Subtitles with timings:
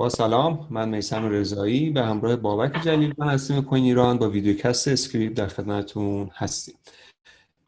[0.00, 4.88] با سلام من میسم رضایی به همراه بابک جلیل و هستیم کوین ایران با ویدیوکست
[4.88, 6.74] اسکریپت در خدمتتون هستیم.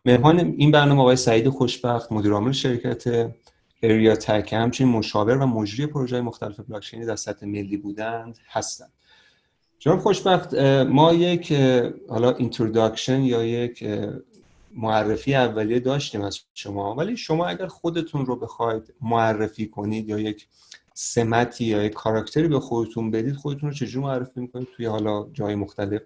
[0.04, 3.32] مهمان این برنامه آقای سعید خوشبخت مدیر شرکت
[3.82, 8.92] اریا تک همچنین مشاور و مجری پروژه مختلف بلاکچینی در سطح ملی بودند هستند
[9.78, 10.54] جناب خوشبخت
[10.88, 11.52] ما یک
[12.08, 13.84] حالا introduction یا یک
[14.74, 20.48] معرفی اولیه داشتیم از شما ولی شما اگر خودتون رو بخواید معرفی کنید یا یک
[20.94, 25.54] سمتی یا یک کاراکتری به خودتون بدید خودتون رو چجور معرفی می‌کنید توی حالا جای
[25.54, 26.02] مختلف؟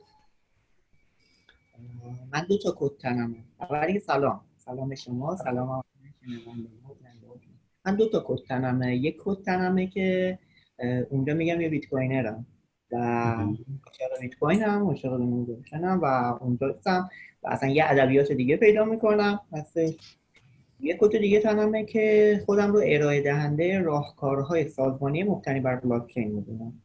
[2.33, 3.45] من دو تا کت تنمه.
[3.61, 4.41] اولی سلام.
[4.57, 5.37] سلام شما.
[5.37, 5.85] سلام
[7.87, 8.97] من دو تا کت تنمه.
[8.97, 10.39] یک کت تنمه که
[11.11, 12.47] اونجا میگم یه bitcoiner م
[12.93, 12.97] و
[13.87, 17.09] عاشق بیت کوینم عاشق و اونجا هستم.
[17.43, 19.41] و اصلا یه ادبیات دیگه پیدا می‌کنم.
[19.53, 19.95] هستش
[20.81, 26.83] یه کد دیگه تنمه که خودم رو ارائه دهنده راهکارهای سازمانی مبتنی بر بلاکچین می‌دونم.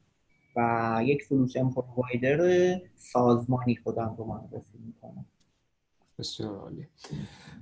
[0.56, 5.26] و یک سلوشن پرووایدر سازمانی خودم رو معرفی می‌کنم.
[6.20, 6.88] بسیار عالی.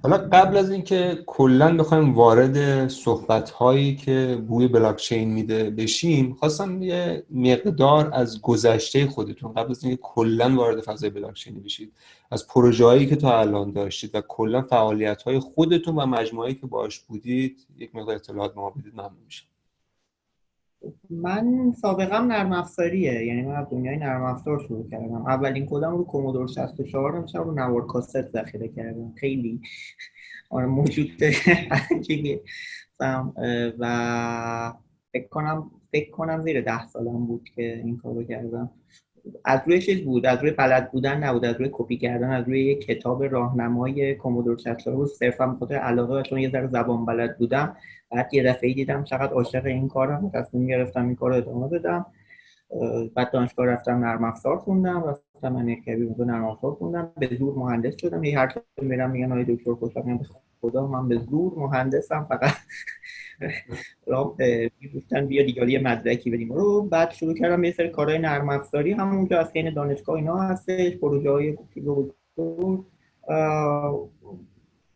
[0.03, 6.81] حالا قبل از اینکه کلا بخوایم وارد صحبت هایی که بوی بلاکچین میده بشیم خواستم
[6.81, 11.93] یه مقدار از گذشته خودتون قبل از اینکه کلا وارد فضای بلاکچین بشید
[12.31, 16.67] از پروژه هایی که تا الان داشتید و کلا فعالیت های خودتون و مجموعه‌ای که
[16.67, 18.93] باش بودید یک مقدار اطلاعات ما بدید.
[18.93, 19.45] ممنون میشم.
[21.09, 23.25] من سابقم نرم افزاریه.
[23.25, 25.25] یعنی من از دنیای نرم افزار شروع کردم.
[25.27, 29.13] اولین کدم رو کومودور 64 نمیشم رو نوار کاست ذخیره کردم.
[29.15, 29.61] خیلی.
[30.49, 31.09] آره موجود
[33.79, 34.73] و
[35.13, 38.69] فکر کنم فکر کنم زیر ده سالم بود که این کارو کردم.
[39.45, 41.45] از روی چیز بود؟ از روی بلد بودن نبود.
[41.45, 45.07] از روی کپی کردن از روی یک کتاب راهنمای کومودور 64 بود.
[45.07, 47.77] صرفا خاطر علاقه چون یه ذره زبان بلد بودم
[48.11, 52.05] بعد یه دفعه دیدم چقدر عاشق این کارم تصمیم گرفتم این کار رو ادامه بدم.
[53.15, 57.11] بعد دانشگاه رفتم نرم افزار خوندم رفتم من یک کبیر نرم افزار خوندم.
[57.17, 58.23] به زور مهندس شدم.
[58.23, 60.25] یه هر میرم میگن آقای دکتر به
[60.61, 62.51] خدا من به زور مهندسم فقط
[64.95, 66.53] گفتن بیا دیگه یه مدرکی بدیم.
[66.53, 70.97] رو بعد شروع کردم یه سری کارهای نرم افزاری همونجا از حین دانشگاه اینا هستش
[70.97, 71.57] پروژه های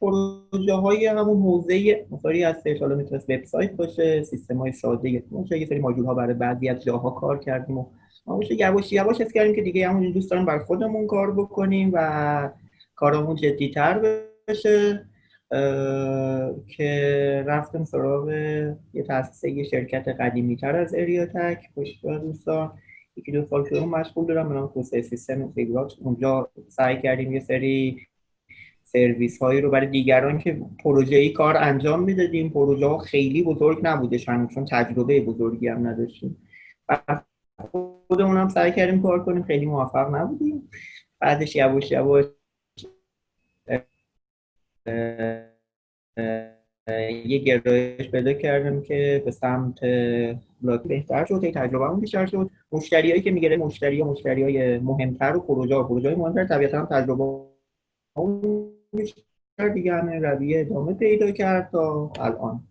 [0.04, 5.66] پروژه های همون حوزه مصاری هستش حالا می‌تونست وبسایت باشه سیستم های ساده باشه یه
[5.66, 7.86] سری ماژول ها برای بعضی از جاها کار کردیم و
[8.26, 12.50] ما یواش یواش حس کردیم که دیگه همون دوست داریم بر خودمون کار بکنیم و
[12.96, 15.06] کارمون جدیتر بشه
[16.68, 18.30] که رفتم سراغ
[18.94, 21.70] یه تاسیس یه شرکت قدیمی تر از اریاتک
[22.04, 22.72] با دوستان.
[23.16, 25.54] یکی دو سال شده مشغول دارم به نام سیستم
[26.02, 27.98] اونجا سعی کردیم یه سری
[28.94, 32.50] سرویس هایی رو برای دیگران که پروژه ای کار انجام می‌دادیم.
[32.50, 36.38] پروژه ها خیلی بزرگ نبوده چون تجربه بزرگی هم نداشتیم.
[38.08, 39.44] خودمون هم سعی کردیم کار کنیم.
[39.44, 40.70] خیلی موفق نبودیم.
[41.20, 42.26] بعدش یواش یواش
[47.26, 49.80] یه گرایش پیدا کردم که به سمت
[50.62, 51.52] بلاک بهتر شد.
[51.52, 52.50] تجربه هم بیشتر شد.
[52.72, 57.24] مشتریایی که میگره مشتری مشتری های مهمتر و پروژه ها پروژه های مهمتر طبیعتا تجربه
[58.16, 58.83] بیشتر
[59.60, 62.68] همه رویه ادامه پیدا کرد تا الان.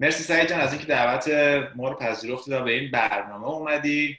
[0.00, 1.28] مرسی سعید جان از اینکه دعوت
[1.76, 4.18] ما رو پذیرفتی و به این برنامه اومدی.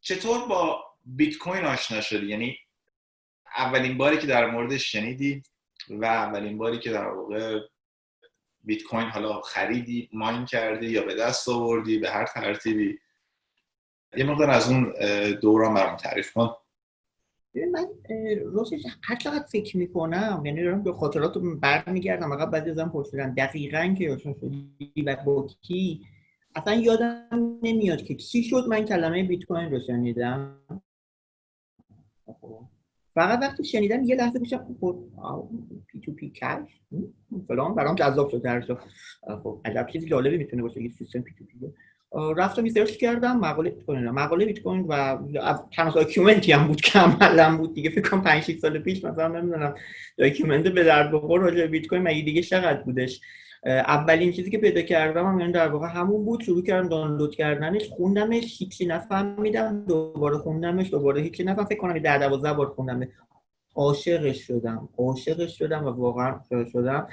[0.00, 2.56] چطور با بیت کوین آشنا شدی؟ یعنی
[3.56, 5.42] اولین باری که در موردش شنیدی
[5.90, 7.60] و اولین باری که در واقع
[8.64, 12.98] بیت کوین حالا خریدی ماین کردی یا به دست آوردی به هر ترتیبی؟
[14.16, 14.92] یه مقدار از اون
[15.40, 16.54] دوران برام تعریف کن.
[17.64, 17.86] من
[18.52, 23.94] راستش هر چقدر فکر می‌کنم یعنی دارم به خاطرات برمیگردم فقط بعضی ازم پرسیدن دقیقا
[23.98, 26.00] که آشنا شدی و با کی؟
[26.54, 28.64] اصلا یادم نمیاد که چی شد.
[28.68, 30.58] من کلمه بیت کوین رو شنیدم.
[33.14, 34.98] فقط وقتی شنیدم یه لحظه میگم خب
[35.86, 36.80] P to P cash
[37.48, 38.76] فلان برام جذاب شد هر
[39.42, 41.58] خب عجب چیزی جالبی می‌تونه باشه یه سیستم P to P
[42.36, 45.18] رفتم search کردم مقاله بیت کوین مقاله بیت کوین و
[45.76, 47.90] تنها document ی هم بود که عملا بود دیگه.
[47.90, 49.74] فکر کنم 5 6 سال پیش مثلا نمی‌دونم.
[50.18, 53.20] document به درد بخور راجع بیت کوین مگه دیگه چقدر بودش؟
[53.66, 56.42] اولین چیزی که پیدا کردم هم یعنی در واقع همون بود.
[56.42, 57.88] شروع کردم دانلود کردنش.
[57.88, 59.84] خوندمش هیچی نفهمیدم.
[59.88, 63.08] دوباره خوندمش دوباره هیچی نفهمیدم فکر کنم 10 12 بار خوندم.
[63.74, 64.88] عاشقش شدم.
[64.98, 66.40] عاشقش شدم و واقعا
[66.72, 67.08] شدم.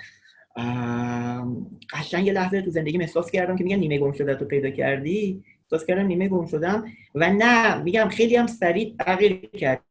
[1.94, 5.44] قشنگ یه لحظه تو زندگی احساس کردم که میگن نیمه گم شده تو پیدا کردی.
[5.64, 6.86] احساس کردم نیمه گم شدم
[7.16, 9.84] و نه میگم خیلی هم سریع تغییر کرد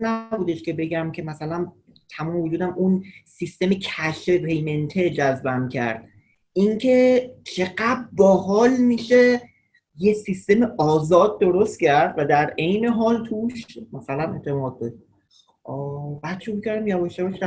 [0.00, 1.72] نبودش که بگم که مثلا
[2.08, 6.08] تمام وجودم اون سیستم کش پیمنته جذبم کرد.
[6.52, 9.40] اینکه چقدر باحال میشه
[9.98, 14.94] یه سیستم آزاد درست کرد و در عین حال توش مثلا اعتماد
[16.22, 17.42] بعد شروع کردم یواش یواش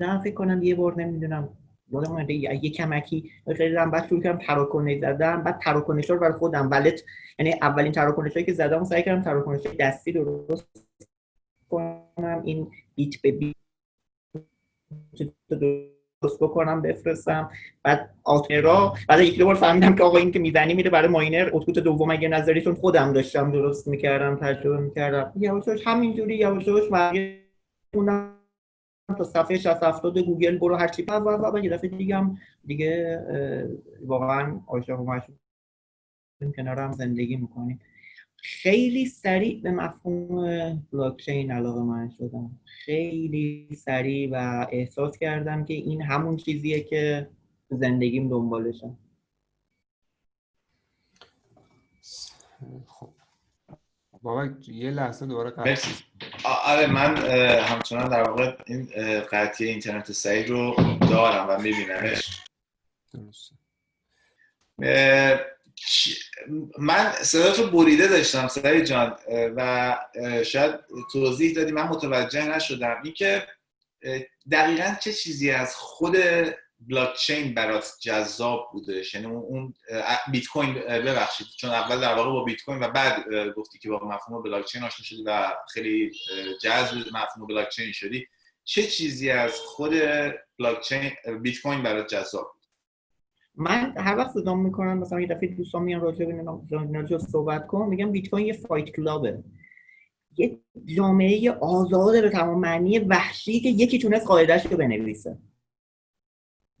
[0.00, 1.48] نه فکر کنم یه بار نمی‌دونم
[1.92, 7.02] یادم یه کمکی خیلی بعد شروع کردم تراکنش زدم بعد تراکنش رو برای خودم ولت
[7.38, 10.66] یعنی اولین تراکنش که زدم سعی کردم تراکنش دستی درست
[11.70, 13.54] کنم این بیت به بیت
[15.50, 17.50] درست بکنم بفرستم
[17.82, 21.50] بعد آترا بعد یک دو بار فهمیدم که آقا این که می‌زنی میره برای ماینر
[21.52, 25.32] اوتپوت دوم اگه نظریتون خودم داشتم درست می‌کردم تجربه می‌کردم.
[25.36, 26.82] یواشاش همینجوری یواشاش
[27.94, 28.39] اونم
[29.14, 31.02] تا صفحه 60 70 گوگل برو هر چی.
[31.02, 31.12] و
[31.54, 33.20] و یه دفعه دیگه هم دیگه
[34.06, 35.20] واقعا عاشق و
[36.56, 37.80] کنار هم زندگی می‌کنیم.
[38.36, 42.60] خیلی سریع به مفهوم بلاکچین علاقه من شدم.
[42.64, 47.30] خیلی سریع و احساس کردم که این همون چیزیه که
[47.70, 48.98] زندگیم دنبالشم
[52.86, 53.09] خب.
[54.22, 56.04] بابا یه لحظه دوباره مرسی.
[56.44, 57.16] آره من
[57.60, 58.90] همچنان در واقع این
[59.32, 60.76] قطعی اینترنت سعید رو
[61.10, 62.40] دارم و میبینمش.
[63.14, 63.54] درسته.
[66.78, 69.16] من صدات رو بریده داشتم سعید جان
[69.56, 69.98] و
[70.44, 70.74] شاید
[71.12, 73.00] توضیح دادی من متوجه نشدم.
[73.04, 73.46] اینکه
[74.50, 76.16] دقیقا چه چیزی از خود
[76.88, 79.74] بلاک چین برات جذاب بودش یعنی اون
[80.32, 81.46] بیت کوین ببخشید.
[81.56, 83.24] چون اول در واقع با بیت کوین و بعد
[83.56, 86.12] گفتی که با مفهوم بلاک چین آشنا شدی و خیلی
[86.62, 88.26] جذب مفهوم بلاک چین شدی.
[88.64, 89.92] چه چیزی از خود
[90.58, 91.10] بلاک چین
[91.42, 92.66] بیت کوین برات جذاب بود؟
[93.54, 96.24] من هر وقت صدا می‌کنم مثلا یه دفعه دوستان میان راجع
[97.16, 99.44] به صحبت کن میگم بیت کوین یه fight club ه.
[100.36, 100.58] یه
[100.96, 105.38] جامعه آزاده به تمام معنی وحشی که یکی تونست قاعدش رو بنویسه.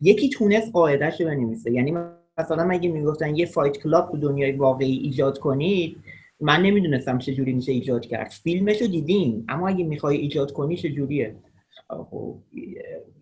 [0.00, 1.72] یکی تونست قاعدش رو بنویسه.
[1.72, 1.94] یعنی
[2.38, 5.96] مثلا مگه می‌گفتن یه fight club تو دنیای واقعی ایجاد کنید
[6.40, 8.30] من نمی‌دونستم چه جوری میشه ایجاد کرد.
[8.30, 11.34] فیلمش رو دیدیم اما اگه می‌خوای ایجاد کنی چه جوریه
[12.10, 12.36] خب،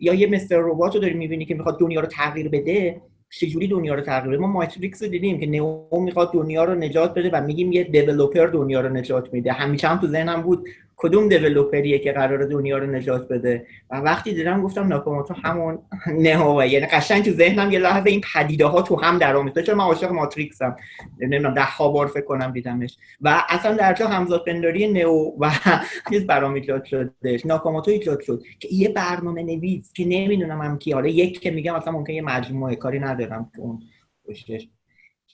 [0.00, 0.58] یا یه Mr.
[0.58, 4.40] Robot رو داری می‌بینی که می‌خواد دنیا رو تغییر بده چجوری دنیا رو تغییر بده؟
[4.40, 8.46] ما ماتریکس رو دیدیم که نئو می‌خواد دنیا رو نجات بده و میگیم یه developer
[8.46, 9.52] دنیا رو نجات میده.
[9.52, 10.68] همیشه هم تو ذهنم بود
[11.00, 15.78] کدوم developer یه که قرار دنیا رو نجات بده؟ و وقتی دیدم گفتم ناکاموتو همون
[16.06, 19.74] نهوه یعنی قشنگ تو ذهنم یه لحظه این پدیده ها تو هم در آمیخته چون
[19.74, 20.76] من عاشق ماتریکسم؟
[21.20, 22.96] نمی‌دونم ده ها بار فکر کنم دیدمش.
[23.20, 25.50] و اصلا در جا همزاد پنداری نئو و
[26.10, 30.92] چیز برام ایجاد شدش ناکاموتو ایجاد شد که یه برنامه نویس که نمی‌دونم هم کی.
[30.92, 33.82] حالا یک که میگم اصلا ممکن یه مجموعه کاری ندارم که اون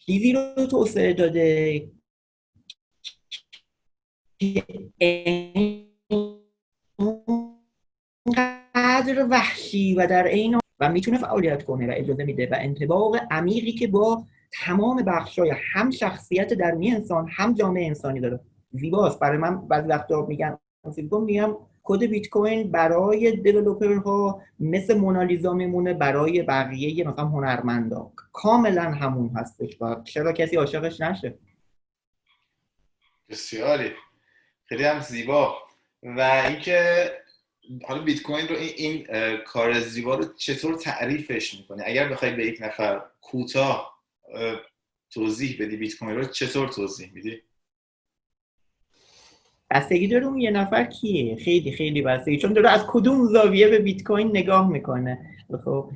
[0.07, 1.83] چیزی رو توسعه داده
[8.75, 13.73] قدر وحشی و در عین و می‌تونه فعالیت کنه و اجازه میده و انتباق عمیقی
[13.73, 18.41] که با تمام بخشای هم شخصیت درونی انسان هم جامعه انسانی داره.
[18.71, 19.21] زیباست.
[19.21, 20.59] برای من بعضی وقتا میگن.
[21.27, 28.13] میگم کد بیت کوین برای دیولپرها مثل مونالیزا میمونه برای بقیه مثلا هنرمندا.
[28.32, 31.39] کاملا همون هستش و چرا کسی عاشقش نشه.
[33.29, 33.91] بسیاری.
[34.67, 35.55] خیلی هم زیبا.
[36.03, 37.11] و اینکه
[37.89, 39.06] حالا بیت کوین رو این,
[39.47, 43.94] کار زیبا رو چطور تعریفش می‌کنی؟ اگر بخوای به یک نفر کوتاه
[45.11, 47.43] توضیح بدی بیت کوین رو چطور توضیح میدی؟
[49.71, 51.37] بستگی داره اون یه نفر کیه.
[51.37, 52.39] خیلی خیلی بستگی.
[52.39, 55.31] چون داره از کدوم زاویه به بیت کوین نگاه می‌کنه.
[55.65, 55.91] خب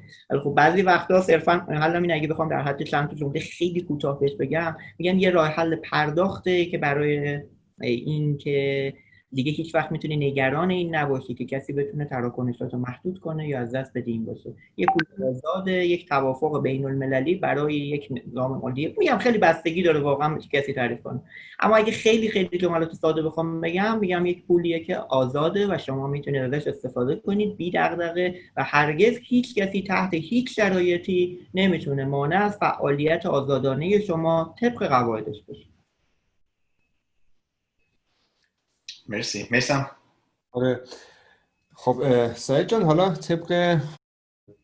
[0.44, 4.20] خب بعضی وقتا صرفا حالا این اگه بخوام در حد چند تا جمله خیلی کوتاه
[4.20, 7.40] بهش بگم میگن یه راه حل پرداخته که برای
[7.80, 8.92] این که
[9.32, 13.60] دیگه هیچ وقت می‌تونی نگران این نباشی که کسی بتونه تراکنشات رو محدود کنه یا
[13.60, 14.54] از دست بده این باشه.
[14.76, 18.94] یک پول آزاد یک توافق بین المللی برای یک نظام مالی.
[18.98, 21.20] میگم خیلی بستگی داره واقعا کسی تعریف کنه.
[21.60, 26.06] اما اگه خیلی خیلی جملات ساده بخوام بگم میگم یک پولیه که آزاده و شما
[26.06, 27.56] می‌تونید ازش استفاده کنید.
[27.56, 34.54] بی دغدغه و هرگز هیچ کسی تحت هیچ شرایطی نمی‌تونه مانع از فعالیت آزادانه شما
[34.60, 35.64] طبق قواعدش بشه
[39.08, 39.48] مرسی.
[39.50, 39.90] میسم.
[40.52, 40.80] آره.
[41.74, 43.80] خب سعید جان حالا طبق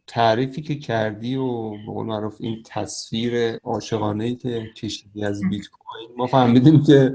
[0.06, 5.66] تعریفی که کردی و به قول معروف این تصویر عاشقانه ای که کشیدی از بیت
[5.66, 7.14] کوین ما فهمیدیم که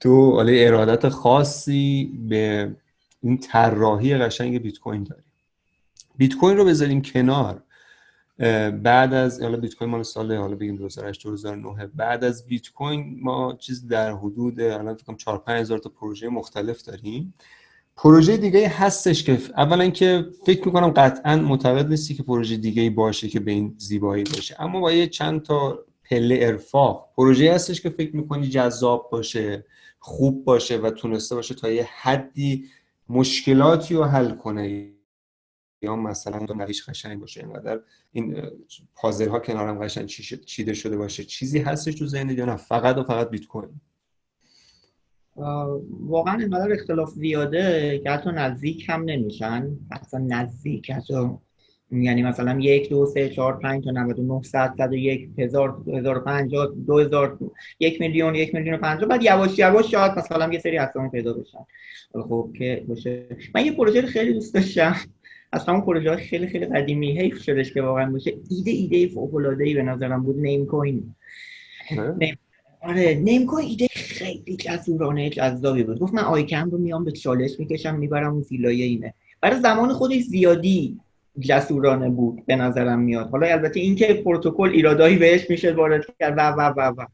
[0.00, 2.76] تو حالا ارادت خاصی به
[3.22, 5.22] این طراحی قشنگ بیت کوین داری.
[6.16, 7.62] بیت کوین رو بذاریم کنار.
[8.82, 13.18] بعد از حالا بیت کوین مال سال حالا بگیم 2008 2009 بعد از بیت کوین
[13.22, 17.34] ما چیز در حدود الان فکر کنم 4 5000 تا پروژه مختلف داریم.
[17.96, 23.28] پروژه دیگه هستش که اولا که فکر می‌کنم قطعا معتقد نیستی که پروژه دیگه باشه
[23.28, 24.56] که به این زیبایی باشه.
[24.62, 25.78] اما با یه چند تا
[26.10, 27.08] پله ارفاق.
[27.16, 29.64] پروژه هستش که فکر می‌کنی جذاب باشه
[29.98, 32.64] خوب باشه و تونسته باشه تا یه حدی
[33.08, 34.92] مشکلاتی رو حل کنه.
[35.82, 37.80] یا مثلا نویش قشنگ باشه اینقدر
[38.12, 38.42] این
[38.94, 40.06] پازل ها کنارم قشنگ
[40.46, 43.80] چیده شده باشه چیزی هستش تو ذهن یا نه؟ فقط و فقط بیت کوین.
[46.00, 49.76] واقعا اینقدر اختلاف زیاده که حتی نزدیک هم نمیشن.
[49.90, 51.30] اصلا نزدیک حتی
[51.92, 56.24] یعنی مثلا یک دو سه چهار پنج تا 99 صد صد و یک هزار هزار
[56.24, 57.38] پنجاه دو هزار
[57.80, 61.32] یک میلیون یک میلیون و پنجاه بعد یواش یواش شاید مثلا یه سری اسامی پیدا
[61.32, 61.66] بشن.
[62.12, 63.26] خب که باشه.
[63.54, 64.96] من یه پروژه خیلی دوست داشتم.
[65.52, 68.34] از همون پروژه خیلی خیلی قدیمی حیف شدش که واقعا باشه.
[68.50, 71.14] ایده ایده فوق العاده ای به نظرم بود نیم کوین.
[72.80, 73.14] آره.
[73.14, 75.98] Namecoin ایده خیلی جسورانه جذابی بود.
[75.98, 79.14] گفت من ICANN رو میام به چالش می‌کشم می‌برم اون زیرلایه اینه.
[79.40, 81.00] برای زمان خودش زیادی
[81.40, 83.30] جسورانه بود به نظرم میاد.
[83.30, 87.06] حالا البته اینکه پروتکل ایرادایی بهش میشه وارد کرد و و و و.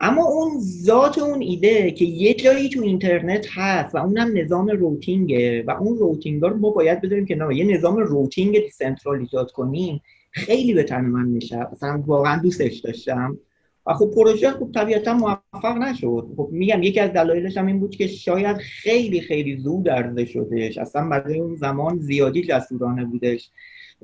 [0.00, 5.52] اما اون ذات اون ایده که یه جایی تو اینترنت هست و اونم نظام routing
[5.52, 9.52] ه و اون routing رو ما باید بذاریم که نه یه نظام routing decentral ایجاد
[9.52, 11.66] کنیم خیلی به تن من میشه.
[11.72, 13.38] مثلا واقعا دوستش داشتم.
[13.86, 16.28] و خب پروژه خب طبیعتا موفق نشد.
[16.36, 20.78] خب میگم یکی از دلایلش هم این بود که شاید خیلی خیلی زود عرضه شدش
[20.78, 23.50] اصلا برای اون زمان زیادی جسورانه بودش.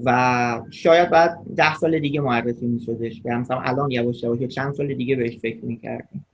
[0.05, 3.23] و شاید بعد ده سال دیگه معرفی میشدش.
[3.23, 6.27] که مثلا الان یواش یواش چند سال دیگه بهش فکر می‌کردیم.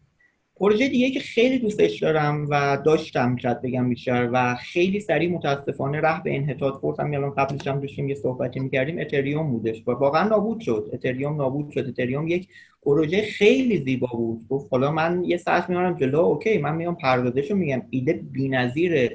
[0.56, 6.00] پروژه دیگه که خیلی دوستش دارم و داشتم شاید بگم بیشتر و خیلی سریع متاسفانه
[6.00, 7.14] راه به انحطاط خوردم.
[7.14, 8.98] الان قبلش هم داشتیم یه صحبتی می‌کردیم.
[8.98, 9.82] اتریوم بودش.
[9.86, 10.90] و واقعا نابود شد.
[10.92, 11.86] اتریوم نابود شد.
[11.88, 12.48] اتریوم یک
[12.82, 14.48] پروژه خیلی زیبا بود.
[14.48, 16.18] گفت حالا من یه ساعت میارم جلو.
[16.18, 17.82] اوکی من میام پردازشو میگم.
[17.90, 19.10] ایده بی‌نظیر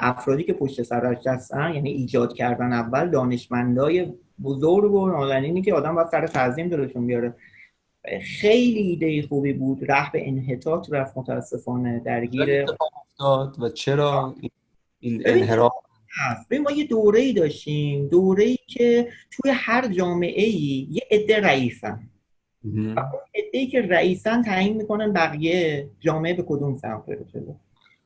[0.00, 4.12] افرادی که پشت سرش هستن یعنی ایجاد کردن اول دانشمندای
[4.42, 7.34] بزرگ و نازنینی که آدم باید سر تعظیم دلشون بیاره.
[8.22, 9.90] خیلی ایده خوبی بود.
[9.90, 12.66] ره به انحطاط رفت متاسفانه درگیر.
[13.58, 14.34] و چرا
[15.00, 15.72] این انحراف؟
[16.18, 16.52] هست.
[16.52, 18.08] ما یه دوره ای داشتیم.
[18.08, 22.00] دوره ای که توی هر جامعه ای یه عده رئیسن.
[22.96, 23.02] و
[23.52, 27.24] ای که رئیسن تعیین می‌کنن بقیه جامعه به کدوم سمت بره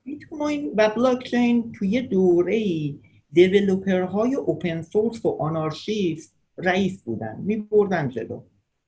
[0.05, 2.99] بیت کوین و بلاک چین توی دوره ای
[3.33, 8.43] دیولوپر های اوپن سورس و آنارشیست رئیس بودن میبردن جلو.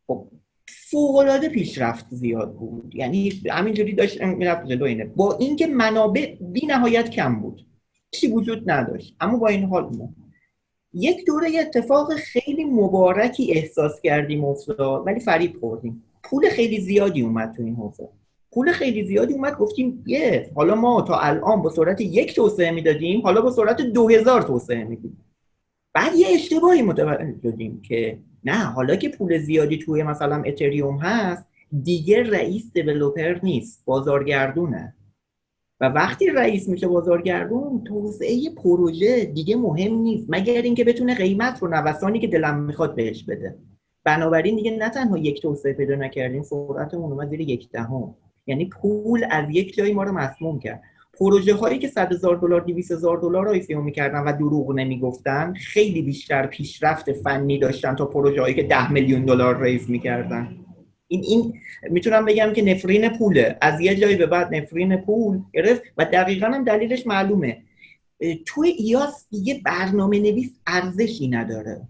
[0.06, 0.28] خب
[0.68, 2.94] فوق پیشرفت زیاد بود.
[2.94, 5.04] یعنی همینجوری داشت می‌رفت جلو اینه.
[5.04, 7.66] با اینکه منابع بی نهایت کم بود.
[8.10, 9.16] چی وجود نداشت.
[9.20, 10.14] اما با این حال ما
[10.92, 16.02] یک دوره اتفاق خیلی مبارکی احساس کردیم افتاد ولی فریب خوردیم.
[16.22, 18.08] پول خیلی زیادی اومد تو این حوزه.
[18.56, 23.20] پول خیلی زیادی اومد گفتیم یه حالا ما تا الان با سرعت یک توسعه می‌دادیم
[23.20, 25.24] حالا با سرعت دو هزار توسعه میدیم.
[25.94, 31.46] بعد یه اشتباهی متوجه شدیم که نه حالا که پول زیادی توی مثلا اتریوم هست
[31.82, 34.94] دیگه رئیس دیولوپر نیست بازارگردونه.
[35.80, 41.68] و وقتی رئیس میشه بازارگردون توسعه پروژه دیگه مهم نیست مگر اینکه بتونه قیمت رو
[41.68, 43.58] نوسانی که دلم می‌خواد بهش بده.
[44.04, 48.14] بنابراین دیگه نه تنها یک توسعه پیدا نکردیم سرعتمون اومد زیر یک دهم.
[48.46, 50.82] یعنی پول از یک جایی ما رو مسموم کرد.
[51.18, 55.54] پروژه هایی که 100 هزار دلار 200 هزار دلار رو ایفیو می‌کردن و دروغ نمی‌گفتن
[55.54, 60.56] خیلی بیشتر پیشرفت فنی داشتن تا پروژه هایی که 10 میلیون دلار raise می‌کردن.
[61.08, 61.54] این این
[61.90, 63.56] می‌تونم بگم که نفرین پوله.
[63.60, 67.62] از یه جایی به بعد نفرین پول گرفت و دقیقا هم دلیلش معلومه.
[68.46, 71.80] توی EOS دیگه برنامه نویس ارزشی نداره.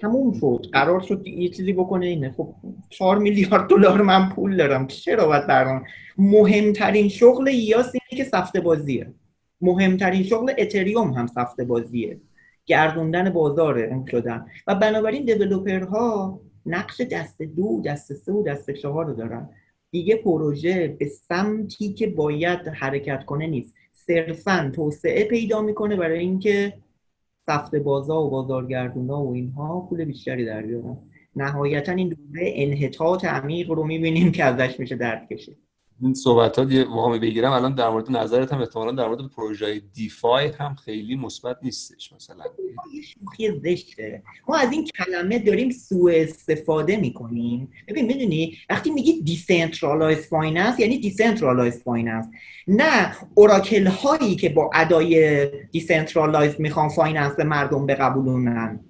[0.00, 2.34] تموم شد قرار شد یه چیزی بکنه اینه.
[2.36, 2.54] خب
[2.90, 4.86] 4 میلیارد دلار من پول دارم.
[4.86, 5.82] چرا باید برنامه
[6.18, 9.14] مهمترین شغل ایاس اینه که سفته بازیه.
[9.60, 12.20] مهمترین شغل اتریوم هم سفته بازیه.
[12.66, 14.46] گردوندن بازاره شدن.
[14.66, 19.48] و بنابراین دیولوپرها نقش دست دو دست سه و دست چهار رو دارن.
[19.90, 23.74] دیگه پروژه به سمتی که باید حرکت کنه نیست.
[23.92, 26.72] صرفا توسعه پیدا می‌کنه برای اینکه
[27.50, 30.98] سفته بازا و بازارگردونا و اینها پول بیشتری در بیارن.
[31.36, 35.69] نهایتا این دوره انحطاط عمیق رو می‌بینیم که ازش میشه درد کشید.
[36.02, 37.52] این صحبت ها دیگه واقعا بگیرم.
[37.52, 42.44] الان در مورد نظرت هم احتمالا در مورد پروژه DeFi هم خیلی مثبت نیستش مثلا.
[42.94, 44.22] یه شوخی زشته.
[44.48, 47.72] ما از این کلمه داریم سوء استفاده می‌کنیم.
[47.88, 52.26] ببین می‌دونی وقتی میگی decentralized finance یعنی decentralized finance
[52.68, 58.80] نه oracle هایی که با ادای decentralized می‌خوان finance به مردم بقبولونن.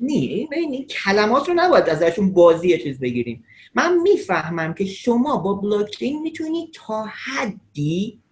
[0.00, 3.44] یعنی این کلمات رو نباید ازشون بازی چیز بگیریم.
[3.74, 8.22] من می‌فهمم که شما با بلاکچین می‌تونید تا حدی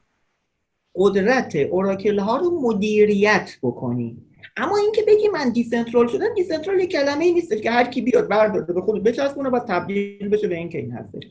[0.94, 4.23] قدرت oracle ها رو مدیریت بکنید
[4.56, 8.73] اما اینکه بگی من decentral شدم decentral کلمه ای نیست که هر کی بیاد برداره
[8.75, 11.25] به خود بچسبونه و تبدیل بشه به این که این هستش.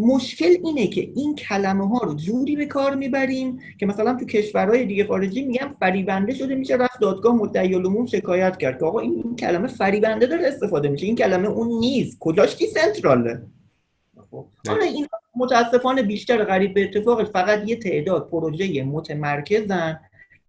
[0.00, 4.86] مشکل اینه که این کلمه ها رو جوری به کار می‌بریم که مثلا تو کشورهای
[4.86, 9.36] دیگه خارجی میگم فریبنده شده میشه رفت دادگاه مدعی العموم شکایت کرد که آقا این,
[9.36, 13.42] کلمه فریبنده داره استفاده میشه این کلمه اون نیست کجاش کی سنتراله
[14.30, 14.46] خب.
[14.68, 20.00] حالا این متاسفانه بیشتر غریب به اتفاق فقط یه تعداد پروژه متمرکزن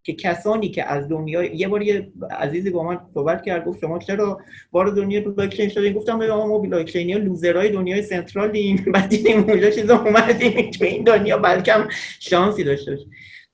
[0.09, 3.99] که کسانی که از دنیا یه بار یه عزیزی با من صحبت کرد گفت شما
[3.99, 4.39] چرا
[4.71, 8.85] وارد دنیا بلاک چین شدین گفتم به ما بلاک چینی لوزرای دنیای سنترالیم.
[8.93, 11.87] بعد دیدیم اونجا چیزا اومدیم تو این دنیا بلکم
[12.19, 12.97] شانسی داشته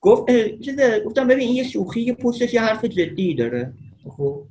[0.01, 0.25] گفت
[0.59, 3.73] چیز گفتم ببین این یه شوخی یه پشتش یه حرف جدی داره.
[4.17, 4.43] خب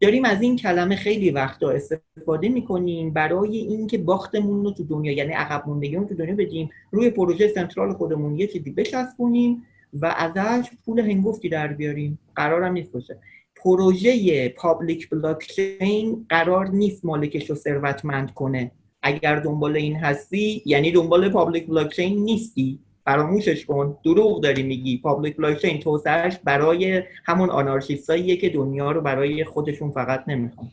[0.00, 5.32] داریم از این کلمه خیلی وقتا استفاده می‌کنیم برای اینکه باختمون رو تو دنیا یعنی
[5.32, 9.62] عقب موندگیمون تو دنیا بدیم روی پروژه سنترال خودمون یه چیزی بچسبونیم.
[9.92, 12.18] و ازش پول هنگفتی در بیاریم.
[12.36, 13.18] قرارم نیست باشه.
[13.56, 18.72] پروژه public بلاکچین قرار نیست مالکش رو ثروتمند کنه.
[19.02, 22.78] اگر دنبال این هستی یعنی دنبال public بلاکچین نیستی.
[23.04, 23.98] فراموشش کن.
[24.04, 24.98] دروغ داری میگی.
[24.98, 30.70] public بلاکچین توسعه‌ش برای همون آنارشیستاییه که دنیا رو برای خودشون فقط نمی‌خوان.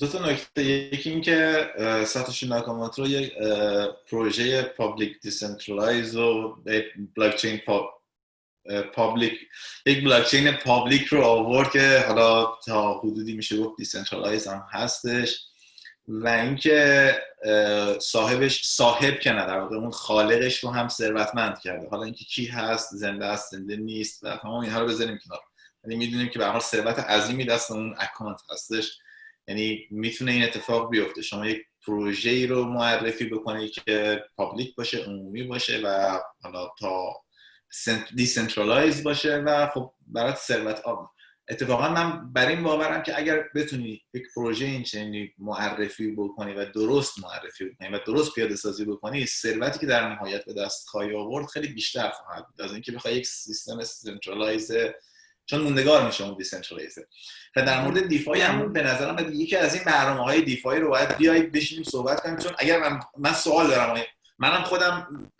[0.00, 0.64] دو تا نکته.
[0.64, 1.66] یکی این که
[2.06, 3.32] ساتوشی ناکاموتو یک
[4.10, 6.56] پروژه public decentralized و
[7.16, 7.58] بلاکچین
[8.94, 9.32] public
[9.86, 15.44] یک بلاکچین public رو آورد که حالا تا حدودی میشه گفت decentralized هم هستش.
[16.08, 17.14] و اینکه
[18.00, 21.88] صاحبش صاحب که نه در واقع اون خالقش رو هم ثروتمند کرده.
[21.88, 25.40] حالا اینکه کی هست زنده است زنده نیست و تمام اینها رو بذاریم کنار.
[25.84, 28.98] یعنی می‌دونیم که به هر حال ثروت عظیمی دست اون اکانت هستش.
[29.48, 31.22] یعنی می‌تونه این اتفاق بیفته.
[31.22, 37.12] شما یک پروژه رو معرفی بکنید که public باشه عمومی باشه و حالا تا
[38.14, 41.10] decentralized باشه و خب برات ثروت آور.
[41.50, 46.64] اتفاقا من بر این باورم که اگر بتونی یک پروژه این چنینی معرفی بکنی و
[46.64, 51.16] درست معرفی بکنی و درست پیاده سازی بکنی ثروتی که در نهایت به دست خواهی
[51.16, 52.62] آورد خیلی بیشتر خواهد بود.
[52.62, 54.72] از اینکه بخوای یک سیستم centralized
[55.46, 56.98] چون موندگار میشه اون decentralized
[57.56, 61.16] و در مورد DeFi هم به نظرم یکی از این برنامه های DeFi رو باید
[61.16, 62.36] بیایید بشینیم صحبت کنیم.
[62.36, 64.02] چون اگر من, من سوال دارم
[64.38, 65.30] منم خودم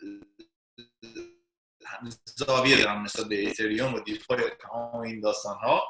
[2.25, 5.83] زاویه دارم نسبت به اتریوم و DeFi تمام این داستان ها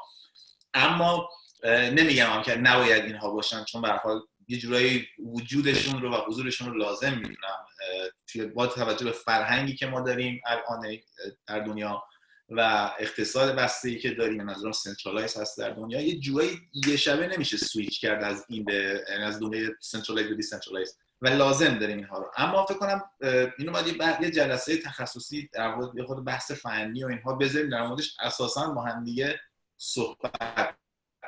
[0.74, 1.28] اما
[1.64, 6.68] نمیگم که نباید اینها باشن چون به هر حال یه جورایی وجودشون رو و حضورشون
[6.68, 8.54] رو لازم می‌دونم.
[8.54, 10.96] با توجه به فرهنگی که ما داریم الان
[11.46, 12.02] در دنیا
[12.48, 17.56] و اقتصاد بسته که داریم نظرم centralized هست در دنیا یه جورایی یه شبه نمیشه
[17.56, 22.30] سویچ کرد از این به از دنیای centralized به decentralized و لازم داریم اینها رو.
[22.36, 23.02] اما فکر کنم
[23.58, 28.16] اینو باید یه جلسه تخصصی در مورد خود بحث فنی و اینها بذاریم در موردش
[28.20, 29.40] اساسا با هم دیگه
[29.76, 30.76] صحبت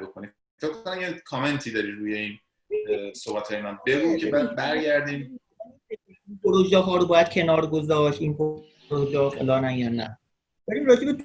[0.00, 0.34] بکنیم.
[0.58, 2.38] فکر کنم یه کامنتی داری روی این
[3.14, 3.78] صحبت های من.
[3.86, 5.40] بگو که بعد برگردیم.
[6.44, 8.36] پروژه ها رو باید کنار گذاشت این
[8.90, 10.18] پروژه فلان یا نه.
[10.68, 11.24] بریم راجع به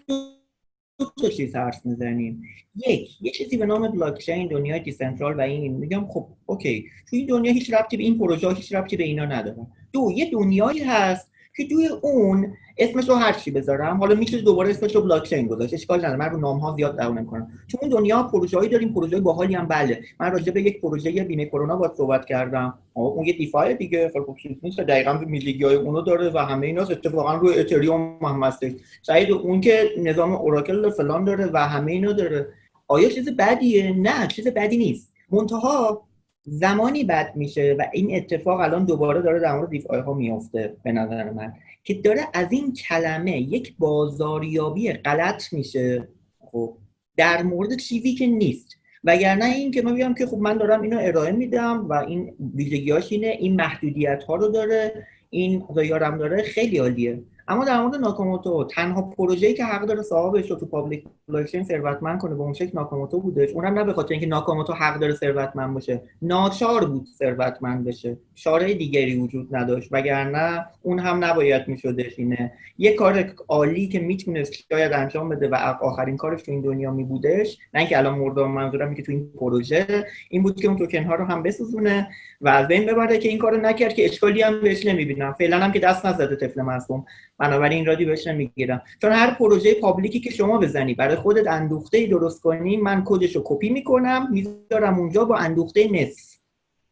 [0.99, 2.43] دو تا چیز حرف می‌زنیم.
[2.75, 5.73] یک یه چیزی به نام بلاکچین دنیای decentral و این.
[5.73, 6.85] میگم خب okay.
[7.09, 10.31] توی این دنیا هیچ ربطی به این پروژه هیچ ربطی به اینا نداره دو یه
[10.31, 15.01] دنیایی هست که توی اون اسمش رو هر چی بذارم حالا میشه دوباره اسمش رو
[15.01, 17.51] بلاک چین گذاشت اشکال نداره من رو نام ها زیاد دعوا نمی‌کنم.
[17.67, 20.01] چون دنیا پروژه‌ای داریم پروژه باحالی هم بله.
[20.19, 22.73] من راجع به یک پروژه بیمه کرونا باید صحبت کردم.
[22.93, 26.81] اون یه دیفای دیگه خب چیز نیست دقیقاً میلیگی های اونو داره و همه اینا
[26.81, 28.71] اتفاقا روی اتریوم هم هستش.
[29.05, 32.47] شاید اون که نظام اوراکل فلان داره و همه اینا داره.
[32.87, 35.13] آیا چیز بدیه؟ نه چیز بدی نیست.
[35.31, 36.06] منتها
[36.49, 40.91] زمانی بد میشه و این اتفاق الان دوباره داره در مورد DeFi ها میفته به
[40.91, 46.07] نظر من که داره از این کلمه یک بازاریابی غلط میشه.
[46.39, 46.77] خب
[47.17, 48.77] در مورد چیزی که نیست.
[49.03, 53.11] وگرنه این که من بیام که خب من دارم اینو ارائه میدم و این ویژگیاش
[53.11, 57.21] اینه این محدودیت ها رو داره اینا رم داره خیلی عالیه.
[57.47, 62.19] اما در مورد ناکاموتو تنها پروژه‌ای که حق داره صاحبش رو تو public بلاکچین ثروتمند
[62.19, 63.49] کنه به اون شکل ناکاموتو بودش.
[63.49, 66.01] اونم نه به خاطر اینکه ناکاموتو حق داره ثروتمند باشه.
[66.21, 68.17] ناچار بود ثروتمند بشه.
[68.35, 69.89] چاره دیگری وجود نداشت.
[69.91, 72.53] وگرنه اون هم نباید میشدش اینه.
[72.77, 77.03] یه کار عالی که می‌تونست شاید انجام بده و آخرین کارش تو این دنیا می
[77.03, 81.03] بودش نه اینکه الان مردم منظورم که تو این پروژه این بود که اون توکن
[81.03, 82.07] ها رو هم بسوزونه
[82.41, 85.33] و از بین ببره که این کارو نکرد که اشکالی هم بهش نمی‌بینم.
[85.33, 87.05] فعلا هم که دست نزده طفل معصوم
[87.39, 88.81] بنابراین رادی بهش نمی‌گیرم.
[89.01, 93.41] چون هر پروژه پابلیکی که شما بزنی برای خودت اندوخته درست کنی من کدش رو
[93.45, 96.37] کپی می‌کنم می‌ذارم اونجا با اندوخته نصف.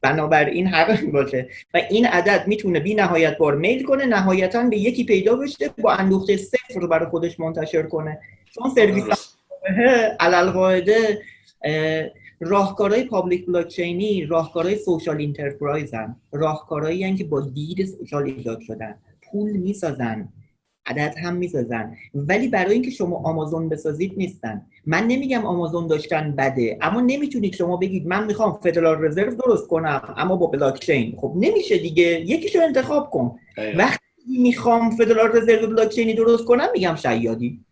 [0.02, 1.50] بنابراین حق باشه.
[1.74, 5.92] و این عدد می‌تونه بی نهایت بار میل کنه نهایتا به یکی پیدا بشه با
[5.92, 8.20] اندوخته صفر رو برای خودش منتشر کنه.
[8.52, 9.36] چون سرویس
[10.20, 11.22] علی القاعده
[12.40, 16.16] راهکارهای public بلاکچینی راهکارهای social enterprise ن.
[16.32, 18.96] راهکارهایی که با دید social ایجاد شدن.
[19.32, 20.30] پول می‌سازن
[20.86, 21.96] عدد هم می‌سازن.
[22.14, 24.66] ولی برای اینکه شما آمازون بسازید نیستن.
[24.86, 30.14] من نمیگم آمازون داشتن بده اما نمی‌تونید شما بگید من می‌خوام فدرال رزرو درست کنم
[30.18, 33.40] اما با بلاکچین خب نمیشه دیگه یکیشو انتخاب کن.
[33.78, 37.66] وقتی می‌خوام فدرال رزرو بلاکچینی درست کنم میگم شیادی.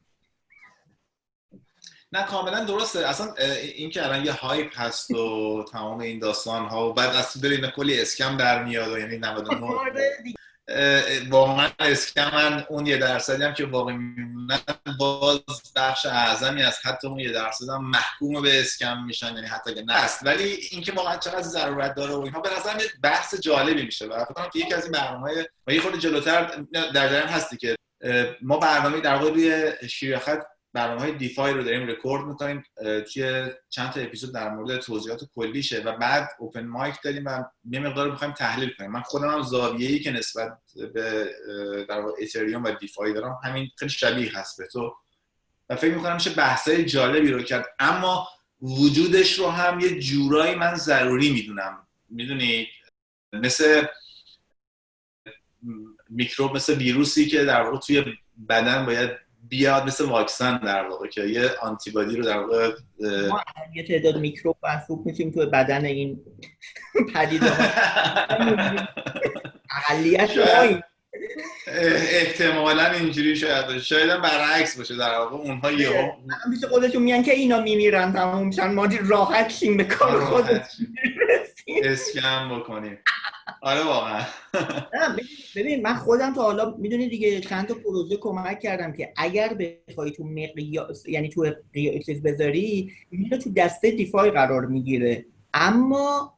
[2.12, 3.08] نه کاملا درسته.
[3.08, 3.34] اصلا
[3.76, 7.68] این که الان یه هایپ هست و تمام این داستان ها و بعد از تو
[7.76, 9.50] کلی اسکم در میاد و یعنی 99
[11.30, 11.72] واقعا
[12.18, 14.60] من اون یه درصدی هم که واقعی میمونن
[15.00, 15.40] باز
[15.76, 19.84] بخش اعظمی از حتی اون یه درصد هم محکوم به اسکم میشن یعنی حتی اگه
[19.88, 24.06] نست ولی اینکه واقعا چقدر ضرورت داره و اینها به نظر بحث جالبی میشه.
[24.06, 27.76] و فکر که یکی از این برنامه‌های و یه خورده جلوتر در جریان هستی که
[28.42, 32.64] ما برنامه در واقع روی شیرخط برنامه های DeFi رو داریم رکورد می‌کنیم
[33.14, 37.80] توی چند تا اپیزود در مورد توضیحات کلیشه و بعد open mic داریم و یه
[37.80, 38.92] مقدار می‌خوایم تحلیل کنیم.
[38.92, 40.58] من خودم هم زاویه‌ای که نسبت
[40.94, 41.30] به
[41.90, 44.96] در واقع اتریوم و DeFi دارم همین خیلی شبیه هست به تو.
[45.70, 47.66] و فکر می‌کنم میشه بحثای جالبی رو کرد.
[47.80, 48.28] اما
[48.62, 51.88] وجودش رو هم یه جورایی من ضروری می‌دونم.
[52.10, 52.68] می‌دونی؟
[53.34, 53.86] مثل
[56.10, 58.04] میکروب مثل ویروسی که در واقع توی
[58.50, 62.72] بدن باید بیاد مثل واکسن در واقع که یه آنتیبادی رو در واقع
[63.30, 63.44] ما
[63.76, 66.22] یه تعداد میکروب محسوب میشیم تو بدن این
[67.14, 67.52] پدیده
[69.90, 70.30] اقلیت
[71.68, 75.36] احتمالا اینجوری شاید شاید هم برعکس باشه در واقع.
[75.36, 76.14] اونها یه
[76.50, 76.68] میشه.
[76.68, 78.74] خودشون میگن که اینا میمیرن تموم میشن.
[78.74, 80.62] ما راحت شیم به کار خودمون.
[81.68, 82.98] اسکم بکنیم.
[83.62, 84.22] آره واقعا.
[85.56, 89.58] ببین من خودم تا حالا می‌دونی دیگه چند تا پروژه کمک کردم که اگر
[89.90, 91.46] بخوای تو مقیاس یعنی تو
[92.06, 95.26] چیز بذاری میره تو دسته دیفای قرار می‌گیره.
[95.54, 96.38] اما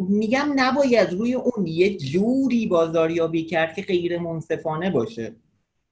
[0.00, 5.36] میگم نباید روی اون یه جوری بازاریابی کرد که غیر منصفانه باشه.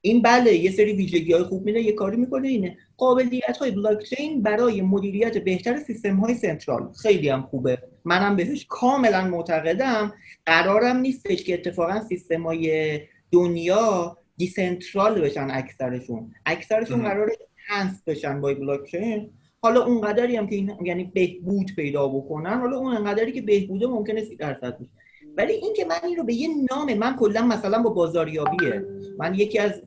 [0.01, 2.77] این بله یه سری ویژگی های خوب میده یه کاری می‌کنه اینه.
[2.97, 6.91] قابلیت های بلاکچین برای مدیریت بهتر سیستم های سنترال.
[7.01, 7.77] خیلی هم خوبه.
[8.05, 10.13] منم بهش کاملا معتقدم.
[10.45, 12.99] قرارم نیستش که اتفاقا سیستم های
[13.31, 16.31] دنیا دیسنترال بشن اکثرشون.
[16.45, 17.31] اکثرشون قرار
[17.67, 19.29] هنس بشن با بلاکچین
[19.61, 24.23] حالا اونقدری هم که این یعنی بهبود پیدا بکنن حالا اون انقدری که بهبوده ممکنه
[24.23, 24.89] سی درصد بشه.
[25.37, 28.85] ولی اینکه من این رو به یه نام من کلا مثلا با بازاریابیه.
[29.17, 29.81] من یکی از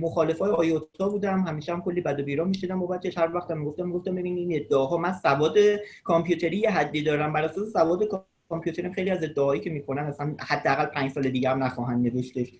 [0.00, 1.44] مخالف های آیوتا بودم.
[1.48, 4.96] همیشه هم کلی بد و بیرا می‌شدم بچه هر وقت می‌گفتم می‌گفتم ببین این ادعاها
[4.96, 5.58] من سواد
[6.04, 7.32] کامپیوتری حدی دارم.
[7.32, 11.64] بر اساس سواد کامپیوتری خیلی از ادعاهایی که می‌کنن اصلا حداقل 5 سال دیگه هم
[11.64, 12.52] نخواهند نوشتش.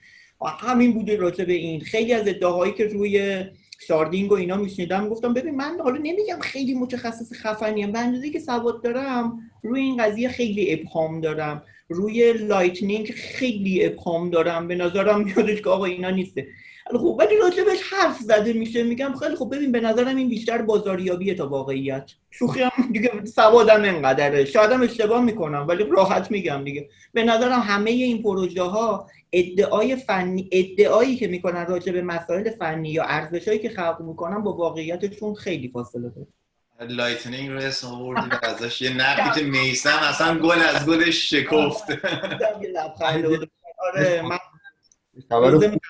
[0.61, 1.81] همین بوده راجع به این.
[1.81, 3.45] خیلی از ادعاهایی که روی
[3.81, 8.39] sharding و اینا میشنیدم گفتم ببین من حالا نمیگم خیلی متخصص خفنیم به اندازه که
[8.39, 11.63] سواد دارم روی این قضیه خیلی ابهام دارم.
[11.89, 14.69] روی Lightning خیلی ابهام دارم.
[14.69, 16.47] به نظرم میادش که آقا اینا نیسته.
[16.93, 18.83] خب ولی راجبش حرف زده میشه.
[18.83, 22.11] میگم خیلی خب ببین به نظرم این بیشتر بازاریابیه تا واقعیت.
[22.31, 24.45] شوخی هم دیگه سوادم اینقدره.
[24.45, 26.89] شایدم اشتباه می‌کنم ولی راحت میگم دیگه.
[27.13, 32.89] به نظرم همه این پروژه ها ادعای فنی ادعایی که می‌کنن راجع به مسائل فنی
[32.89, 36.27] یا ارزشایی که خلق می‌کنن با واقعیتشون خیلی فاصله داره.
[36.81, 41.87] Lightning رو اسم آوردی ازش یه نقدی که میسم اصلا گل از گلش شکفت.
[43.79, 44.39] آره من
[45.29, 45.81] خبر خوب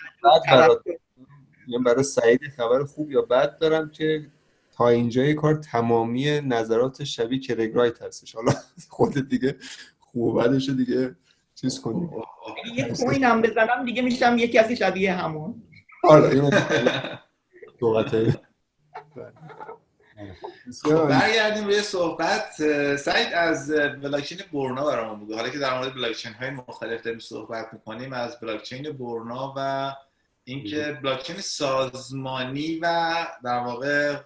[1.84, 4.30] برای سعید خبر خوب یا بد دارم که
[4.72, 8.34] تا اینجای کار تمامی نظرات شبیه کرگرایت هستش.
[8.34, 8.52] حالا
[8.88, 9.56] خودت دیگه
[9.98, 11.16] خوب بدش دیگه
[11.54, 12.08] چیز کنی
[12.74, 15.62] یه کوین هم بزنم دیگه میشم یه کسی شبیه همون.
[16.04, 16.50] آره این
[20.82, 22.50] خب برگردیم روی صحبت.
[22.96, 23.70] سعید از
[24.02, 25.34] بلاکچین برنا برامون بگو.
[25.34, 29.92] حالا که در مورد بلاکچین های مختلف داریم صحبت می‌کنیم از بلاکچین برنا و
[30.44, 34.16] اینکه بلاکچین سازمانی و در واقع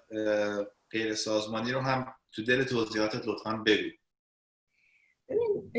[0.90, 3.88] غیر سازمانی رو هم تو دل توضیحاتت لطفا بگو.
[5.28, 5.72] ببین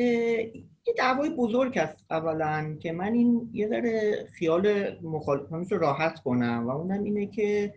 [0.87, 6.67] یه دعوای بزرگ هست اولا که من این یه ذره خیال مخالفانش رو راحت کنم
[6.67, 7.73] و اونم اینه که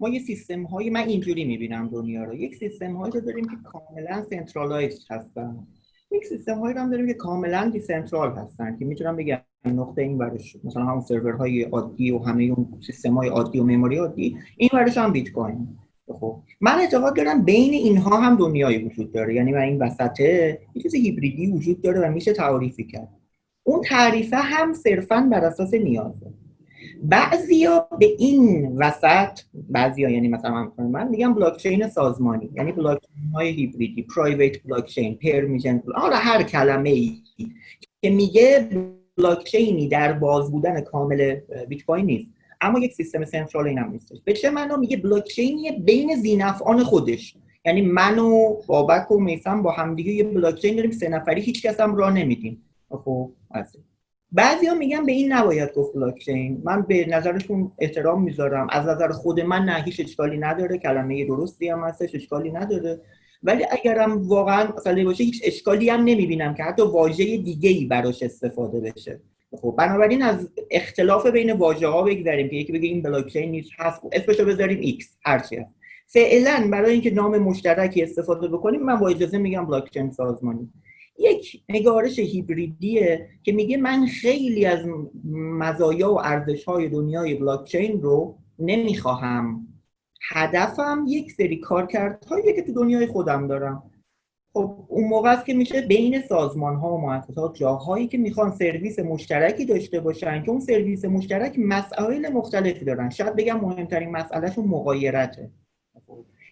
[0.00, 2.34] ما یه سیستم هایی من اینجوری می‌بینم دنیا رو.
[2.34, 5.66] یک سیستم هایی رو داریم که کاملا centralize هستن.
[6.10, 10.56] یک سیستم هایی هم داریم که کاملا decentral هستن که می‌تونم بگم نقطه این ورش
[10.64, 14.98] مثلا همون سرورهای عادی و همه اون سیستم های عادی و مموری عادی این ورش
[14.98, 15.68] هم بیت کوین
[16.08, 19.34] خب من اعتقاد دارم بین اینها هم دنیایی وجود داره.
[19.34, 23.08] یعنی من این وسطه یه چیز هیبریدی وجود داره و میشه تعریفی کرد.
[23.62, 26.26] اون تعریفه هم صرفا بر اساس نیازه.
[27.02, 32.98] بعضیا به این وسط بعضیا یعنی مثلا من میگم بلاک چین سازمانی یعنی بلاک
[33.34, 37.22] های hybrid ی private blockchain permission آره هر کلمه ای
[38.02, 38.68] که میگه
[39.16, 42.28] بلاک چینی در باز بودن کامل بیت کوین نیست.
[42.60, 44.18] اما یک سیستم سنترال این هم نیستش.
[44.24, 49.62] به چه معنا میگه بلاک چینی بین زینفعان خودش؟ یعنی من و بابک و میسم
[49.62, 52.62] با همدیگه یه بلاک چین داریم سه نفری هیچ کس هم راه نمیدیم.
[52.90, 53.30] خب
[54.38, 56.62] ها میگن به این نباید گفت بلاکچین.
[56.64, 58.66] من به نظرشون احترام می‌ذارم.
[58.70, 60.78] از نظر خود من نه هیچ اشکالی نداره.
[60.78, 63.00] کلمه درستی هم هستش اشکالی نداره.
[63.42, 68.22] ولی اگرم واقعا مثلا باشه هیچ اشکالی هم نمی‌بینم که حتی واژه دیگه ای براش
[68.22, 69.20] استفاده بشه.
[69.60, 74.00] خب بنابراین از اختلاف بین واژه ها بگذاریم که یکی بگه این بلاکچین نیست هست.
[74.12, 75.66] اسمشو بذاریم X هرچی
[76.06, 80.72] فعلا برای اینکه نام مشترکی استفاده بکنیم من با اجازه میگم بلاکچین سازمانی.
[81.18, 84.86] یک نگارش هیبریدیه که میگه من خیلی از
[85.34, 89.66] مزایا و ارزش های دنیای بلاکچین رو نمی‌خواهم.
[90.30, 93.90] هدفم یک سری کارکردهایی که تو دنیای خودم دارم.
[94.52, 98.98] خب اون موقع است که میشه بین سازمان ها و مؤسسات جاهایی که می‌خوان سرویس
[98.98, 103.10] مشترکی داشته باشن که اون سرویس مشترک مسائل مختلفی دارن.
[103.10, 105.50] شاید بگم مهمترین مسئلهشون مقایرته.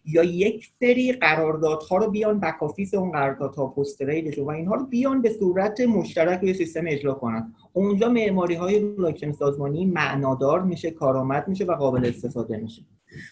[0.04, 4.00] یا یک سری قراردادها رو بیان back office اون قراردادها پست
[4.38, 7.54] و اینها رو بیان به صورت مشترک روی سیستم اجرا کنن.
[7.72, 12.82] اونجا معماری های بلاکچین سازمانی معنادار میشه کارآمد میشه و قابل استفاده میشه.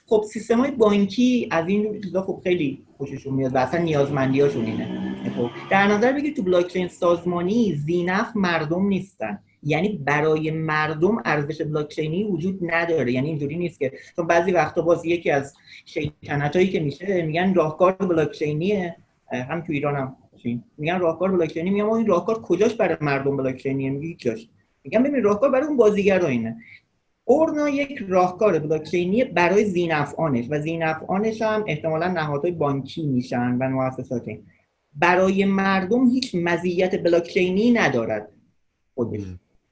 [0.07, 5.13] خب سیستم های بانکی از این چیزا خب خیلی خوششون میاد و اصلا نیازمندیاشون اینه.
[5.37, 9.39] خب در نظر بگیر تو بلاکچین سازمانی ذی‌نفع مردم نیستن.
[9.63, 13.13] یعنی برای مردم ارزش بلاکچینی وجود نداره.
[13.13, 15.55] یعنی اینجوری نیست که چون بعضی وقتا باز یکی از
[16.55, 18.97] هایی که میشه میگن راهکار بلاکچینیه.
[19.33, 20.17] هم تو ایران هم
[20.79, 21.71] میگن راهکار بلاکچینی.
[21.71, 24.49] میگم این راهکار کجاش برای مردم بلاکچینیه؟ میگه جاش
[24.85, 26.57] میگم ببین راهکار برای اون بازیگر اینه.
[27.25, 34.27] اورنا یک راهکار بلاکچینی برای زینفعانش و زینفعانش هم احتمالا نهادهای بانکی میشن و مؤسسات
[34.95, 38.29] برای مردم هیچ مزیت بلاکچینی ندارد.
[38.95, 39.23] خودش.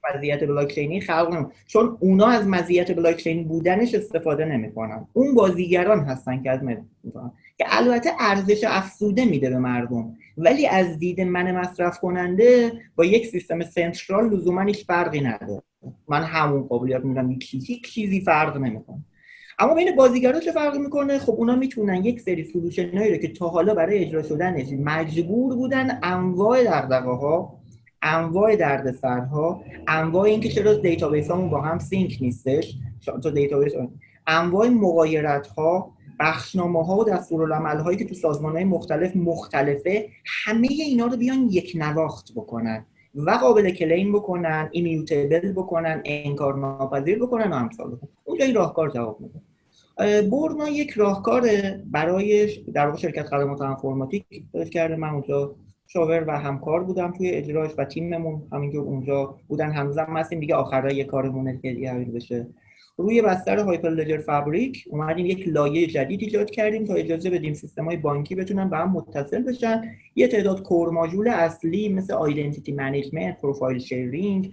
[0.09, 5.07] مزیت بلاکچینی خلق چون اونا از مزیت بلاکچین بودنش استفاده نمی‌کنن.
[5.13, 6.63] اون بازیگران هستن که از
[7.03, 7.31] می‌کنن.
[7.57, 10.15] که البته ارزش افزوده میده به مردم.
[10.37, 15.61] ولی از دید من مصرف کننده با یک سیستم central لزوما هیچ فرقی نداره.
[16.07, 19.03] من همون قابلیت میدم هیچ چیزی فرق نمی‌کنه.
[19.59, 23.47] اما بین بازیگرا چه فرقی می‌کنه؟ خب اونا می‌تونن یک سری solution رو که تا
[23.47, 27.60] حالا برای اجرا شدنش مجبور بودن انواع دغدغه ها
[28.01, 32.77] انواع دردسرها انواع اینکه چرا دیتابیس همون با هم sync نیستش
[33.23, 33.73] تو دیتابیس
[34.27, 40.67] انواع مغایرت ها بخشنامه ها و دستورالعمل هایی که تو سازمان های مختلف مختلفه همه
[40.71, 42.85] اینا رو بیان یک نواخت بکنن
[43.15, 49.17] و قابل claim بکنن immutable بکنن انکار ناپذیر بکنن و امثال اونجا این راهکار جواب
[49.21, 49.41] میده.
[50.29, 51.49] برنا یک راهکار
[51.85, 54.25] برای در واقع شرکت خدمات انفورماتیک
[54.71, 54.95] کرده.
[54.95, 55.55] من اونجا
[55.93, 59.71] مشاور و همکار بودم توی اجراش و تیممون همینجور اونجا بودن.
[59.71, 62.47] هم هستیم دیگه آخرای کارمونه که بشه.
[62.97, 67.97] روی بستر Hyperledger Fabric اومدیم یک لایه جدید ایجاد کردیم تا اجازه بدیم سیستم های
[67.97, 69.81] بانکی بتونن به هم متصل بشن.
[70.15, 74.51] یه تعداد core module اصلی مثل identity management profile sharing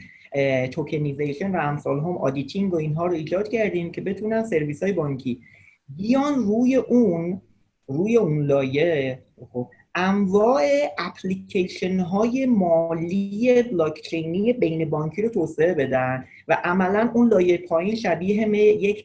[0.73, 5.41] tokenization و امثال هم auditing و اینها رو ایجاد کردیم که بتونن سرویس های بانکی
[5.89, 7.41] بیان روی اون
[7.87, 9.23] روی اون لایه.
[9.53, 9.69] خب
[9.99, 10.63] انواع
[10.99, 18.49] اپلیکیشن های مالی بلاکچینی بین بانکی رو توسعه بدن و عملا اون لایه پایین شبیه
[18.49, 19.05] یک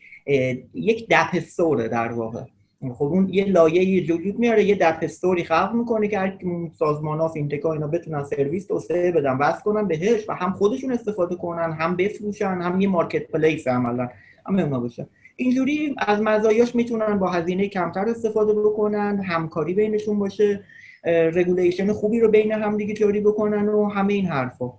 [0.73, 2.41] یک DApp در واقع.
[2.93, 6.33] خب اون یه لایه وجود میاره یه DApp store ی خلق می‌کنه که
[6.79, 11.35] سازمان ها fintech اینا بتونن سرویس توسعه بدن وصل کنن بهش و هم خودشون استفاده
[11.35, 14.09] کنن هم بفروشن هم یه marketplace عملا.
[14.47, 15.07] همه اونا باشه.
[15.35, 20.63] اینجوری از مزایاش می‌تونن با هزینه کمتر استفاده بکنن همکاری بینشون باشه.
[21.05, 24.73] regulation خوبی رو بین هم دیگه جاری بکنن و همه این حرفا.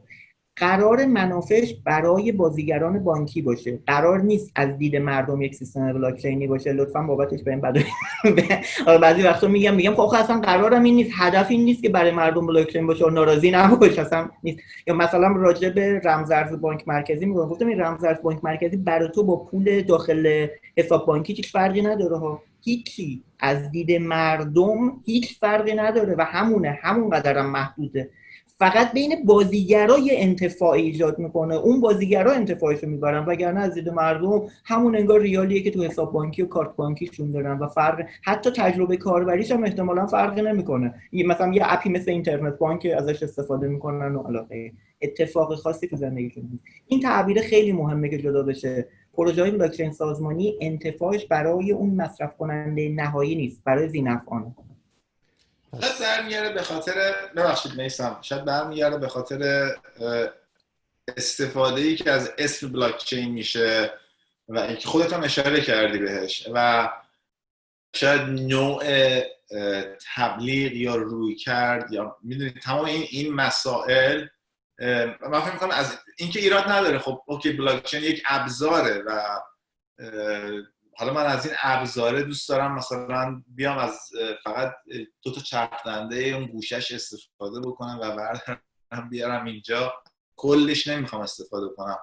[0.56, 3.78] قرار منافعش برای بازیگران بانکی باشه.
[3.86, 6.72] قرار نیست از دید مردم یک سیستم بلاکچینی باشه.
[6.72, 7.60] لطفا بابتش به این
[9.00, 11.10] بعضی وقتا میگم میگم خب اصلا قرارم این نیست.
[11.14, 14.00] هدف این نیست که برای مردم بلاکچین باشه ناراضی نباشه.
[14.00, 14.58] اصلا نیست.
[14.86, 17.48] یا مثلا راجع به رمزارز بانک مرکزی میگم.
[17.48, 22.16] گفتم این رمزارز بانک مرکزی برای تو با پول داخل حساب بانکی هیچ فرقی نداره
[22.16, 22.42] ها.
[22.60, 23.22] هیچی.
[23.40, 26.78] از دید مردم هیچ فرقی نداره و همونه.
[26.82, 28.10] همون قدرم محدوده.
[28.58, 31.54] فقط بین بازیگرای انتفاع ایجاد می‌کنه.
[31.54, 36.12] اون بازیگرا انتفاعش رو می‌برن وگرنه از دید مردم همون انگار ریالیه که تو حساب
[36.12, 40.94] بانکی و کارت بانکیشون دارن و فرق حتی تجربه کاربریش هم احتمالا فرقی نمی‌کنه.
[41.12, 46.60] مثلا یه اپی مثل اینترنت بانک ازش استفاده می‌کنن و علاقه اتفاق خاصی تو زندگیشون
[46.86, 48.88] این تعبیر خیلی مهمه که جدا بشه.
[49.14, 54.54] پروژه های بلاکچین سازمانی انتفاعش برای اون مصرف کننده نهایی نیست برای زینفعانه
[55.80, 59.70] شاید برمیگرده به خاطر ببخشید میسم شاید برمیگرده به خاطر
[61.16, 63.92] استفاده ای که از اسم بلاکچین میشه
[64.48, 66.88] و خودت هم اشاره کردی بهش و
[67.94, 68.84] شاید نوع
[70.14, 74.26] تبلیغ یا روی کرد یا می‌دونید تمام این این مسائل
[75.30, 76.98] من فکر می‌کنم از اینکه ایراد نداره.
[76.98, 79.40] خب اوکی بلاکچین یک ابزاره و
[80.96, 84.10] حالا من از این ابزاره دوست دارم مثلا بیام از
[84.44, 84.74] فقط
[85.22, 89.92] دو تا چرخنده اون گوشش استفاده بکنم و بردارم بیارم اینجا.
[90.36, 91.98] کلش نمی‌خوام استفاده کنم.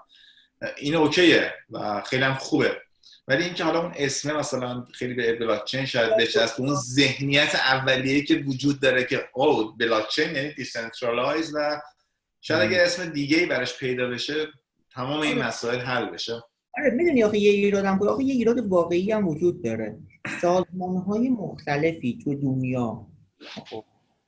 [0.78, 2.82] این اوکیه و خیلی هم خوبه.
[3.28, 8.36] ولی اینکه حالا اون اسم مثلا خیلی به بلاکچین شاید نچسبه اون ذهنیت اولیه که
[8.36, 11.82] وجود داره که او بلاکچین یعنی decentralize و
[12.42, 14.48] شاید اگه اسم دیگه ای براش پیدا بشه
[14.94, 15.48] تمام این آره.
[15.48, 16.42] مسائل حل بشه.
[16.78, 20.00] آره می‌دونی آخه یه ایراد هم آخه یه ایراد واقعی هم وجود داره.
[20.42, 23.08] سازمان های مختلفی تو دنیا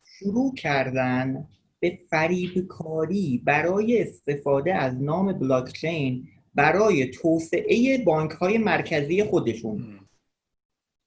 [0.04, 1.48] شروع کردن
[1.80, 10.00] به فریب کاری برای استفاده از نام بلاکچین برای توسعه بانک های مرکزی خودشون.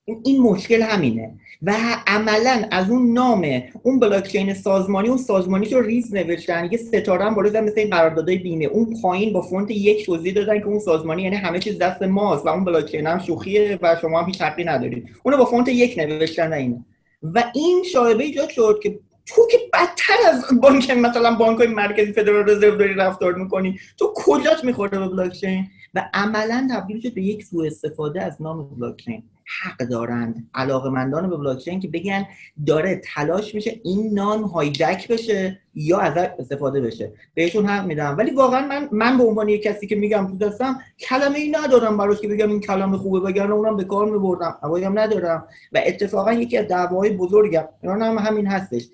[0.06, 1.34] این مشکل همینه.
[1.62, 1.74] و
[2.06, 7.34] عملا از اون نام اون بلاکچین سازمانی اون سازمانی رو ریز نوشتن یه ستاره هم
[7.34, 8.64] بالا مثل این قراردادهای بیمه.
[8.64, 12.46] اون پایین با فونت یک توضیح دادن که اون سازمانی یعنی همه چیز دست ماست
[12.46, 15.08] و اون بلاکچین هم شوخیه و شما هم هیچ حقی ندارید.
[15.22, 16.84] اونو با فونت یک نوشتن اینه.
[17.22, 22.12] و این شائبه ایجاد شد که تو که بدتر از بانک مثلا بانک های مرکزی
[22.12, 27.22] فدرال رزرو داری رفتار می‌کنی تو کجاش می‌خوره به بلاکچین؟ و عملا تبدیل شد به
[27.22, 29.22] یک سوء استفاده از نام بلاکچین.
[29.62, 30.50] حق دارند.
[30.54, 32.26] علاقمندان به بلاکچین که بگن
[32.66, 37.12] داره تلاش میشه این نام هایجک بشه یا از استفاده بشه.
[37.34, 38.14] بهشون حق میدم.
[38.18, 41.96] ولی واقعا من من به عنوان یک کسی که میگم تو دستم کلمه ای ندارم
[41.96, 44.58] براش که بگم این کلمه خوبه بگن اونم به کار میبردم.
[44.62, 45.46] هم ندارم.
[45.72, 48.88] و اتفاقا یکی از دعواهای بزرگم اینا هم همین هستش.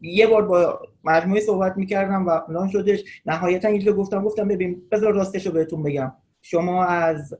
[0.00, 3.04] یه بار با مجموعه صحبت می‌کردم و نان شدش.
[3.26, 6.12] نهایتا اینجا گفتم گفتم ببین بذار راستش رو بهتون بگم.
[6.42, 7.34] شما از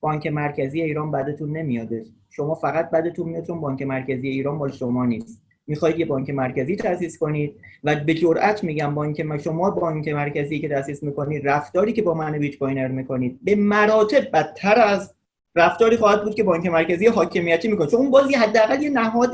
[0.00, 2.04] بانک مرکزی ایران بدتون نمیاده.
[2.30, 5.42] شما فقط بدتون میاد چون بانک مرکزی ایران مال شما نیست.
[5.66, 10.68] می‌خواید یه بانک مرکزی تاسیس کنید و به جرئت میگم بانک شما بانک مرکزی که
[10.68, 15.14] تاسیس می‌کنید رفتاری که با من بیت کوینر می‌کنید به مراتب بدتر از
[15.56, 17.86] رفتاری خواهد بود که بانک مرکزی حاکمیتی می‌کنه.
[17.86, 19.32] چون اون بازی حداقل یه نهاد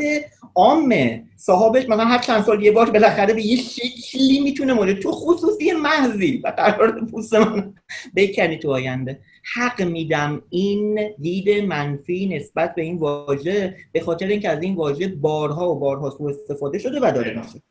[0.54, 1.24] عامه.
[1.36, 5.72] صاحبش مثلا هر چند سال یه بار بالاخره به یه شکلی می‌تونه مورد تو خصوصی
[5.72, 6.40] محضی.
[6.44, 7.74] و قرار پوست من
[8.16, 9.20] بکنی تو آینده.
[9.54, 15.08] حق میدم این دید منفی نسبت به این واژه به خاطر اینکه از این واژه
[15.08, 17.62] بارها و بارها سوء استفاده شده و داره میشه.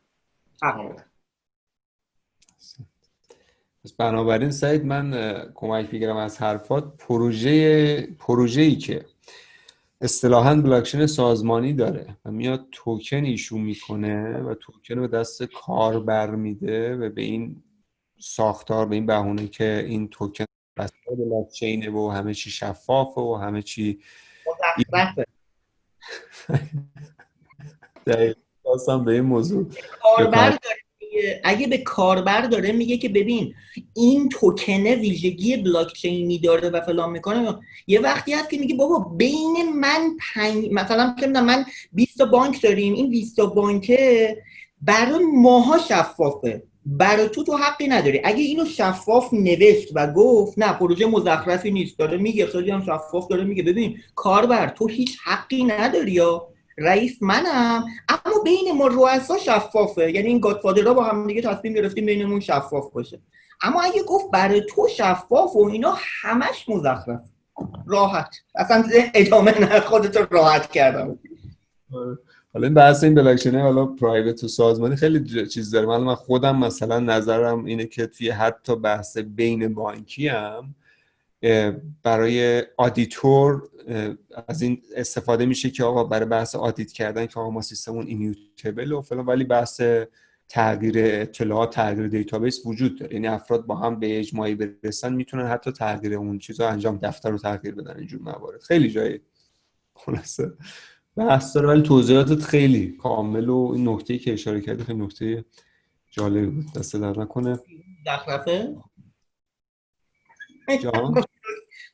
[3.96, 6.96] بنابراین سعید من کمک بگیرم از حرفات.
[6.96, 9.04] پروژه پروژه ای که
[10.00, 16.30] اصطلاحا بلاکچین سازمانی داره و میاد توکن ایشو می‌کنه و توکن رو به دست کاربر
[16.30, 17.62] میده و به این
[18.18, 20.44] ساختار به این بهونه که این توکن
[20.76, 24.00] بسته بلاکچینه و همه چی شفافه و همه چی
[28.06, 29.70] دقیقا به این موضوع
[30.02, 30.58] کاربر
[31.44, 33.54] اگه به کاربر داره میگه که ببین
[33.94, 39.72] این توکنه ویژگی بلاکچینی داره و فلان می‌کنه یه وقتی هست که میگه بابا بین
[39.74, 43.92] من پنج مثلا من 20 تا بانک داریم این 20 تا بانک
[44.82, 48.20] برای ماها شفافه برای تو تو حقی نداری.
[48.24, 53.28] اگه اینو شفاف نوشت و گفت نه پروژه مزخرفی نیست داره میگه خیلی هم شفاف
[53.28, 56.46] داره میگه ببین کاربر تو هیچ حقی نداری یا؟
[56.78, 57.84] رئیس منم.
[58.08, 60.10] اما بین ما رؤسا شفافه.
[60.10, 63.20] یعنی این گادفادرها با هم دیگه تصمیم گرفتیم بینمون شفاف باشه.
[63.62, 67.20] اما اگه گفت برای تو شفاف و اینا همش مزخرف.
[67.86, 68.36] راحت.
[68.54, 68.84] اصلا
[69.14, 69.80] ادامه نه.
[69.80, 71.18] خودتو راحت کردم.
[72.52, 75.86] حالا این بحث این بلاکچین حالا private و سازمانی خیلی چیز داره.
[75.86, 80.74] من خودم مثلا نظرم اینه که توی حتی بحث بین بانکی هم
[82.02, 83.68] برای auditor
[84.48, 88.92] از این استفاده میشه که آقا برای بحث audit کردن که آقا ما سیستمون immutable
[88.92, 89.80] و فلان ولی بحث
[90.48, 93.14] تغییر اطلاعات تغییر database وجود داره.
[93.14, 97.38] یعنی افراد با هم به اجماعی برسن می‌تونن حتی تغییر اون چیزا انجام دفتر رو
[97.38, 98.62] تغییر بدن اینجور موارد.
[98.62, 99.20] خیلی جای
[99.94, 100.52] خلاصه.
[101.16, 105.44] بحث داره ولی توضیحاتت خیلی کامل و این نکته که اشاره کردی خیلی نکته
[106.10, 106.64] جالبی بود.
[106.76, 107.58] دست در نکنه.
[108.06, 108.82] جان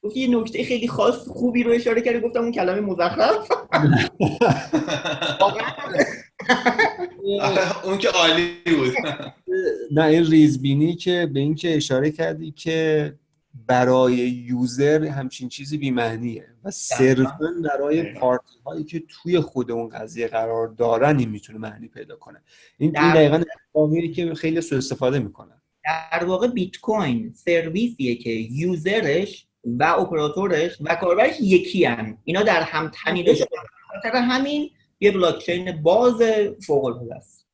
[0.02, 3.52] گفتی یه نکته خیلی خاص خوبی رو اشاره کردی گفتم اون کلمه مزخرف.
[7.84, 8.94] اون که عالی بود.
[9.92, 13.14] نه این ریزبینی که به این که اشاره کردی که
[13.66, 18.12] برای user همچین چیزی بیمعنیه و صرفا برای.
[18.12, 22.42] party هایی که توی خود اون قضیه قرار دارن این می‌تونه معنی پیدا کنه.
[22.78, 23.36] این این دقیقا.
[23.36, 25.55] اتفاقیه که خیلی سوء استفاده می‌کنن
[25.86, 32.18] در واقع بیت کوین سرویسیه که user ش و اپراتورش و کاربرش یکی هن.
[32.24, 34.70] اینا در هم تنیده شده به خاطر همین
[35.00, 36.22] یه بلاکچین باز
[36.66, 37.46] فوق العاده است.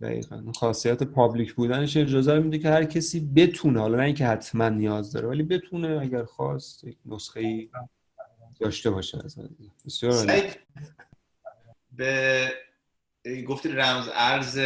[0.00, 0.52] دقیقا.
[0.56, 5.28] خاصیت public بودنش اجازه میده که هر کسی بتونه حالا نه اینکه حتما نیاز داره
[5.28, 7.68] ولی بتونه اگر خواست یک نسخه ای
[8.60, 9.70] داشته باشه از این.
[9.86, 10.42] بسیار
[11.92, 12.52] به
[13.48, 14.60] گفتی رمز ارز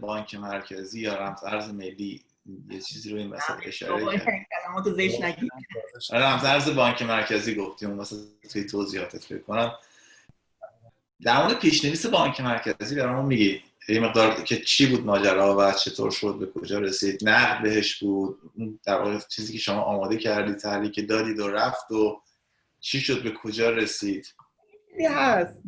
[0.00, 2.24] بانک مرکزی یا رمز ارز ملی
[2.70, 4.46] یه چیزی رو این وسط اشاره کرد.
[6.12, 8.16] رمز ارز بانک مرکزی گفتی اون وسط
[8.52, 9.72] توی توضیحاتت فکر کنم.
[11.22, 16.10] در مورد پیشنویس بانک مرکزی برامون میگی یه مقدار که چی بود ماجرا و چطور
[16.10, 18.38] شد به کجا رسید نه بهش بود
[18.84, 22.20] در واقع چیزی که شما آماده کردی تحلیل که دادید و رفت و
[22.80, 24.34] چی شد به کجا رسید؟
[25.08, 25.58] هست.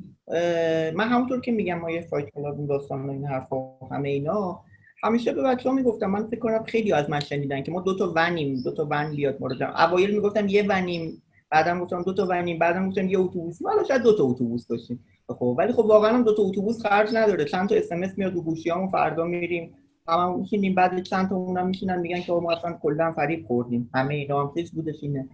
[0.95, 4.65] من همونطور که میگم ما یه fight club این داستان این حرفا همه اینا.
[5.03, 7.97] همیشه به بچه ها می‌گفتم من فکر کنم خیلی از من شنیدن که ما دو
[7.97, 9.85] تا ونیم دو تا ون بیاد جمع.
[9.85, 13.63] اوایل می‌گفتم یه ونیم بعدم گفتم دو تا ونیم بعدم گفتم یه اتوبوس.
[13.63, 15.05] حالا شاید دو تا اتوبوس داشتیم.
[15.29, 17.45] خب ولی خب واقعا هم دو تا اتوبوس خرج نداره.
[17.45, 19.75] چند تا اس ام اس میاد رو گوشیامون فردا میریم.
[20.09, 23.91] هممون میشینیم بعد چند تا اونم میشینن میگن که ما اصلا کلا فریب خوردیم.
[23.95, 25.29] همه اینا هم چیز بودش اینه.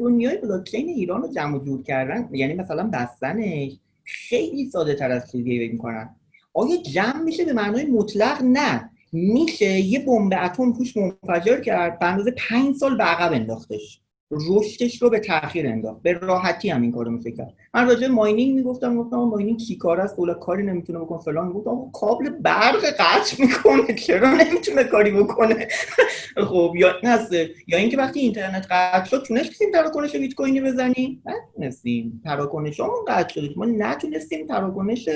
[0.00, 5.68] دنیای بلاکچین ایران رو جمع جور کردن یعنی مثلا بستنش خیلی ساده تر از چیزی
[5.68, 6.08] فکر
[6.54, 8.90] آیا جمع میشه به معنای مطلق؟ نه.
[9.12, 14.00] میشه یه بمب اتم توش منفجر کرد به اندازه پنج سال به عقب انداختش.
[14.30, 16.02] رشدش رو به تاخیر انداخت.
[16.02, 17.54] به راحتی هم این کارو میشه کرد.
[17.74, 21.52] من راجع ماینینگ می‌گفتم گفتم ماینینگ چی کار است؟ دولا کاری نمی‌تونه بکنه فلان.
[21.52, 23.94] گفتم آقا کابل برق قطع می‌کنه.
[23.94, 25.68] چرا نمی‌تونه کاری بکنه؟
[26.48, 27.32] خب یا هست
[27.66, 32.20] یا اینکه وقتی اینترنت قطع شد تونستیم تراکنش بیت کوینی بزنیم؟ نتونستیم.
[32.24, 35.08] تراکنشمون قطع شد ما نتونستیم تراکنش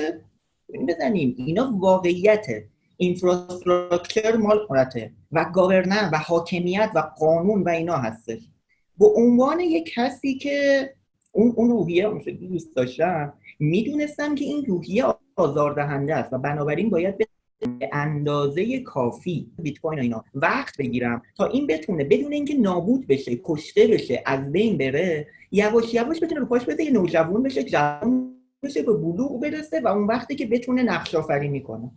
[0.87, 1.35] بزنیم.
[1.37, 2.67] اینا واقعیته
[2.97, 5.11] اینفراستراکچر مال قدرته.
[5.31, 8.41] و گاورنر و حاکمیت و قانون و اینا هستش.
[8.97, 10.89] به عنوان یک کسی که
[11.31, 15.05] اون اون روحیه اون شکلی دوست داشتم می‌دونستم که این روحیه
[15.35, 17.27] آزاردهنده است و بنابراین باید به
[17.93, 23.87] اندازه کافی بیت کوین اینا وقت بگیرم تا این بتونه بدون اینکه نابود بشه کشته
[23.87, 28.28] بشه از بین بره یواش یواش بتونه رو پاش بده یه نوجوان بشه جوان
[28.69, 31.91] بشه به بلوغ برسه و اون وقتی که بتونه نقش آفرینی کنه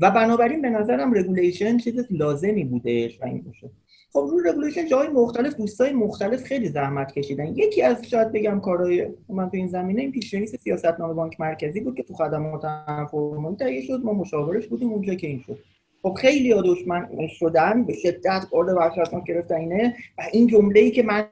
[0.00, 3.70] و بنابراین به نظرم regulation چیز لازمی بودش و این باشه.
[4.12, 7.46] خب رو regulation جای مختلف دوستای مختلف خیلی زحمت کشیدن.
[7.46, 11.94] یکی از شاید بگم کارهای من تو این زمینه این پیشنویس سیاستنامه بانک مرکزی بود
[11.94, 12.62] که تو خدمات
[13.10, 14.00] فرمالی تهیه شد.
[14.04, 15.58] ما مشاورش بودیم اونجا که این شد.
[16.02, 20.90] خب خیلی ها دشمن شدن به شدت قرد وحشتناک گرفتن اینه و این جمله ای
[20.90, 21.26] که من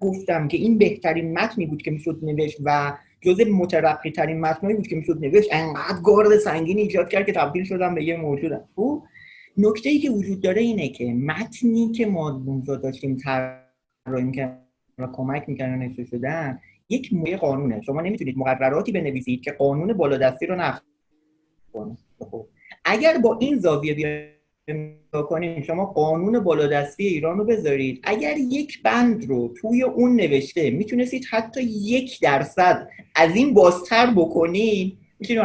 [0.00, 4.86] گفتم که این بهترین متنی بود که می‌شد نوشت و جزء مترقی ترین متنایی بود
[4.86, 5.48] که می‌شد نوشت.
[5.52, 9.02] انقدر گارد سنگین ایجاد کرد که تبدیل شدم به یه موجود خب
[9.56, 14.58] نکته ای که وجود داره اینه که متنی که ما اونجا داشتیم طراحی می‌کردیم
[14.98, 16.58] و کمک می‌کردن نوشته شدن
[16.88, 17.80] یک موی قانونه.
[17.82, 20.80] شما نمی‌تونید مقرراتی بنویسید که قانون بالادستی رو نقض
[21.72, 21.96] کنه.
[22.18, 22.46] خب
[22.84, 24.37] اگر با این زاویه بیایم
[25.12, 28.00] کنیم شما قانون بالادستی ایران رو بذارید.
[28.02, 34.98] اگر یک بند رو توی اون نوشته می‌تونستید حتی یک درصد از این بازتر بکنید
[35.18, 35.42] می‌تونید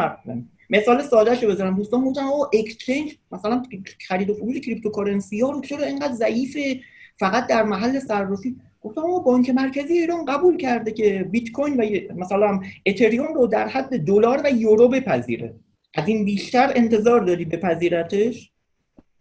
[0.70, 3.62] مثال ساده شو بزنم دوستان گفتن او exchange مثلا
[4.08, 6.80] خرید و فروش cryptocurrency ها رو چرا اینقدر ضعیفه
[7.18, 11.84] فقط در محل صرافی؟ گفتم او بانک مرکزی ایران قبول کرده که بیت کوین و
[12.16, 15.54] مثلا اتریوم رو در حد دلار و یورو بپذیره.
[15.94, 18.53] از این بیشتر انتظار داری بپذیرتش؟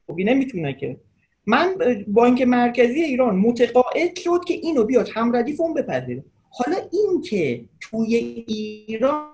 [0.07, 0.97] خب نمی‌تونه که.
[1.45, 1.75] من
[2.07, 6.23] بانک مرکزی ایران متقاعد شد که اینو بیاد هم ردیف اون بپذیره.
[6.49, 8.15] حالا این که توی
[8.47, 9.27] ایران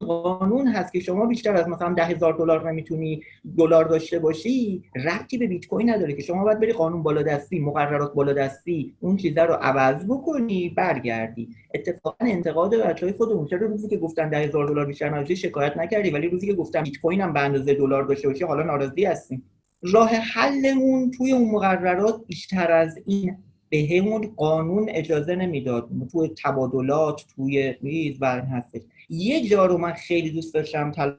[0.00, 3.22] قانون هست که شما بیشتر از مثلا ده هزار دلار نمی‌تونی
[3.58, 8.14] دلار داشته باشی ربطی به بیت کوین نداره که شما باید بری قانون بالادستی مقررات
[8.14, 11.48] بالادستی اون چیزا رو عوض بکنی برگردی.
[11.74, 13.46] اتفاقا انتقاد بچهای خودمون.
[13.46, 16.82] چرا روزی که گفتن ده هزار دلار بیشتر نداشتی شکایت نکردی؟ ولی روزی که گفتم
[16.82, 19.42] بیت کوین هم به اندازه دلار داشته باشی حالا ناراضی هستیم.
[19.82, 23.36] راه حلمون توی اون مقررات بیشتر از این
[23.68, 25.88] به همون قانون اجازه نمی‌داد.
[26.12, 28.82] توی تبادلات توی ریز و هستش.
[29.08, 31.16] یه جا رو من خیلی دوست داشتم تلاش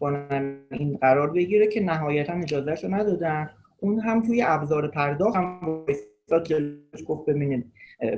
[0.00, 3.50] کنم این قرار بگیره که نهایتا اجازهش رو ندادن.
[3.78, 5.86] اون هم توی ابزار پرداخت هم
[7.06, 7.72] گفت ببینید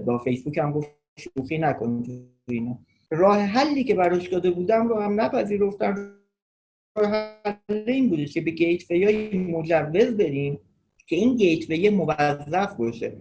[0.06, 2.78] با فیسبوک هم گفت شوخی نکنید اینا
[3.10, 6.14] راه حلی که براش داده بودم رو هم نپذیرفتن
[6.96, 7.10] راه
[7.44, 10.60] حل این بوده که به گیت های مجوز بریم
[11.06, 13.16] که این گیت موظف باشه.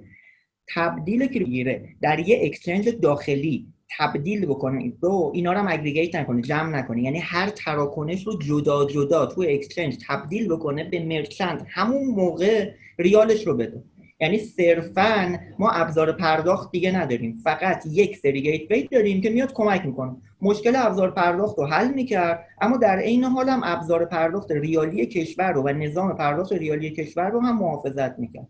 [0.76, 3.74] تبدیل که در یه exchange داخلی.
[3.98, 4.94] تبدیل بکنه.
[5.02, 9.46] رو اینا رو هم aggregate نکنه جمع نکنه یعنی هر تراکنش رو جدا جدا تو
[9.48, 13.84] exchange تبدیل بکنه به merchant همون موقع ریالش رو بده.
[14.20, 17.42] یعنی صرفا ما ابزار پرداخت دیگه نداریم.
[17.44, 20.16] فقط یک سری gate داریم که میاد کمک می‌کنه.
[20.42, 25.52] مشکل ابزار پرداخت رو حل می‌کرد اما در عین حال هم ابزار پرداخت ریالی کشور
[25.52, 28.48] رو و نظام پرداخت ریالی کشور رو هم محافظت می‌کرد.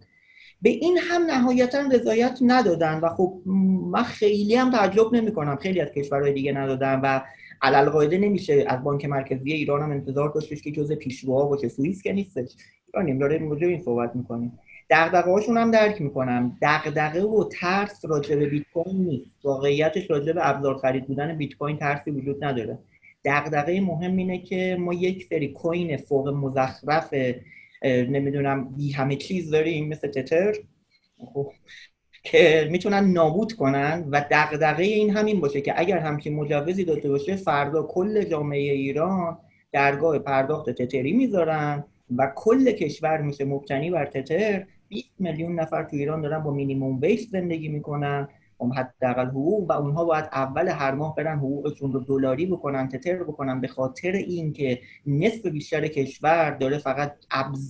[0.62, 3.42] به این هم نهایتا رضایت ندادن و خب
[3.92, 7.22] من خیلی هم تعجب نمی کنم خیلی از کشورهای دیگه ندادن و
[7.62, 8.66] علل قاعده نمیشه.
[8.68, 11.68] از بانک مرکزی ایران هم انتظار داشتش که جزء پیشروها باشه.
[11.68, 12.50] سوئیس که نیستش.
[12.88, 13.20] ایرانیم.
[13.20, 14.60] داره این صحبت می‌کنیم.
[14.90, 16.58] دغدغه هاشون هم درک می‌کنم.
[16.62, 19.32] دغدغه و ترس راجع به بیت کوین نیست.
[19.44, 22.80] واقعیتش راجع به ابزار خرید بودن بیت کوین ترسی وجود نداره.
[23.26, 27.14] دغدغه مهم اینه که ما یک سری کوین فوق مزخرف
[27.84, 30.54] نمی‌دونم بی همه چیز داریم مثل تتر.
[32.24, 37.36] که می‌تونن نابود کنن و دغدغه این همین باشه که اگر همچین مجوزی داده باشه
[37.36, 39.38] فردا کل جامعه ایران
[39.72, 41.84] درگاه پرداخت تتری می‌ذارن
[42.18, 44.66] و کل کشور میشه مبتنی بر تتر.
[44.90, 48.28] 20 میلیون نفر تو ایران دارن با مینیموم ویس زندگی می‌کنن.
[48.60, 53.62] حداقل حقوق و اونها باید اول هر ماه برن حقوقشون رو دلاری بکنن تتر بکنن
[53.62, 57.16] به خاطر اینکه نصف بیشتر کشور داره فقط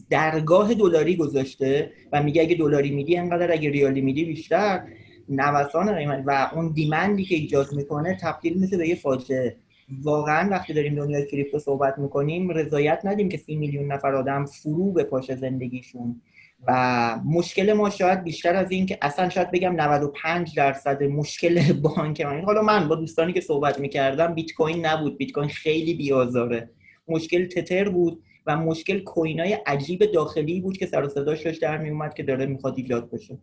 [0.09, 4.83] درگاه دلاری گذاشته و میگه اگه دلاری میدی انقدر اگه ریالی میدی بیشتر.
[5.29, 9.55] نوسان قیمت و اون دیمندی که ایجاد می‌کنه تبدیل میشه به یه فاجعه.
[10.03, 14.91] واقعا وقتی داریم دنیای کریپتو صحبت می‌کنیم رضایت ندیم که سی میلیون نفر آدم فرو
[14.91, 16.21] به پاش زندگیشون.
[16.67, 22.21] و مشکل ما شاید بیشتر از این که اصلا شاید بگم 95 درصد مشکل بانک
[22.21, 22.41] من.
[22.41, 25.17] حالا من با دوستانی که صحبت می‌کردم بیت کوین نبود.
[25.17, 26.69] بیت کوین خیلی بیازاره
[27.07, 31.61] مشکل تتر بود و مشکل کوین های عجیب داخلی بود که سر و صداش داشت
[31.61, 33.37] در میومد که داره می‌خواد ایجاد بشه.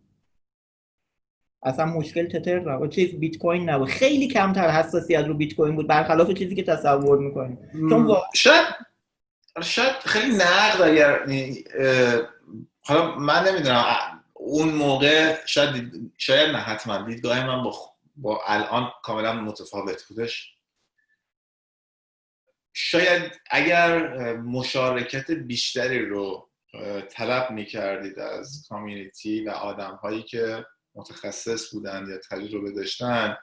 [1.63, 2.91] اصلا مشکل تتر نبود.
[2.91, 3.89] چیز بیت کوین نبود.
[3.89, 5.87] خیلی کمتر حساسیت رو بیت کوین بود.
[5.87, 7.59] برخلاف چیزی که تصور می‌کنیم.
[7.73, 8.65] چون شاید
[9.63, 11.27] شاید خیلی نقد اگر
[12.87, 17.03] حالا من نمی‌دونم اون موقع شاید شاید نه حتما.
[17.03, 20.55] دیدگاه من با, با الان کاملا متفاوت بودش.
[22.73, 26.51] شاید اگر مشارکت بیشتری رو
[27.11, 33.37] طلب می‌کردید از کامیونیتی و آدم هایی که متخصص بودند یا تجربه داشتن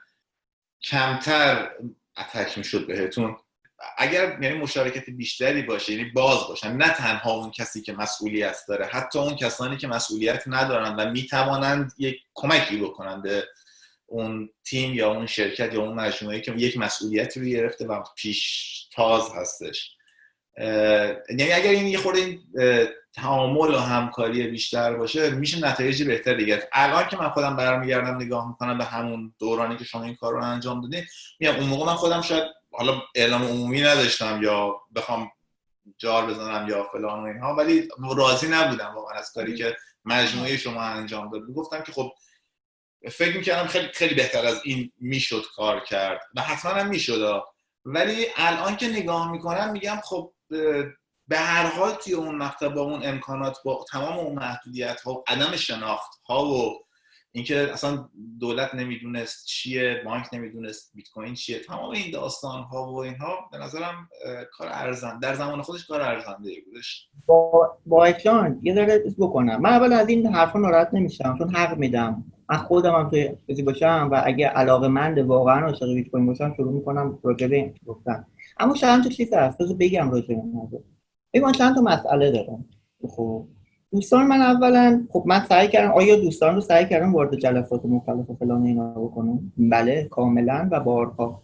[0.82, 1.70] کمتر
[2.16, 3.36] اتک می‌شد بهتون.
[3.98, 8.86] اگر یعنی مشارکت بیشتری باشه یعنی باز باشن نه تنها اون کسی که مسئولیت داره
[8.86, 13.44] حتی اون کسانی که مسئولیت ندارن و می‌توانند یک کمکی بکنن به
[14.06, 18.88] اون تیم یا اون شرکت یا اون مجموعه که یک مسئولیتی رو گرفته و پیش
[18.92, 19.90] تاز هستش.
[20.58, 22.40] یعنی اگر این یه خورده این
[23.14, 26.68] تعامل و همکاری بیشتر باشه میشه نتایج بهتر دیگه.
[26.72, 30.44] الان که من خودم برمیگردم نگاه می‌کنم به همون دورانی که شما این کار رو
[30.44, 31.04] انجام دادین
[31.40, 35.30] میگم اون موقع من خودم شاید حالا اعلام عمومی نداشتم یا بخوام
[35.98, 40.82] جار بزنم یا فلان و اینها ولی راضی نبودم واقعا از کاری که مجموعه شما
[40.82, 41.42] انجام داد.
[41.54, 42.12] گفتم که خب
[43.10, 46.20] فکر می‌کردم خیلی خیلی بهتر از این می‌شد کار کرد.
[46.36, 47.42] و حتما هم می‌شد.
[47.84, 50.32] ولی الان که نگاه می‌کنم میگم خب
[51.28, 55.24] به هر حال توی اون مقطع با اون امکانات با تمام اون محدودیت ها و
[55.26, 56.84] عدم شناخت ها و
[57.34, 58.08] اینکه اصلا
[58.40, 61.58] دولت نمی‌دونست چیه بانک نمی‌دونست بیت کوین چیه.
[61.58, 64.08] تمام این داستان ها و اینها به نظرم
[64.52, 67.08] کار ارزنده در زمان خودش کار ارزنده بودش.
[67.26, 69.60] با با اکران یه ذره بکنم.
[69.60, 72.24] من اول از این حرفا ناراحت نمیشم چون حق میدم.
[72.50, 76.54] من خودم هم توی چیزی باشم و اگه علاقه مند واقعا عاشق بیت کوین باشم
[76.56, 78.26] شروع می‌کنم به گفتن.
[78.58, 80.42] اما چند تا چیز هست بگم راجع به
[81.30, 82.64] این من چند تا مسئله دارم.
[83.08, 83.46] خب
[83.92, 88.30] دوستان من اولا خب من سعی کردم آیا دوستان رو سعی کردم وارد جلسات مختلف
[88.30, 91.42] و فلان اینا بکنم؟ بله کاملا و بارها.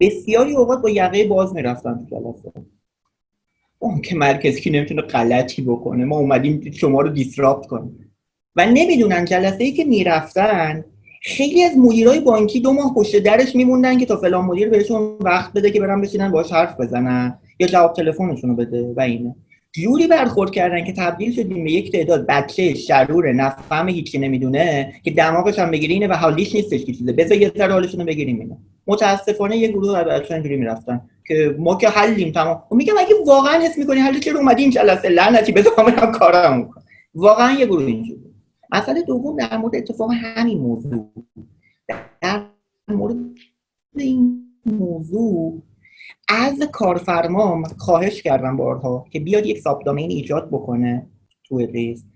[0.00, 2.64] بسیاری اوقات با یقه باز می‌رفتن تو جلسات.
[3.78, 8.12] اون که مرکزی که نمی‌تونه غلطی بکنه ما اومدیم شما رو دیسراپت کنیم.
[8.56, 10.84] و نمی‌دونن جلسه ای که می‌رفتن
[11.22, 15.52] خیلی از مدیرای بانکی دو ماه پشت درش میموندن که تا فلان مدیر بهشون وقت
[15.52, 19.34] بده که برن بشینن باهاش حرف بزنن یا جواب تلفنشون رو بده و اینه.
[19.76, 25.10] جوری برخورد کردن که تبدیل شدیم به یک تعداد بچه شرور نفهم هیچی نمی‌دونه که
[25.10, 27.12] دماغش هم بگیری اینه و حالیش نیستش که چیزه.
[27.12, 28.56] بذار یه ذره حالشون رو بگیریم اینه
[28.86, 32.62] متاسفانه یه گروه از بچه‌ها اینجوری می‌رفتن که ما که حلیم تمام.
[32.70, 36.70] و میگم اگه واقعا حس می‌کنی حلی چرا اومدی این جلسه؟ لعنتی بذار من کارم
[37.14, 38.20] واقعا یه گروه اینجوری.
[38.72, 41.10] مسئله دوم در مورد اتفاق همین موضوع.
[42.20, 42.42] در
[42.88, 43.16] مورد
[43.96, 45.62] این موضوع
[46.28, 51.06] از کارفرمام خواهش کردم بارها که بیاد یک subdomain ایجاد بکنه
[51.44, 52.06] تو لیست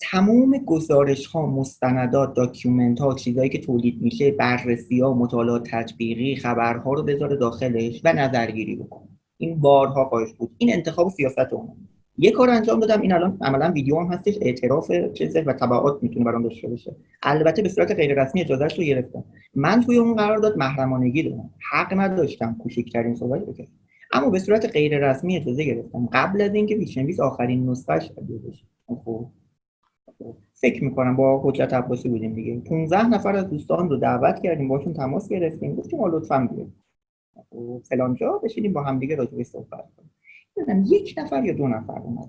[0.00, 6.92] تمام گزارش ها مستندات document ها چیزهایی که تولید میشه بررسی ها مطالعات تطبیقی خبرها
[6.92, 9.08] رو بذاره داخلش و نظرگیری بکنه.
[9.38, 10.50] این بارها خواهش بود.
[10.58, 11.88] این انتخاب سیاست عمومی.
[12.18, 13.00] یه کار انجام دادم.
[13.00, 16.96] این الان عملا ویدیو هم هستش اعتراف چیزش و تبعات می‌تونه برام داشته باشه.
[17.22, 19.24] البته به صورت غیر رسمی اجازهش رو گرفتم.
[19.54, 21.50] من توی اون قرارداد محرمانگی دارم.
[21.72, 23.66] حق نداشتم کوچکترین صحبت بکنم.
[24.12, 26.08] اما به صورت غیر رسمی اجازه گرفتم.
[26.12, 28.10] قبل از اینکه پیشنویس آخرین نسخهش
[28.48, 28.64] بشه.
[28.86, 29.26] خب.
[30.52, 32.60] فکر می‌کنم با حجت عباسی بودیم دیگه.
[32.60, 35.74] 15 نفر از دوستان رو دعوت کردیم باشون تماس گرفتیم.
[35.74, 36.72] گفتیم لطفا بیاید
[37.50, 40.10] خب، فلان جا بشینیم با هم دیگه راجع صحبت کنیم.
[40.86, 42.28] یک نفر یا دو نفر اومد.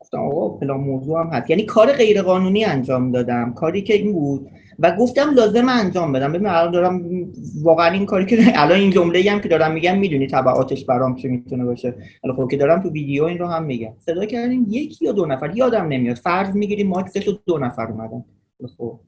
[0.00, 1.50] گفتم آقا فلان موضوع هم هست.
[1.50, 3.54] یعنی کار غیر قانونی انجام دادم.
[3.54, 4.50] کاری که این بود.
[4.78, 6.32] و گفتم لازم انجام بدم.
[6.32, 7.02] ببین الان دارم
[7.62, 11.28] واقعا این کاری که الان این جمله هم که دارم میگم می‌دونی تبعاتش برام چه
[11.28, 11.94] می‌تونه باشه.
[12.22, 13.92] حالا خب که دارم تو ویدیو این رو هم میگم.
[13.98, 15.56] صدا کردیم یکی یا دو نفر.
[15.56, 16.16] یادم نمیاد.
[16.16, 18.24] فرض می‌گیریم ماکسش دو نفر اومدن.
[18.78, 19.00] خب.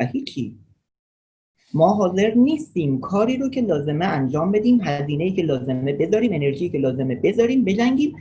[0.00, 0.58] و هیچی.
[1.74, 6.78] ما حاضر نیستیم کاری رو که لازمه انجام بدیم هزینه که لازمه بذاریم انرژی که
[6.78, 8.14] لازمه بذاریم بجنگیم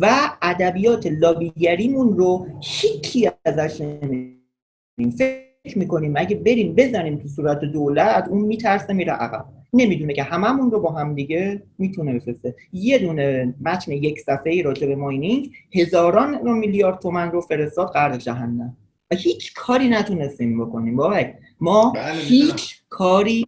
[0.00, 0.10] و
[0.42, 8.40] ادبیات لابیگریمون رو هیچی ازش نمیدیم فکر می‌کنیم اگه بریم بزنیم تو صورت دولت اون
[8.40, 9.44] میترسه میره عقب.
[9.72, 12.54] نمی‌دونه که هممون رو با هم دیگه می‌تونه بفرسته.
[12.72, 18.18] یه دونه متن یک صفحه ای راجع به ماینینگ هزاران میلیارد تومن رو فرستاد قرض
[18.18, 18.76] جهنم.
[19.10, 20.96] و هیچ کاری نتونستیم بکنیم.
[20.96, 23.46] بابک ما بله هیچ کاری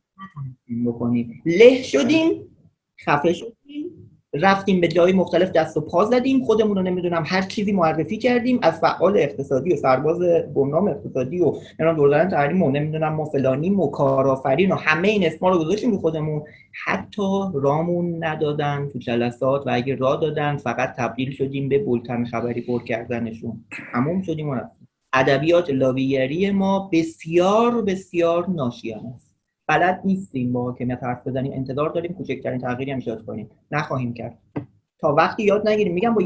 [0.87, 1.43] بکنیم.
[1.47, 2.33] له شدیم
[3.07, 3.53] خفه شدیم
[4.35, 6.45] رفتیم به جای مختلف دست و پا زدیم.
[6.45, 8.59] خودمون رو نمی‌دونم هر چیزی معرفی کردیم.
[8.63, 10.19] از فعال اقتصادی و سرباز
[10.55, 15.27] گمنام اقتصادی و نمی‌دونم دوران تحریم و نمی‌دونم ما فلانیم و کارآفرین و همه این
[15.27, 16.43] اسما رو گذاشتیم رو خودمون.
[16.85, 22.61] حتی رامون ندادن تو جلسات و اگه را دادن فقط تبدیل شدیم به بولتن خبری
[22.61, 23.65] پر کردنشون.
[23.93, 24.61] تموم شدیم و
[25.19, 29.37] ادبیات لاویگری ما بسیار بسیار ناشیانه است.
[29.69, 31.53] بلد نیستیم با حاکمیت حرف بزنیم.
[31.53, 33.51] انتظار داریم کوچکترین تغییری هم ایجاد کنیم.
[33.71, 34.39] نخواهیم کرد.
[34.99, 35.95] تا وقتی یاد نگیریم.
[35.95, 36.23] میگم با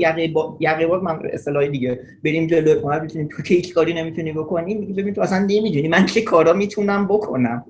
[0.61, 2.01] یقه با من اصطلاح دیگه.
[2.25, 2.81] بریم جلو.
[2.81, 5.89] ما بتونیم تو که هیچ کاری نمی‌تونی بکنی ببین تو اصلا نمی‌دونی.
[5.89, 7.65] من چه کارا می‌تونم بکنم.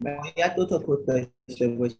[0.00, 1.98] باید دو تا کد داشته باشیم.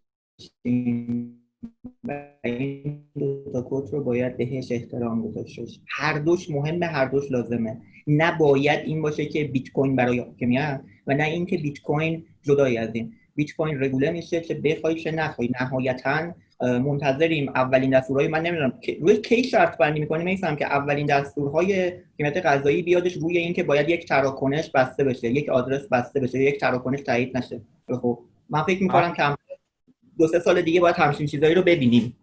[2.44, 7.80] این دو تا کد رو باید بهش احترام گذاشته هر دوش مهمه هر دوش لازمه.
[8.06, 12.90] نباید این باشه که بیت کوین برای حاکمیت و نه اینکه بیت کوین جدایی از
[12.92, 13.12] این.
[13.34, 19.16] بیت کوین رگوله میشه چه بخوای چه نخوای نهایتا منتظریم اولین دستورهای من نمی‌دونم روی
[19.16, 24.08] کی شرط بندی می‌کنیم میفهم که اولین دستورهای حکومت غذایی بیادش روی اینکه باید یک
[24.08, 27.60] تراکنش بسته بشه یک آدرس بسته بشه یک تراکنش تایید نشه.
[27.88, 28.18] خب
[28.50, 29.22] من فکر می‌کنم که
[30.18, 32.16] دو سه سال دیگه باید همچین چیزایی رو ببینیم.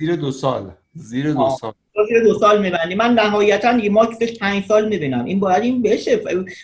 [0.00, 0.70] زیر دو سال.
[0.94, 1.72] زیر دو سال.
[2.08, 5.24] زیر دو سال میبندیم من نهایتا دیگه ماکسش پنج سال می‌بینم.
[5.24, 6.20] این باید این بشه.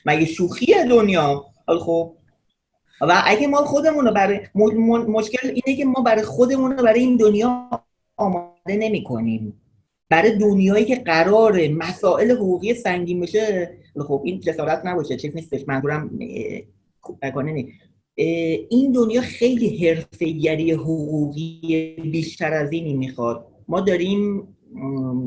[0.07, 1.45] مگه شوخیه دنیا؟
[1.80, 2.12] خب.
[3.01, 4.41] و اگه ما خودمون رو برای
[5.09, 7.70] مشکل اینه که ما برای خودمون رو برای این دنیا
[8.16, 9.61] آماده نمی کنیم
[10.11, 13.76] برای دنیایی که قرار مسائل حقوقی سنگین بشه
[14.09, 15.16] خب این جسارت نباشه.
[15.16, 16.18] چیز نیستش منظورم
[18.17, 23.47] این دنیا خیلی حرفه‌گری حقوقی بیشتر از اینی می‌خواد.
[23.69, 24.49] ما داریم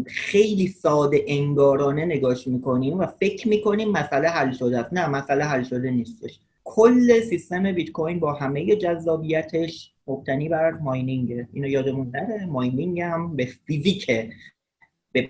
[0.08, 4.94] خیلی ساده انگارانه نگاش می‌کنیم و فکر می‌کنیم مسئله حل شده است.
[4.94, 6.40] نه مسئله حل شده نیستش.
[6.64, 11.50] کل سیستم بیت کوین با همه جذابیتش مبتنی بر ماینینگه.
[11.54, 14.30] اینو یادمون نره؟ ماینینگ هم به فیزیکه
[15.12, 15.30] به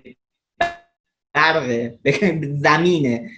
[1.34, 2.12] برقه به
[2.54, 3.30] زمینه.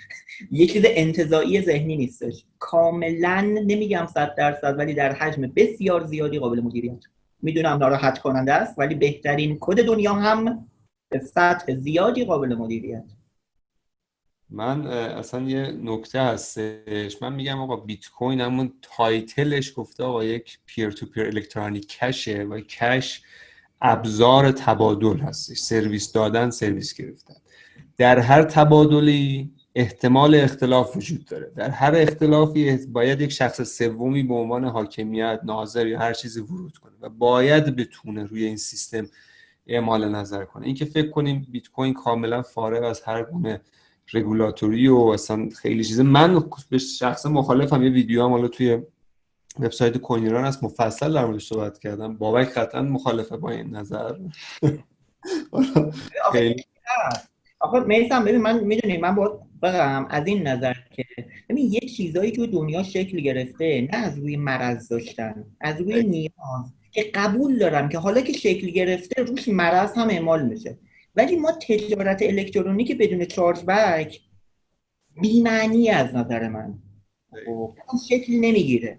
[0.50, 2.44] یه چیز انتزاعی ذهنی نیستش.
[2.58, 7.04] کاملا نمیگم صد درصد ولی در حجم بسیار زیادی قابل مدیریت.
[7.42, 10.68] می‌دونم ناراحت کننده است ولی بهترین کد دنیا هم
[11.08, 13.04] به سطح زیادی قابل مدیریت.
[14.50, 17.22] من اصلا یه نکته هستش.
[17.22, 21.98] من میگم آقا بیت کوین همون title ش گفته آقا یک peer to peer electronic
[22.00, 23.22] cash ه و cash
[23.80, 25.58] ابزار تبادل هستش.
[25.58, 27.34] سرویس دادن سرویس گرفتن.
[27.96, 31.52] در هر تبادلی احتمال اختلاف وجود داره.
[31.56, 36.78] در هر اختلافی باید یک شخص سومی به عنوان حاکمیت ناظر یا هر چیزی ورود
[36.78, 39.08] کنه و باید بتونه روی این سیستم
[39.66, 40.66] اعمال نظر کنه.
[40.66, 43.60] اینکه فکر کنیم بیت کوین کاملا فارغ از هر گونه
[44.12, 46.02] رگولاتوری و اصلا خیلی چیزه.
[46.02, 47.82] من به شخص مخالفم.
[47.82, 48.82] یه ویدیو هم حالا توی
[49.60, 50.64] وبسایت کوین ایران هست.
[50.64, 52.16] مفصل در موردش صحبت کردم.
[52.16, 54.18] بابک قطعا مخالفه با این نظر.
[57.60, 61.04] آخه میسم ببین من می‌دونی من باید بگم از این نظر که
[61.48, 66.72] ببین یه چیزایی تو دنیا شکل گرفته نه از روی مرض داشتن از روی نیاز
[66.90, 70.78] که قبول دارم که حالا که شکل گرفته روش مرض هم اعمال میشه.
[71.16, 74.20] ولی ما تجارت الکترونیک بدون چارج بک
[75.20, 76.78] بیمعنی از نظر من.
[77.46, 77.74] خب،
[78.08, 78.98] شکل نمی‌گیره.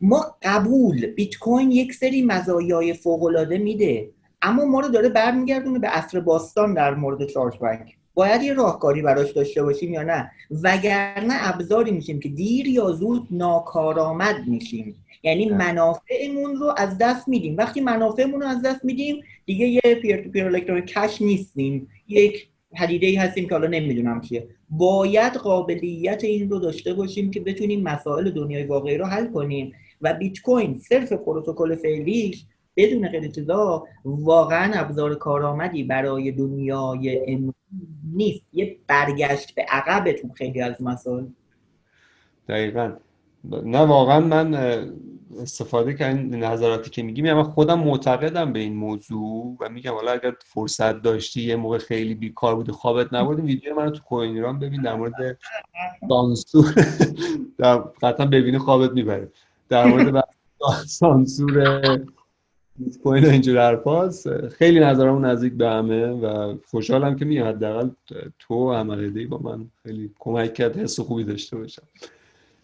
[0.00, 4.10] ما قبول بیت کوین یک سری مزایای فوق العاده میده
[4.42, 7.96] اما ما رو داره برمیگردونه به عصر باستان در مورد چارج بک.
[8.14, 10.30] باید یه راهکاری براش داشته باشیم یا نه؟
[10.62, 15.04] وگرنه ابزاری میشیم که دیر یا زود ناکارآمد میشیم.
[15.22, 17.56] یعنی منافعمون رو از دست میدیم.
[17.56, 21.88] وقتی منافعمون رو از دست میدیم دیگه یه پیر تو پیر الکترونیک کش نیستیم.
[22.08, 24.48] یک پدیده ای هستیم که حالا نمی‌دونم چیه.
[24.70, 30.14] باید قابلیت این رو داشته باشیم که بتونیم مسائل دنیای واقعی رو حل کنیم و
[30.14, 32.46] بیت کوین صرف پروتکل فعلیش
[32.76, 33.30] بدون غیر
[34.04, 37.54] واقعا ابزار کارآمدی برای دنیای امروز
[38.14, 38.44] نیست.
[38.52, 41.24] یه برگشت به عقب تو خیلی از مسائل
[42.48, 42.92] دقیقا.
[43.64, 44.54] نه واقعا من
[45.40, 50.34] استفاده کردن نظراتی که میگیم من خودم معتقدم به این موضوع و میگم حالا اگر
[50.44, 54.82] فرصت داشتی یه موقع خیلی بیکار بودی خوابت نبود ویدیو منو تو کوین ایران ببین
[54.82, 55.38] در مورد
[56.08, 56.74] سانسور
[57.58, 59.32] در قطعا ببینی خوابت می‌بره.
[59.68, 60.24] در مورد
[60.86, 61.98] سانسور
[62.78, 67.56] بیت کوین اینجور حرفاست خیلی نظرمون نزدیک به همه و خوشحالم که میاد.
[67.56, 67.90] حداقل
[68.38, 71.82] تو عمل با من خیلی کمک کرد حس خوبی داشته باشم.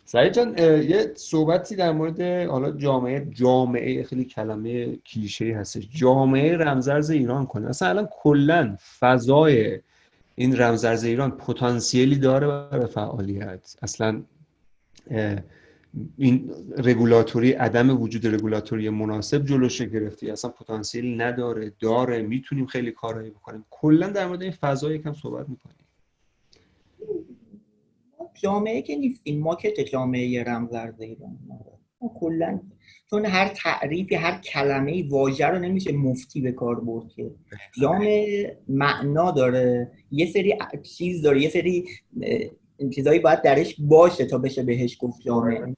[0.05, 5.89] سعید جان یه صحبتی در مورد حالا جامعه جامعه خیلی کلمه کلیشه هستش.
[5.95, 7.69] جامعه رمزرز ایران کنه.
[7.69, 9.81] اصلا الان کلا فضای
[10.35, 13.77] این رمزرز ایران پتانسیلی داره برای فعالیت.
[13.83, 14.23] اصلا
[16.17, 20.31] این رگولاتوری عدم وجود رگولاتوری مناسب جلوش گرفتی.
[20.31, 23.65] اصلا پتانسیلی نداره داره می‌تونیم خیلی کارهایی بکنیم.
[23.71, 25.77] کلا در مورد این فضا یکم صحبت می‌کنیم.
[28.35, 31.39] جامعه که نیستیم ما که جامعه رمزرز ایران
[32.01, 32.61] ما کلا
[33.11, 37.31] چون هر تعریفی هر کلمه واژه رو نمیشه مفتی به کار برد که.
[37.81, 39.93] جامعه معنا داره.
[40.11, 41.43] یه سری چیز داره.
[41.43, 41.85] یه سری
[42.89, 45.77] چیزایی باید درش باشه تا بشه بهش گفت جامعه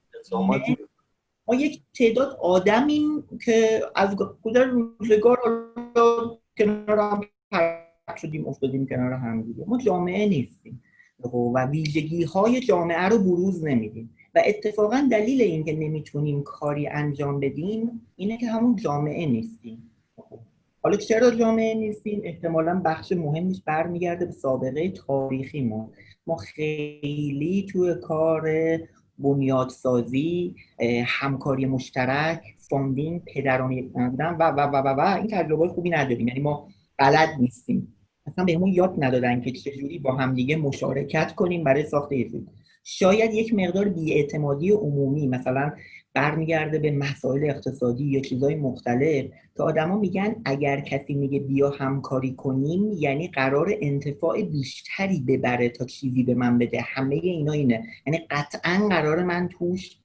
[1.47, 5.39] ما یک تعداد آدمیم که از گذر روزگار
[6.59, 7.21] کنار
[7.53, 9.65] هم شدیم افتادیم کنار هم دیگه.
[9.67, 10.83] ما جامعه نیستیم
[11.55, 14.15] و ویژگی های جامعه رو بروز نمیدیم.
[14.35, 19.91] و اتفاقا دلیل اینکه نمی‌تونیم کاری انجام بدیم اینه که همون جامعه نیستیم.
[20.83, 25.91] حالا چرا جامعه نیستیم؟ احتمالا بخش مهمیش برمیگرده به سابقه تاریخی ما.
[26.27, 28.51] ما خیلی توی کار
[29.19, 30.55] بنیادسازی
[31.07, 36.29] همکاری مشترک funding پدرانی بودن و و و و, و این تجربه خوبی نداریم.
[36.29, 36.69] یعنی ما
[36.99, 37.95] بلد نیستیم.
[38.27, 42.31] اصلا بهمون یاد ندادن که چجوری با همدیگه مشارکت کنیم برای ساخت یه
[42.85, 45.73] شاید یک مقدار بیاعتمادی عمومی مثلا
[46.15, 49.25] برمیگرده به مسائل اقتصادی یا چیزهای مختلف
[49.57, 55.85] که آدما میگن اگر کسی میگه بیا همکاری کنیم یعنی قرار انتفاع بیشتری ببره تا
[55.85, 56.81] چیزی به من بده.
[56.81, 57.87] همه اینا اینه.
[58.07, 59.99] یعنی قطعا قرار من توش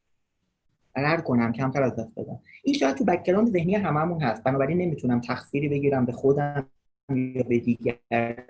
[0.95, 2.39] قرار کنم کمتر از دست بدم.
[2.63, 4.43] این شاید تو background ذهنی هممون هست.
[4.43, 6.69] بنابراین نمی‌تونم تقصیری بگیرم به خودم
[7.09, 8.45] یا به دیگر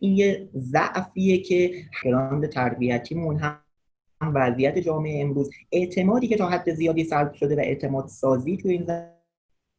[0.00, 3.60] این یه ضعفیه که background تربیتیمون هم
[4.20, 5.50] وضعیت جامعه امروز.
[5.72, 8.84] اعتمادی که تا حد زیادی سلب شده و اعتماد سازی تو این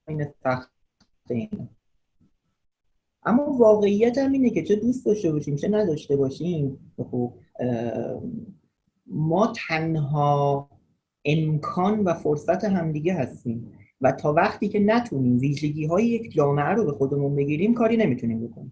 [0.08, 0.72] زمینه سخت
[3.24, 7.34] اما واقعیت هم اینه که چه دوست داشته باشیم چه نداشته باشیم خب
[9.08, 10.70] ما تنها
[11.26, 13.72] امکان و فرصت همدیگه هستیم
[14.02, 18.48] و تا وقتی که نتونیم ویژگی های یک جامعه رو به خودمون بگیریم کاری نمی‌تونیم
[18.48, 18.72] بکنیم.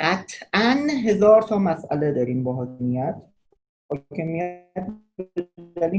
[0.00, 3.22] قطعا هزار تا مسئله داریم با حاکمیت
[3.92, 4.66] حاکمیت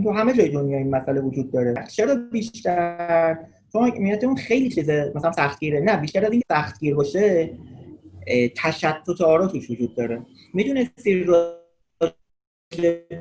[0.04, 1.88] تو همه جای دنیا این مسئله وجود داره.
[1.88, 5.80] چرا بیشتر؟ چون حاکمیت اون خیلی چیزه مثلا سختگیره.
[5.80, 7.58] نه بیشتر از این سختگیر باشه
[8.58, 10.26] تشتت آرا توش وجود داره.
[10.54, 11.26] می‌دونستی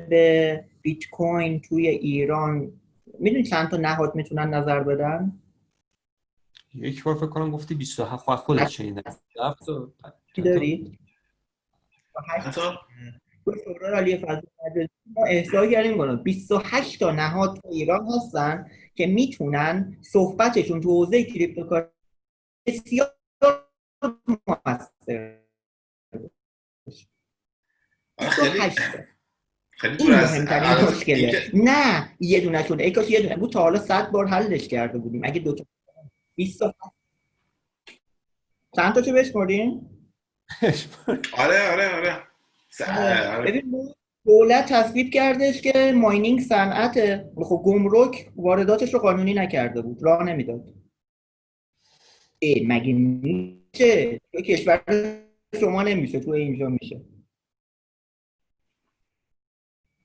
[0.08, 2.72] به بیت کوین توی ایران
[3.18, 5.32] می‌دونی چند تا نهاد می‌تونن نظر بدن؟
[6.74, 9.02] یک بار فکر کنم گفتی 27 خودت شنیدم
[10.36, 10.42] چی
[13.46, 14.24] دارید؟ شورای عالی
[15.16, 21.24] ما احضار کردیم کنم 28 تا نهاد تو ایران هستن که می‌تونن صحبتشون تو حوزه
[21.24, 21.92] کریپتوکارنسی
[22.66, 23.14] بسیار
[24.38, 25.38] موثر
[29.70, 33.60] خیلی این از مهمترین مشکله نه یه دونه شده ای کاش یه دونه بود تا
[33.60, 35.66] حالا صد بار حلش کرده بودیم اگه دو تا
[36.34, 36.74] 20 تا
[38.76, 39.88] چند تا چه بشمردین؟
[41.38, 42.31] آره آره آره.
[43.46, 43.94] ببین
[44.26, 50.74] دولت تصویب کردش که ماینینگ صنعت خب گمرک وارداتش رو قانونی نکرده بود راه نمی‌داد.
[52.66, 54.82] مگه میشه؟ تو کشور
[55.60, 57.00] شما نمیشه تو اینجا میشه.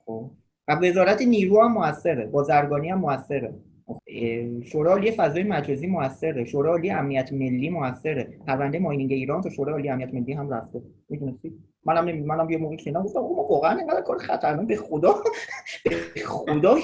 [0.06, 0.32] خب.
[0.68, 3.54] و وزارت نیرو هم موثره بازرگانی هم موثره.
[3.88, 8.24] اه، شورای عالی فضای مجازی موثره شورای عالی امنیت ملی موثره.
[8.48, 10.82] پرونده ماینینگ ایران تا شورای عالی امنیت ملی هم رفته.
[11.10, 11.54] می‌دونستی؟
[11.88, 14.68] منم منم یه موقع شنیدم گفتم اوه واقعا اینقدر کار خطرناک.
[14.68, 15.24] به خدا
[16.16, 16.78] به خدا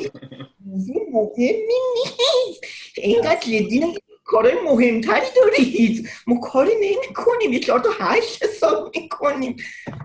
[0.66, 1.64] موضوع مهمی
[1.96, 2.64] نیست.
[2.98, 3.84] اینقدر جدی
[4.24, 6.10] کارهای مهمتری دارید.
[6.28, 9.56] ما کاری نمی کنیم یه چهار تا هشت حساب می‌کنیم.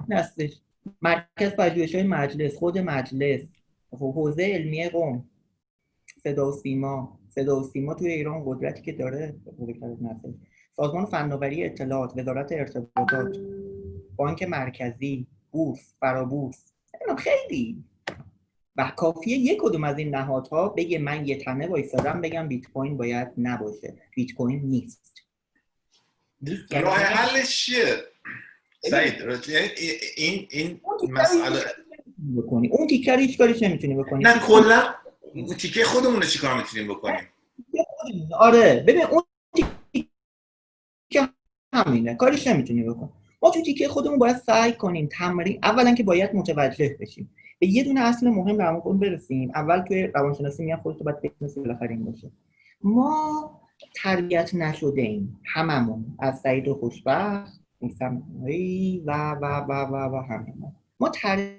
[0.09, 0.61] نستش
[1.03, 3.40] مرکز پژوهش های مجلس خود مجلس.
[3.90, 5.30] خب، حوزه علمی قوم.
[6.22, 7.18] صدا و سیما.
[7.28, 9.34] صدا و سیما توی ایران قدرتی که داره.
[9.80, 10.32] نسل.
[10.76, 13.36] سازمان فناوری اطلاعات وزارت ارتباطات.
[14.18, 16.72] بانک مرکزی بورس فرابورس.
[17.18, 17.84] خیلی.
[18.76, 22.96] و کافیه یک کدوم از این نهادها بگه من یه تنه وایسادم بگم بیت کوین
[22.96, 23.94] باید نباشه.
[24.14, 25.14] بیت کوین نیست.
[26.70, 27.96] راه حلش چیه؟
[28.90, 29.14] سعید.
[29.48, 29.68] یعنی
[30.16, 31.64] این این مسئله.
[32.36, 32.68] بکنی.
[32.68, 34.24] اون تیکر هیچ کاریش نمی‌تونی بکنی.
[34.24, 34.94] نه کلا
[35.34, 37.28] اون تیکه خودمون رو چیکار می‌تونیم بکنیم؟
[38.38, 39.22] آره ببین اون
[39.92, 41.28] تیکه
[41.74, 42.14] همینه.
[42.14, 43.12] کارش نمی‌تونی بکن
[43.43, 47.30] ما تو تیکه خودمون باید سعی کنیم تمرین اولا که باید متوجه بشیم.
[47.59, 49.51] به یه دونه اصل مهم مورد برسیم.
[49.55, 52.30] اول توی روانشناسی میگن خودت باید بشناسی بالاخره این باشه.
[52.82, 53.61] ما
[54.03, 56.16] تربیت نشده ایم هممون.
[56.18, 58.51] از سعید و خوشبخت میسم و
[59.07, 61.59] و و و و ما ما تربیت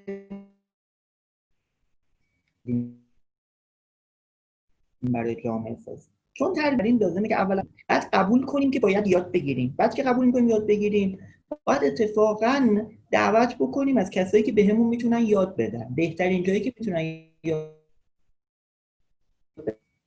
[5.04, 9.76] برای جامعه سازی چون تربیت لازمه که اولا بعد قبول کنیم که باید یاد بگیریم.
[9.78, 11.20] بعد که قبول کنیم یاد بگیریم.
[11.66, 15.94] باید اتفاقا دعوت بکنیم از کسایی که بهمون می‌تونن یاد بدن.
[15.96, 17.76] بهترین جایی که می‌تونن یاد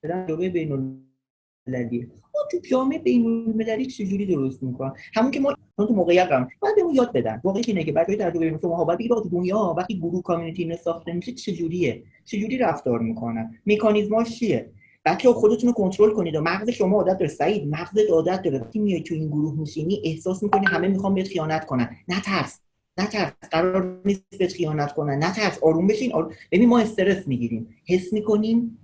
[0.03, 5.55] بدن جامعه بین المللیه ما تو جامعه بین المللی چجوری درست می‌کنن؟ همون که ما
[5.76, 7.40] چون تو موقعیت هم باید بهمون یاد بدن.
[7.45, 11.32] واقعی اینه که برای تجربه مثل ما باید بگید دنیا وقتی گروه کامیونیتی ساخته میشه
[11.32, 14.70] چجوریه؟ چجوری رفتار می‌کنن؟ مکانیزماش چیه؟
[15.05, 17.28] بچه خودتون رو کنترل کنید و مغز شما عادت داره.
[17.28, 18.59] سعید مغزت عادت داره.
[18.59, 21.96] وقتی میای تو این گروه میشینی احساس می‌کنی همه می‌خوان بهت خیانت کنن.
[22.09, 22.61] نترس
[22.98, 25.24] نترس قرار نیست بهت خیانت کنن.
[25.24, 26.12] نترس آروم بشین.
[26.12, 27.76] آروم ببین ما استرس می‌گیریم.
[27.86, 28.78] حس می‌کنیم.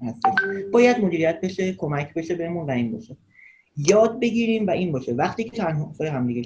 [0.72, 3.16] باید مدیریت بشه کمک بشه بهمون و این باشه.
[3.76, 5.12] یاد بگیریم و این باشه.
[5.12, 6.42] وقتی که تنها هم دیگه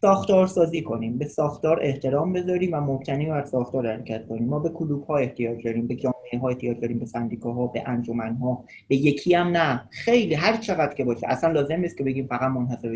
[0.00, 4.44] ساختار سازی کنیم به ساختار احترام بذاریم و مبتنی بر ساختار حرکت کنیم.
[4.44, 8.36] ما به کلوب ها احتیاج داریم به جامعه ها احتیاج داریم به سندیکاها به انجمن
[8.36, 9.88] ها به یکی هم نه.
[9.90, 11.26] خیلی هر چقدر که باشه.
[11.28, 12.88] اصلا لازم نیست که بگیم فقط منحصر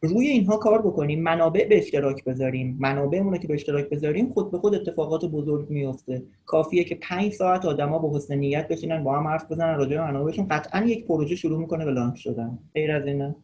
[0.00, 2.76] به روی اینها کار بکنیم منابع به اشتراک بذاریم.
[2.80, 7.32] منابعمون رو که به اشتراک بذاریم خود به خود اتفاقات بزرگ میفته کافیه که پنج
[7.32, 10.48] ساعت آدما با حسن نیت بشینن با هم حرف بزنن راجع به منابعشون.
[10.48, 12.58] قطعا یک پروژه شروع می‌کنه به لانچ شدن.
[12.74, 13.36] غیر از اینه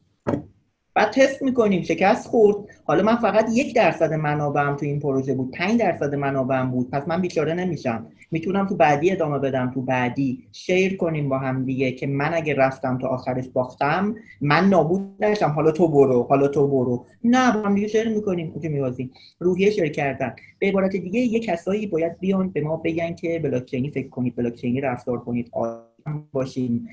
[0.95, 2.57] بعد تست می‌کنیم شکست خورد.
[2.85, 5.51] حالا من فقط یک درصد منابعم تو این پروژه بود.
[5.51, 6.91] پنج درصد منابعم بود.
[6.91, 8.07] پس من بیچاره نمیشم.
[8.31, 9.71] می‌تونم تو بعدی ادامه بدم.
[9.75, 14.69] تو بعدی شیر کنیم با هم دیگه که من اگه رفتم تا آخرش باختم من
[14.69, 15.49] نابود نشم.
[15.49, 17.07] حالا تو برو حالا تو برو.
[17.25, 18.61] نه با هم دیگه شیر می‌کنیم.
[18.63, 20.35] که میوازیم روحیه شیر کردن.
[20.59, 24.81] به عبارت دیگه یه کسایی باید بیان به ما بگن که بلاکچینی فکر کنید بلاکچینی
[24.81, 25.51] رفتار کنید.
[25.53, 26.89] آدم باشیم.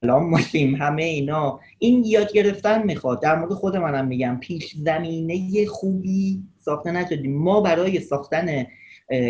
[0.00, 1.60] سلام باشیم همه اینا.
[1.78, 3.22] این یاد گرفتن می‌خواد.
[3.22, 7.36] در مورد خود منم میگم پیش زمینه خوبی ساخته نشدیم.
[7.38, 8.66] ما برای ساختن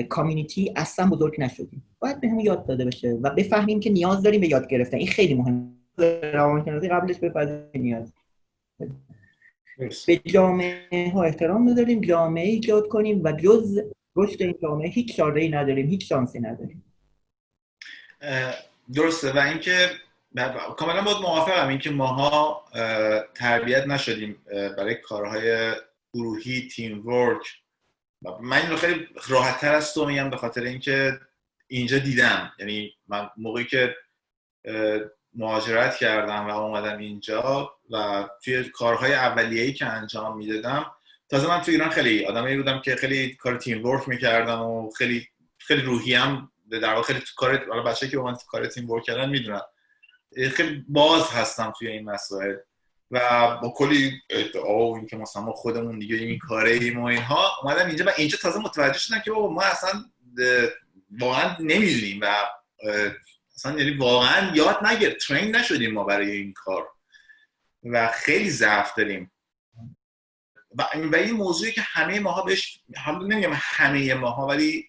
[0.09, 1.83] کامیونیتی اصلا بزرگ نشدیم.
[1.99, 4.97] باید به همون یاد داده بشه و بفهمیم که نیاز داریم به یاد گرفتن.
[4.97, 5.77] این خیلی مهمه.
[6.33, 8.13] روانشناسی قبلش بپذیریم نیاز.
[10.07, 13.81] به جامعه ها احترام بذاریم جامعه ایجاد کنیم و جز
[14.17, 16.85] رشد این جامعه هیچ چاره ای نداریم هیچ شانسی نداریم.
[18.95, 19.33] درسته.
[19.33, 19.89] و اینکه
[20.77, 22.65] کاملا باید موافقم اینکه ماها
[23.35, 25.73] تربیت نشدیم برای کارهای
[26.15, 27.47] گروهی تیم ورک.
[28.41, 31.21] من این رو خیلی راحت تر از تو میگم به خاطر اینکه
[31.67, 32.53] اینجا دیدم.
[32.59, 33.97] یعنی من موقعی که
[35.35, 40.87] مهاجرت کردم و اومدم اینجا و توی کارهای اولیه‌ای که انجام می‌دادم
[41.29, 45.29] تازه من توی ایران خیلی آدمی بودم که خیلی کار تیم ورک می‌کردم و خیلی
[45.59, 49.29] خیلی روحیم در واقع خیلی کار حالا بچه‌ای که با من کار تیم ورک کردن
[49.29, 49.61] می‌دونن.
[50.55, 52.57] خیلی باز هستم توی این مسائل
[53.11, 57.51] و با کلی ادعا و اینکه مثلا ما خودمون دیگه این کاره ایم و اینها
[57.63, 60.05] اومدم اینجا و اینجا تازه متوجه شدم که ما اصلا
[61.21, 62.35] واقعا نمی‌دونیم و
[63.55, 66.89] اصلا یعنی واقعا یاد نگیر ترین نشدیم ما برای این کار
[67.85, 69.33] و خیلی ضعف داریم.
[70.79, 74.89] و, این موضوعی که همه ماها بهش حالا نمیگم همه ماها ولی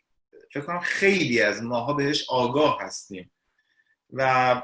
[0.54, 3.32] فکر کنم خیلی از ماها بهش آگاه هستیم.
[4.14, 4.62] و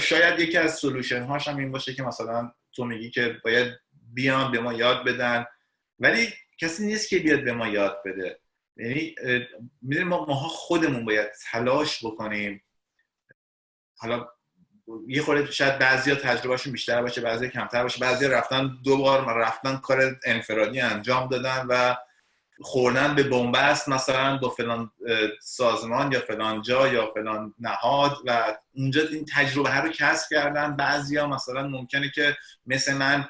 [0.00, 4.52] شاید یکی از سلوشن هاش هم این باشه که مثلا تو میگی که باید بیان
[4.52, 5.46] به ما یاد بدن.
[5.98, 6.28] ولی
[6.60, 8.40] کسی نیست که بیاد به ما یاد بده.
[8.76, 9.14] یعنی
[9.82, 12.62] می‌دونیم ما ماها خودمون باید تلاش بکنیم.
[13.96, 14.28] حالا
[15.08, 18.00] یه خورده شاید بعضیا تجربهشون بیشتر باشه بعضی کمتر باشه.
[18.00, 21.96] بعضی رفتن دو بار رفتن کار انفرادی انجام دادن و
[22.62, 24.90] خوردن به بنبست مثلا با فلان
[25.40, 30.76] سازمان یا فلان جا یا فلان نهاد و اونجا این تجربه رو کسب کردن.
[30.76, 32.36] بعضیا مثلا ممکنه که
[32.66, 33.28] مثل من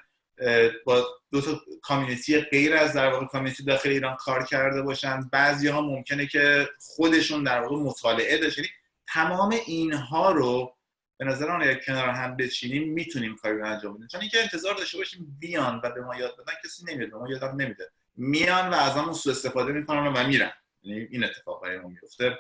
[0.84, 5.28] با دو تا کامیونیتی غیر از در واقع کامیونیتی داخل ایران کار کرده باشن.
[5.32, 8.74] بعضی ها ممکنه که خودشون در واقع مطالعه داشتن یعنی
[9.08, 10.76] تمام اینها رو
[11.18, 14.08] به نظر آن یک کنار هم بچینیم می‌تونیم کاری رو انجام بدیم.
[14.08, 17.30] چون اینکه انتظار داشته باشیم بیان و به ما یاد بدن کسی نمیاد به ما
[17.30, 17.90] یادم نمیده.
[18.20, 20.50] میان و از همون سوء استفاده می‌کنن و میرن.
[20.82, 22.38] یعنی این اتفاق برای ما میفته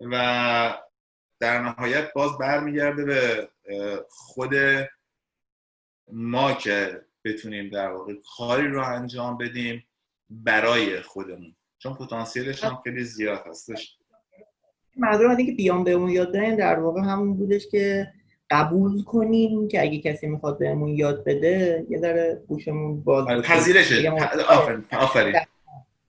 [0.00, 0.78] و
[1.40, 3.48] در نهایت باز برمیگرده به
[4.08, 4.54] خود
[6.12, 9.86] ما که بتونیم در واقع کاری رو انجام بدیم
[10.30, 11.56] برای خودمون.
[11.78, 13.98] چون پتانسیلش هم خیلی زیاد هستش.
[14.96, 18.12] منظورم اینکه بیان بهمون یاد بدن در واقع همون بودش که
[18.50, 24.10] قبول کنیم که اگه کسی می‌خواد بهمون یاد بده یه ذره گوشمون باز آره، پذیرشه
[24.48, 25.34] آفرین آفرین.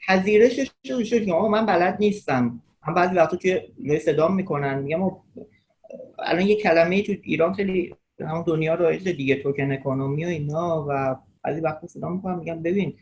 [0.08, 2.62] پذیرشش شد که من بلد نیستم.
[2.88, 4.80] من بعضی وقتا توی صدام می‌کنن.
[4.80, 5.12] میگم
[6.20, 11.16] الان یه کلمه تو ایران خیلی همون دنیا رایج دیگه توکن اکونومی و اینا و
[11.44, 12.94] بعضی وقتا صدا می‌کنم میگم ببین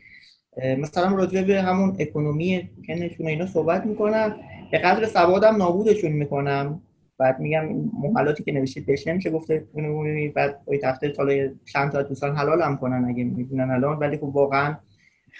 [0.78, 4.36] مثلا راجع به همون اکونومی توکنشون اینا صحبت می‌کنم
[4.70, 6.80] به قدر سوادم نابودشون می‌کنم.
[7.18, 7.68] بعد میگم
[8.14, 9.66] محلاتی که نوشید بهش نمیشه گفته
[10.34, 14.24] بعد اوی تخته تالا چند تا دوستان حلال هم کنن اگه می‌دونن الان ولی خب
[14.24, 14.76] واقعا.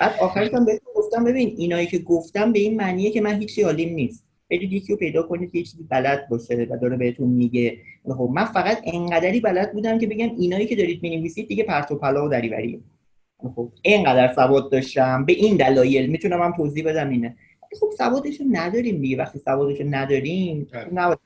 [0.01, 3.63] بعد آخرش هم بهتون گفتم ببین اینایی که گفتم به این معنیه که من هیچی
[3.63, 4.25] حالیم نیست.
[4.51, 7.77] برید یکی رو پیدا کنید که یه چیزی بلد باشه و داره بهتون میگه.
[8.05, 11.95] خب من فقط انقدری بلد بودم که بگم اینایی که دارید می‌نویسید دیگه پرت و
[11.95, 12.81] پلا و دریوریه
[13.55, 15.25] خب اینقدر سواد داشتم.
[15.25, 17.37] به این دلایل می‌تونم هم توضیح بدم اینه.
[17.81, 19.17] خب سوادش نداریم دیگه.
[19.17, 21.19] وقتی سوادش نداریم نباید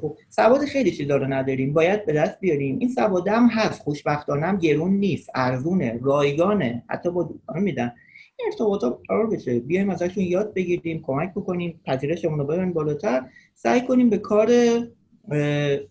[0.00, 2.78] خب سواد خیلی چیزا رو نداریم باید به دست بیاریم.
[2.78, 6.82] این سواد هم هست خوشبختانه گرون نیست ارزونه رایگانه.
[6.88, 7.92] حتی با دوستان میدن.
[8.38, 9.60] این ارتباطات قرار بشه.
[9.60, 13.22] بیایم ازشون یاد بگیریم کمک بکنیم پذیرشمون رو ببریم بالاتر.
[13.54, 14.50] سعی کنیم به کار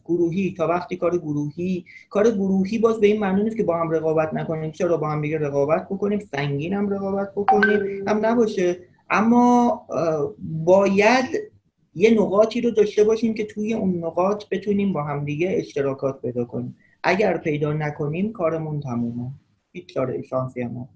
[0.06, 3.92] گروهی تا وقتی کار گروهی کار گروهی باز به این معنی نیست که با هم
[3.92, 4.72] رقابت نکنیم.
[4.72, 8.08] چرا با هم دیگه رقابت بکنیم؟ سنگین هم رقابت بکنیم.
[8.08, 8.78] هم نباشه.
[9.10, 9.82] اما
[10.40, 11.26] باید
[11.96, 16.46] یه نقاطی رو داشته باشیم که توی اون نقاط بتونیم با هم دیگه اشتراکات پیدا
[16.46, 16.78] کنیم.
[17.04, 19.32] اگر پیدا نکنیم کارمون تمومه.
[19.72, 20.88] هیچ کار شانسی هم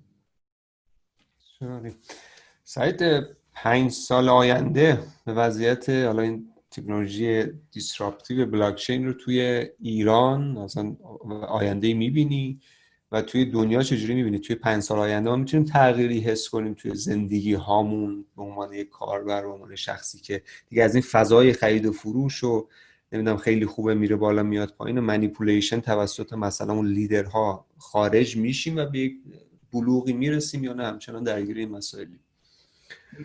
[2.64, 3.02] سعید
[3.54, 10.95] پنج سال آینده به وضعیت حالا این تکنولوژی disruptive بلاکچین رو توی ایران مثلا
[11.47, 12.60] آینده می‌بینی؟
[13.12, 16.95] و توی دنیا چجوری می‌بینی؟ توی پنج سال آینده ما می‌تونیم تغییری حس کنیم توی
[16.95, 21.86] زندگی هامون به عنوان یک کاربر به عنوان شخصی که دیگه از این فضای خرید
[21.86, 22.68] و فروش و
[23.12, 28.78] نمی‌دونم خیلی خوبه میره بالا میاد پایین و manipulation توسط مثلا اون لیدرها خارج میشیم
[28.78, 29.14] و به یک
[29.74, 32.20] بلوغی می‌رسیم یا نه؟ همچنان درگیر این مسائلی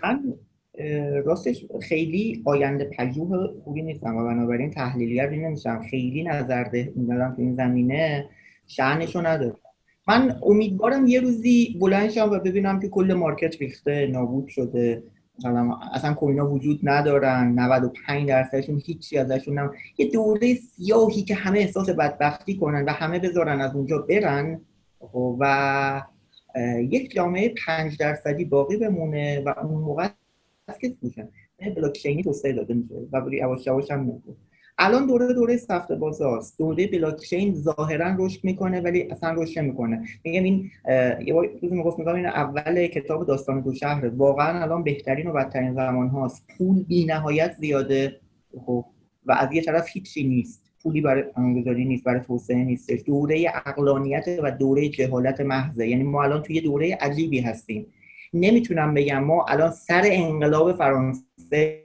[0.03, 0.35] من
[1.25, 5.83] راستش خیلی آینده پژوه خوبی نیستم و بنابراین تحلیلیت نمیشم.
[5.91, 8.29] خیلی نظر ده تو این زمینه.
[8.67, 9.57] شعنشو نداره
[10.09, 15.03] من امیدوارم یه روزی بلند شم و ببینم که کل مارکت ریخته نابود شده.
[15.93, 21.91] اصلا کوینا وجود ندارن 95 درصدشون هیچی ازشون نم یه دوره سیاهی که همه احساس
[21.91, 24.61] بدبختی کنن و همه بذارن از اونجا برن
[25.01, 26.03] خب، و
[26.79, 30.09] یک جامعه 5 درصدی باقی بمونه و اون موقع
[30.69, 31.29] هست که میشن
[32.25, 34.23] توسعه داده میشه و یواش یواش هم
[34.79, 36.59] الان دوره دوره سفت بازاست.
[36.59, 40.05] دوره بلاکچین ظاهرا رشد می‌کنه ولی اصلا رشد نمی‌کنه.
[40.25, 40.71] میگم این
[41.27, 44.07] یه روزی می‌گفت میگم این اول کتاب داستان دو شهر.
[44.07, 48.21] واقعا الان بهترین و بدترین زمان هاست پول بی نهایت زیاده.
[48.67, 48.85] خب
[49.27, 50.73] و از یه طرف هیچی نیست.
[50.83, 53.01] پولی برای انگذاری نیست برای توسعه نیستش.
[53.07, 55.89] دوره اقلانیت و دوره جهالت محضه.
[55.89, 57.87] یعنی ما الان توی دوره عجیبی هستیم.
[58.35, 61.85] نمی‌تونم بگم ما الان سر انقلاب فرانسه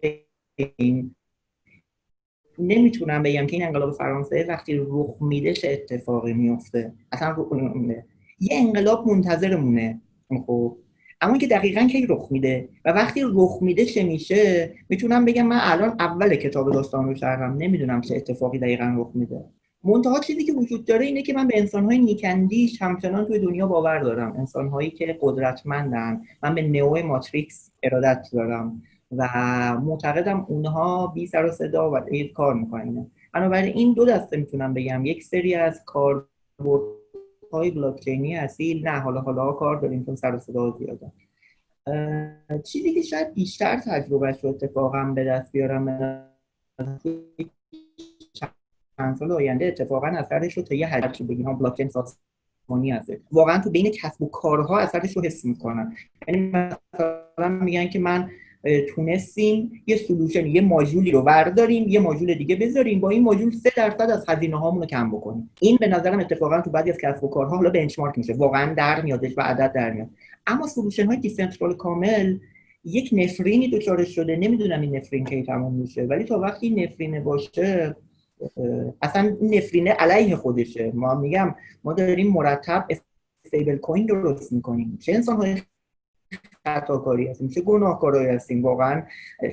[2.59, 7.35] نمی‌تونم بگم که این انقلاب فرانسه وقتی رخ میده چه اتفاقی میفته؟ اصلا
[8.39, 10.01] یه انقلاب منتظرمونه.
[10.47, 10.77] خب.
[11.21, 15.59] اما که دقیقا کی رخ میده و وقتی رخ میده چه میشه می‌تونم بگم من
[15.61, 19.45] الان اول کتاب داستان رو شهرم نمی‌دونم چه اتفاقی دقیقا رخ میده.
[19.83, 23.99] منتها چیزی که وجود داره اینه که من به انسانهای نیکندیش همچنان توی دنیا باور
[23.99, 24.31] دارم.
[24.37, 26.21] انسانهایی که قدرتمندن.
[26.43, 28.81] من به نئو ماتریکس ارادت دارم.
[29.11, 29.27] و
[29.83, 31.99] معتقدم اونها بی سر و صدا و
[32.33, 33.11] کار می‌کنن.
[33.33, 35.05] بنابراین این دو دسته می‌تونم بگم.
[35.05, 40.71] یک سری از کاربردهای بلاکچینی اصیل نه حالا حالا کار داریم چون سر و صدا
[40.71, 41.11] زیاده.
[42.63, 45.85] چیزی که شاید بیشتر تجربهش رو اتفاقا به دست بیارم
[48.97, 53.11] چند سال آینده اتفاقا اثرش رو تا یه حد بگیم بلاکچین سازمانی هست.
[53.31, 55.95] واقعا تو بین کسب و کارها اثرش رو حس می‌کنن
[56.27, 58.29] یعنی مثلا میگن که من
[58.95, 62.99] تونستیم یه solution یه ماژولی رو برداریم یه ماژول دیگه بذاریم.
[62.99, 65.49] با این ماژول 3 درصد از هزینه هامون رو کم بکنیم.
[65.59, 68.33] این به نظرم اتفاقا تو بعضی از کسب و کارها حالا benchmark میشه.
[68.33, 70.09] واقعا در میادش و عدد در میاد.
[70.47, 72.37] اما solution های decentral کامل
[72.83, 74.35] یک نفرینی دچارش شده.
[74.35, 76.03] نمی‌دونم این نفرین کی تموم میشه.
[76.03, 77.95] ولی تا وقتی نفرینه باشه
[79.01, 80.91] اصلا نفرینه علیه خودشه.
[80.93, 82.87] ما میگم ما داریم مرتب
[83.45, 84.97] stablecoin درست می‌کنیم.
[85.01, 85.55] چه انسان های
[86.63, 87.47] خطاکاری هستیم.
[87.47, 89.03] چه گناهکارایی هستیم واقعا؟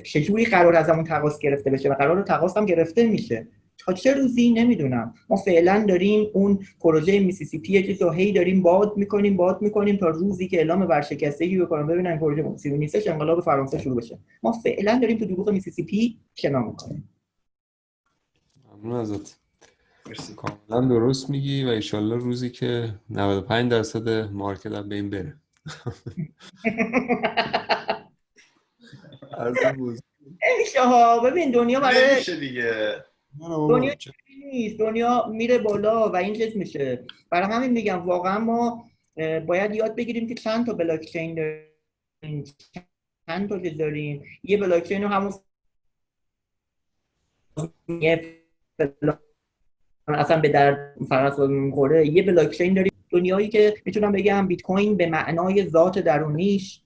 [0.03, 3.47] چجوری قرار از همون تقاس گرفته بشه و قرار تقاس هم گرفته میشه؟
[3.77, 5.13] تا چه روزی نمی‌دونم.
[5.29, 10.47] ما فعلا داریم اون پروژه میسیسیپی که هی داریم باد می‌کنیم باد می‌کنیم تا روزی
[10.47, 14.19] که اعلام ورشکستگی بکنم ببینن پروژه سی نیستش انقلاب فرانسه شروع بشه.
[14.43, 17.09] ما فعلا داریم تو دروغ میسیسیپی شنا می‌کنیم.
[18.73, 19.39] ممنون ازت.
[20.35, 25.35] کاملا درست میگی و ایشالله روزی که 95 درصد مارکت هم به این بره.
[30.57, 33.03] نمیشه ها ببین دنیا برای نمیشه دیگه.
[33.69, 33.93] دنیا
[34.51, 34.79] نیست.
[34.79, 37.05] دنیا میره بالا و این چیز میشه.
[37.29, 38.85] برای همین میگم واقعا ما
[39.45, 42.43] باید یاد بگیریم که چند تا بلاک چین داریم.
[43.27, 44.23] چند تا چیز داریم.
[44.43, 45.33] یه بلاک چین رو همون
[50.07, 52.07] اصلا به در فقط می‌خوره.
[52.07, 56.81] یه بلاک چین داریم دنیایی که می‌تونم بگم بیت کوین به معنای ذات درونیش.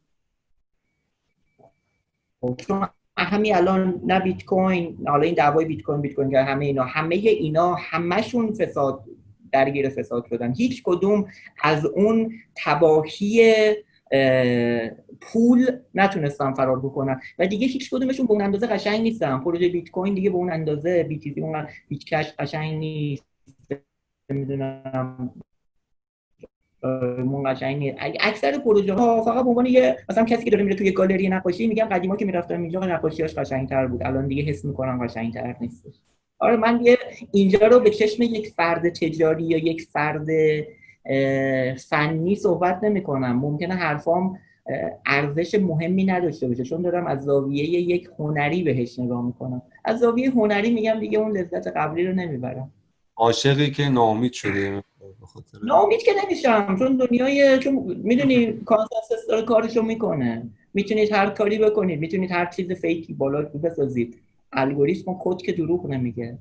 [2.57, 7.15] چون الان نه بیت کوین حالا این دعوای بیت کوین بیت کوین همه اینا همه
[7.15, 9.03] اینا همشون فساد
[9.51, 10.53] درگیر فساد شدن.
[10.53, 11.27] هیچ کدوم
[11.63, 13.75] از اون تباهی
[15.21, 17.21] پول نتونستن فرار بکنن.
[17.39, 19.39] و دیگه هیچ کدومشون به اون اندازه قشنگ نیستن.
[19.39, 23.25] پروژه بیت کوین دیگه به اون اندازه بیت اون بیت کش قشنگ نیست.
[24.29, 25.33] نمی‌دونم.
[27.45, 31.29] قشنگ اکثر پروژه ها فقط به عنوان یه مثلا کسی که داره میره توی گالری
[31.29, 34.03] نقاشی میگم قدیما که می‌رفتم اینجا نقاشیاش قشنگتر بود.
[34.03, 35.93] الان دیگه حس می‌کنم قشنگتر نیستش.
[36.39, 36.97] آره من یه
[37.31, 40.27] اینجا رو به چشم یک فرد تجاری یا یک فرد
[41.89, 44.39] فنی صحبت نمی کنم ممکنه حرفام
[45.05, 46.63] ارزش مهمی نداشته باشه.
[46.63, 49.61] چون دارم از زاویه یک هنری بهش نگاه می‌کنم.
[49.85, 52.71] از زاویه هنری میگم دیگه اون لذت قبلی رو نمی‌برم.
[53.15, 54.83] عاشقی که ناامید شده
[55.63, 57.73] ناامید که نمیشم چون دنیای چون
[58.03, 60.43] می‌دونی consensus داره کارشو می‌کنه.
[60.73, 64.17] می‌تونید هر کاری بکنید می‌تونید هر چیز fake ی بالا بسازید.
[64.53, 66.37] الگوریتم کد که دروغ نمیگه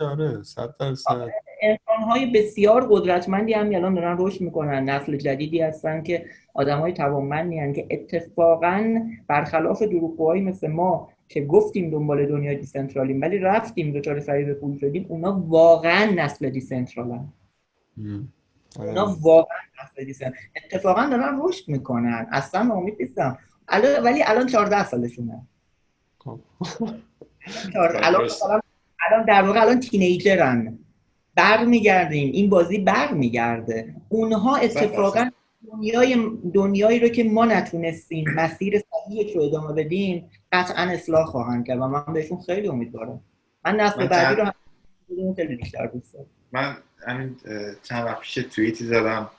[0.00, 1.30] آره صد درصد.
[1.62, 4.84] انسان های بسیار قدرتمندی هم الان دارن رشد می‌کنن.
[4.84, 11.90] نسل جدیدی هستن که آدم های توانمندی که اتفاقا برخلاف دروغگوهایی مثل ما که گفتیم
[11.90, 17.28] دنبال دنیای decentral یم ولی رفتیم دچار فریب پول شدیم اونا واقعا نسل decentral ن.
[18.76, 22.26] اونا واقعا نسل دیسنترال اتفاقا دارن رشد می‌کنن.
[22.32, 23.38] اصلا امید نیستم
[24.04, 25.46] ولی الان 14 سالشونه.
[26.18, 26.40] خب.
[27.76, 28.30] الان
[29.10, 30.78] الان در واقع الان تینیجرن.
[31.34, 32.32] برمیگردیم.
[32.32, 33.94] این بازی برمیگرده.
[34.08, 35.30] اونها اتفاقا
[35.72, 41.78] دنیای دنیایی رو که ما نتونستیم مسیر صحیحش رو ادامه بدیم قطعا اصلاح خواهند کرد
[41.78, 43.20] و من بهشون خیلی امیدوارم.
[43.64, 46.26] من نسل بعدی رو خیلی بیشتر دوست دارم.
[46.52, 46.76] من
[47.06, 47.36] همین
[47.82, 49.30] چند وقت پیش توییتی زدم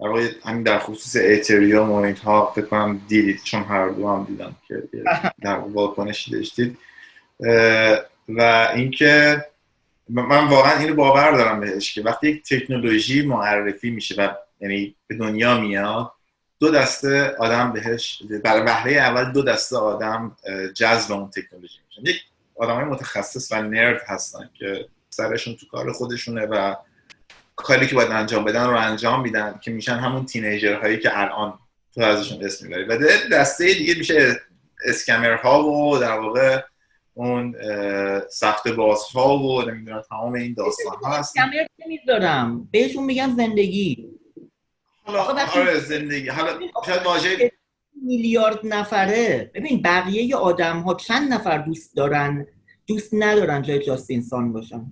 [0.00, 4.24] در واقع همین در خصوص اتریوم و اینها فکر کنم دیدید چون هر دو هم
[4.24, 4.82] دیدم که
[5.42, 6.78] در واکنشی داشتید.
[8.28, 9.44] و اینکه
[10.08, 14.28] من واقعا اینو باور دارم بهش که وقتی یک تکنولوژی معرفی میشه و
[14.60, 16.12] یعنی به دنیا میاد
[16.60, 20.36] دو دسته آدم بهش برای وهله اول دو دسته آدم
[20.74, 22.10] جذب اون تکنولوژی میشن.
[22.10, 22.22] یک
[22.56, 24.88] آدمای متخصص و نرد هستن که
[25.18, 26.74] سرشون تو کار خودشونه و
[27.56, 31.58] کاری که باید انجام بدن رو انجام میدن که میشن همون تینیجر هایی که الان
[31.94, 32.84] تو ازشون اسم می‌بری.
[32.84, 32.98] و
[33.32, 34.40] دسته دیگه میشه
[34.84, 36.62] اسکمر ها و در واقع
[37.14, 37.54] اون
[38.30, 41.34] سخت بازها و نمی‌دونم تمام این داستان ها هست
[41.86, 44.08] نمی‌ذارم بهشون میگم زندگی.
[45.04, 46.28] آره زندگی.
[46.28, 47.52] حالا شاید واژه
[48.02, 49.50] میلیارد نفره.
[49.54, 52.46] ببین بقیه آدم ها چند نفر دوست دارن؟
[52.86, 54.86] دوست ندارن جای جاستین سان باشن.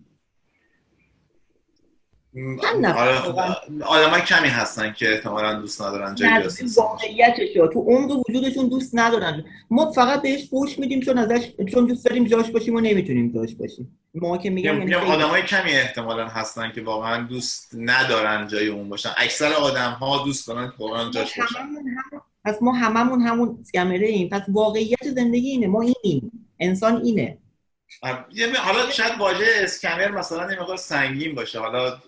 [3.86, 8.90] آدم های کمی هستن که احتمالا دوست ندارن جای جاستین واقعیتش تو عمق وجودشون دوست
[8.94, 9.44] ندارن.
[9.70, 13.54] ما فقط بهش فوش میدیم چون ازش چون دوست داریم جاش باشیم و نمی‌تونیم جاش
[13.54, 13.98] باشیم.
[14.14, 18.88] ما که میگم یعنی آدم های کمی احتمالا هستن که واقعا دوست ندارن جای اون
[18.88, 19.10] باشن.
[19.16, 21.68] اکثر آدم ها دوست دارن که واقعا جاش باشن.
[22.44, 24.28] پس ما هممون همون scammer ایم.
[24.28, 25.66] پس واقعیت زندگی اینه.
[25.66, 26.46] ما اینیم.
[26.60, 27.38] انسان اینه.
[28.58, 31.58] حالا شاید واژه scammer مثلا یه مقدار سنگین باشه.
[31.58, 31.98] حالا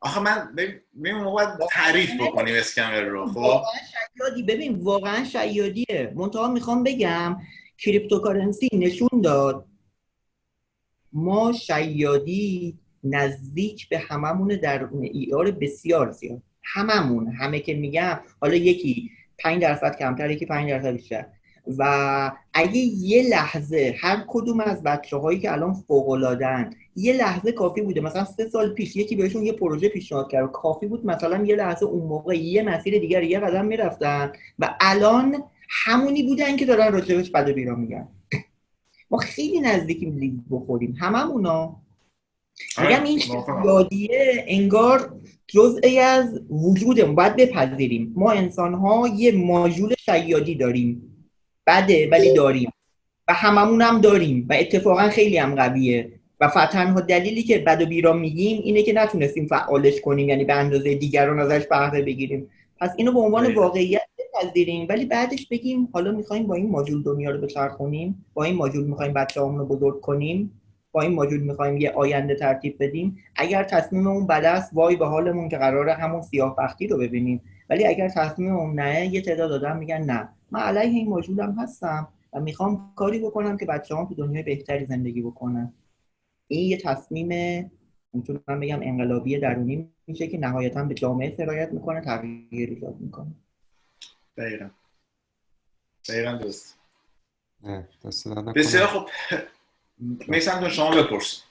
[0.00, 3.80] آخه من ببین موقع تعریف بکنیم scammer رو خب؟ واقعا
[4.16, 4.42] شیادی.
[4.42, 6.12] ببین واقعا شیادیه.
[6.16, 7.36] منتها می‌خوام بگم
[7.78, 9.66] cryptocurrency نشون داد
[11.12, 16.42] ما شیادی نزدیک به هممون در عیار بسیار زیاد.
[16.62, 21.26] هممون همه که میگم حالا یکی 5 درصد کمتر یکی 5 درصد بیشتر.
[21.78, 26.36] و اگه یه لحظه هر کدوم از بچه هایی که الان فوق
[26.96, 28.00] یه لحظه کافی بوده.
[28.00, 30.52] مثلا سه سال پیش یکی بهشون یه پروژه پیشنهاد کرد.
[30.52, 35.42] کافی بود مثلا یه لحظه اون موقع یه مسیر دیگر یه قدم می‌رفتن و الان
[35.70, 38.08] همونی بودن که دارن راجبش بد و بیرا میگن.
[39.10, 40.96] ما خیلی نزدیکیم لیگ بخوریم.
[41.00, 41.76] هممونا.
[42.78, 43.20] آره، میگم این
[43.64, 47.14] یادیه انگار جزئی از وجودمون.
[47.14, 48.12] باید بپذیریم.
[48.16, 51.17] ما انسان ها یه ماژول شیادی داریم.
[51.68, 52.70] بده ولی داریم.
[53.28, 54.46] و هممون هم داریم.
[54.50, 56.12] و اتفاقا خیلی هم قویه.
[56.40, 60.28] و تنها دلیلی که بد و بیرا میگیم اینه که نتونستیم فعالش کنیم.
[60.28, 62.50] یعنی به اندازه دیگران ازش بهره بگیریم.
[62.80, 64.86] پس اینو به عنوان واقعیت بپذیریم.
[64.88, 68.24] ولی بعدش بگیم حالا می‌خوایم با این ماژول دنیا رو بچرخونیم.
[68.34, 70.60] با این ماژول می‌خوایم بچه‌هامون رو بزرگ کنیم.
[70.92, 73.16] با این ماژول می‌خوایم یه آینده ترتیب بدیم.
[73.36, 77.40] اگر تصمیممون بد است وای به حالمون که قراره همون سیاه بختی رو ببینیم.
[77.70, 80.28] ولی اگر تصمیممون نه یه تعداد آدم میگن نه.
[80.50, 84.86] من علیه این ماژولم هستم و می‌خوام کاری بکنم که بچه هم تو دنیای بهتری
[84.86, 85.72] زندگی بکنن.
[86.48, 87.28] این یه تصمیم
[88.12, 93.34] می‌تونم من بگم انقلابی درونی میشه که نهایتا به جامعه سرایت می‌کنه تغییر ایجاد می‌کنه.
[94.36, 94.70] دقیقا.
[96.08, 96.78] دقیقا دوست
[98.56, 99.08] بسیار خوب.
[100.28, 101.42] میسم شما بپرس.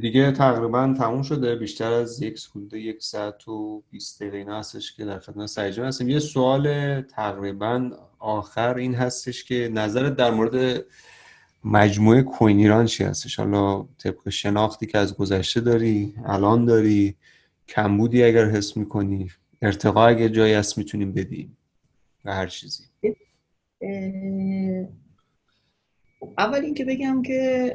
[0.00, 1.56] دیگه تقریبا تموم شده.
[1.56, 5.86] بیشتر از یک سکونده یک ساعت و 20 دقیقه اینا هستش که در خدمت سعیجان
[5.86, 6.08] هستیم.
[6.08, 10.84] یه سوال تقریبا آخر این هستش که نظرت در مورد
[11.64, 17.16] مجموعه کوین ایران چی هستش؟ حالا طبق شناختی که از گذشته داری الان داری
[17.68, 19.30] کمبودی اگر حس می‌کنی
[19.62, 21.56] ارتقا اگر جایی هست می‌تونیم بدیم
[22.24, 22.84] و هر چیزی.
[26.38, 27.72] اول اینکه بگم که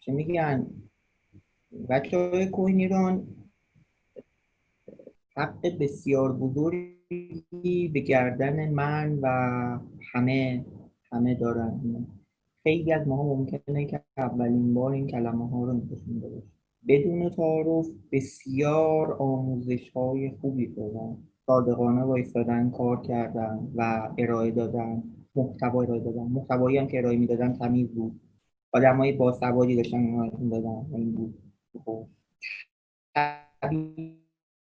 [0.00, 0.66] چه میگن
[2.12, 3.26] های کوین ایران
[5.36, 6.32] حق بسیار
[7.10, 9.28] بزرگی به گردن من و
[10.12, 10.64] همه
[11.12, 12.06] همه دارن.
[12.62, 16.46] خیلی از ما ممکنه که اولین بار این کلمه ها رو میخوشونده باشه.
[16.88, 21.16] بدون تعارف بسیار آموزش های خوبی دادن.
[21.46, 25.02] صادقانه وایستادن کار کردن و ارائه دادن
[25.34, 26.22] محتوا ارائه دادن.
[26.22, 28.20] محتوایی هم که ارائه می‌دادن تمیز بود.
[28.72, 30.86] آدم های باسوادی داشتن این دادن.
[30.94, 31.38] این بود.
[31.84, 32.06] خب.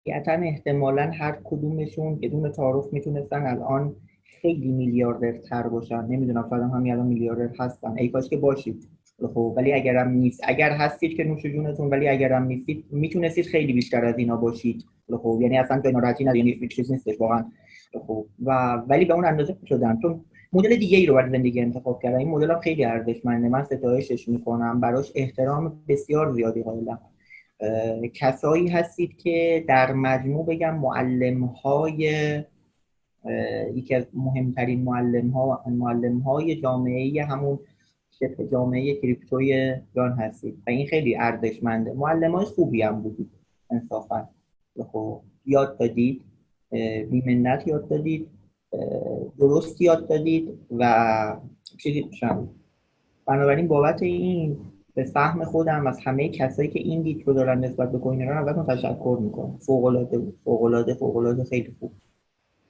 [0.09, 3.95] طبیعتا احتمالا هر کدومشون بدون تعارف می‌تونستن الان
[4.41, 6.05] خیلی میلیاردر تر باشن.
[6.05, 7.95] نمی‌دونم شاید همین الان میلیاردر هستن.
[7.97, 8.87] ای کاش که باشید.
[9.33, 10.41] خب ولی اگرم نیست.
[10.43, 14.85] اگر هستید که نوش جونتون ولی اگرم نیستید می‌تونستید خیلی بیشتر از اینا باشید.
[15.23, 17.45] خب یعنی اصلا جای ناراحتی نداره یعنی چیز نیستش واقعا.
[18.07, 19.99] خب و ولی به اون اندازه شدن.
[20.01, 20.21] چون
[20.53, 23.49] مدل دیگه ای رو برای زندگی انتخاب کردم این مدل هم خیلی ارزشمنده.
[23.49, 24.79] من ستایشش می‌کنم.
[24.79, 26.99] براش احترام بسیار زیادی قائلم.
[28.13, 32.03] کسایی هستید که در مجموع بگم معلم های
[33.73, 37.59] یکی از مهمترین معلم ها معلم های جامعه همون
[38.51, 41.93] جامعه کریپتوی جان هستید و این خیلی ارزشمنده.
[41.93, 43.29] معلم های خوبی هم بودید
[43.69, 44.29] انصافا.
[44.91, 46.21] خب یاد دادید
[47.09, 48.27] بیمنت یاد دادید
[49.39, 51.37] درست یاد دادید و
[51.77, 52.09] چیزی
[53.25, 54.57] بنابراین بابت این
[54.99, 58.49] به فهم خودم از همه کسایی که این دید رو دارن نسبت به کوین ایران
[58.49, 59.57] ازتون تشکر می‌کنم.
[59.59, 60.39] فوق العاده بود.
[60.43, 60.63] فوق
[61.15, 61.91] العاده خیلی خوب.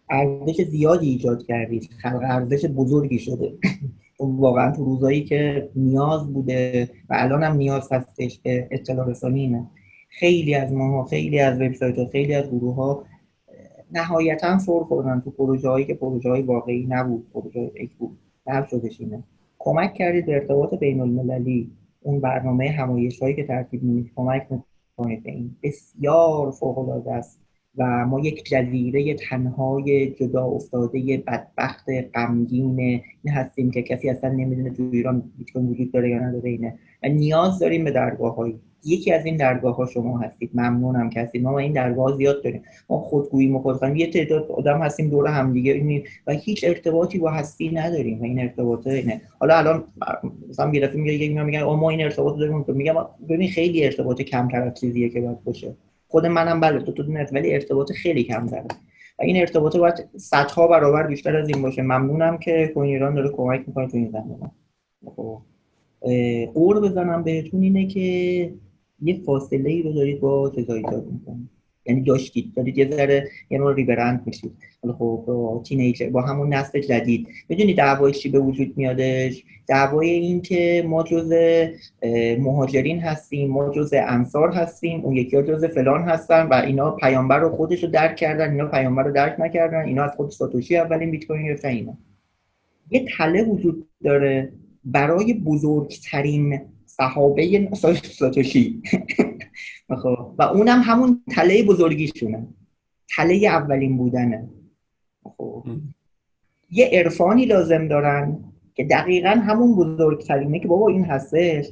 [0.10, 1.90] ارزش زیادی ایجاد کردید.
[2.02, 3.54] خلق ارزش بزرگی شده.
[4.20, 9.68] واقعا تو روزایی که نیاز بوده و الان هم نیاز هستش که اطلاع رسانی اینه
[10.10, 13.04] خیلی از ماها خیلی از وبسایت ها خیلی از گروه ها
[13.92, 18.18] نهایتا سر خوردن تو پروژه هایی که پروژه های واقعی نبود پروژه ایک بود.
[18.70, 19.24] شدش اینه.
[19.60, 25.24] کمک کردید به ارتباط بین المللی اون برنامه همایش هایی که ترتیب می‌دید کمک می‌کنید
[25.24, 27.42] به این بسیار فوق العاده است
[27.78, 32.80] و ما یک جزیره تنهای جدا افتاده بدبخت غمگین.
[32.80, 36.80] این هستیم که کسی اصلا نمی‌دونه تو ایران بیت کوین وجود داره یا نداره اینه.
[37.04, 38.56] و نیاز داریم به درگاه های
[38.86, 40.50] یکی از این درگاه ها شما هستید.
[40.54, 42.62] ممنونم که هستید ما این درگاه زیاد داریم.
[42.90, 48.22] ما خودگویی مخاطبیم یه تعداد آدم هستیم دور همدیگه و هیچ ارتباطی با هستی نداریم
[48.22, 49.22] و این ارتباط اینه.
[49.40, 49.84] حالا الان
[50.50, 52.66] مثلا یه میگه میگن ما این ارتباط داریم.
[52.68, 52.96] میگم
[53.30, 55.76] ببین خیلی ارتباط کمتر از چیزیه که باید باشه.
[56.08, 57.04] خود منم بله تو تو
[57.34, 58.66] ولی ارتباط خیلی کم داره
[59.20, 61.82] و این ارتباط باید صدها برابر بیشتر از این باشه.
[61.82, 64.52] ممنونم که کوین ایران داره کمک می‌کنه تو این زمینه.
[65.16, 65.42] خب
[66.54, 68.54] قور بزنم بهتون اینه که
[69.02, 71.50] یه فاصله ای رو دارید با چیزا ایجاد می‌کنید.
[71.86, 72.54] یعنی داشتید.
[72.56, 74.52] دارید یه ذره یه نوع ریبرند میشید.
[74.84, 77.28] حالا خب با تینیجر با همون نسل جدید.
[77.50, 81.34] می‌دونی دعوای چی به وجود میادش؟ دعوای این که ما جز
[82.40, 87.40] مهاجرین هستیم ما جز انصار هستیم اون یکی ها جز فلان هستن و اینا پیامبر
[87.40, 91.12] رو خودش رو درک کردن اینا پیامبر رو درک نکردن اینا از خود ساتوشی اولین
[91.12, 91.98] بیت کوین گرفتن اینا.
[92.92, 94.52] یه تله وجود داره
[94.86, 96.62] برای بزرگترین
[97.00, 97.70] صحابه
[98.04, 98.82] ساتوشی.
[100.38, 102.48] و اونم همون تله بزرگیشونه.
[103.10, 104.50] تله اولین بودنه.
[106.72, 108.40] یه عرفانی لازم دارن
[108.76, 111.66] که دقیقا همون بزرگترینه که بابا این هستش.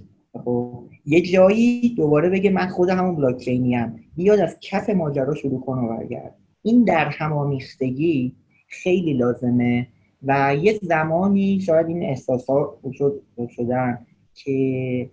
[1.06, 3.78] یه جایی دوباره بگه من خود همون بلاکچینی
[4.16, 6.36] بیاد از کف ماجرا شروع کن و برگرد.
[6.62, 8.36] این در همامیختگی
[8.68, 9.88] خیلی لازمه
[10.24, 15.10] و یه زمانی شاید این احساسات وجود شدن که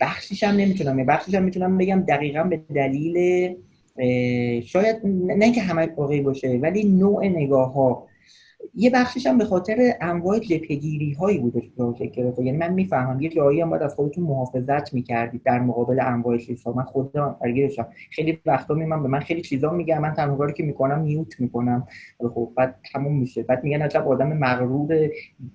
[0.00, 3.16] بخشیش هم نمی‌تونم بخشیش هم می‌تونم بگم دقیقا به دلیل
[4.60, 4.96] شاید
[5.26, 8.06] نه که همه واقعی باشه ولی نوع نگاه ها
[8.74, 11.60] یه بخشش هم به خاطر انواع جپگیری هایی بوده
[11.98, 12.44] که گرفته.
[12.44, 16.72] یعنی من می‌فهمم یه جایی هم باید از خودتون محافظت می‌کردید در مقابل انواع چیزها.
[16.72, 20.52] من خودم درگیرشم خیلی وقتا می من به من خیلی چیزا میگم من تنها کاری
[20.52, 21.86] که می‌کنم میوت می‌کنم.
[22.34, 23.42] خب بعد تموم میشه.
[23.42, 25.10] بعد میگن عجب آدم مغرور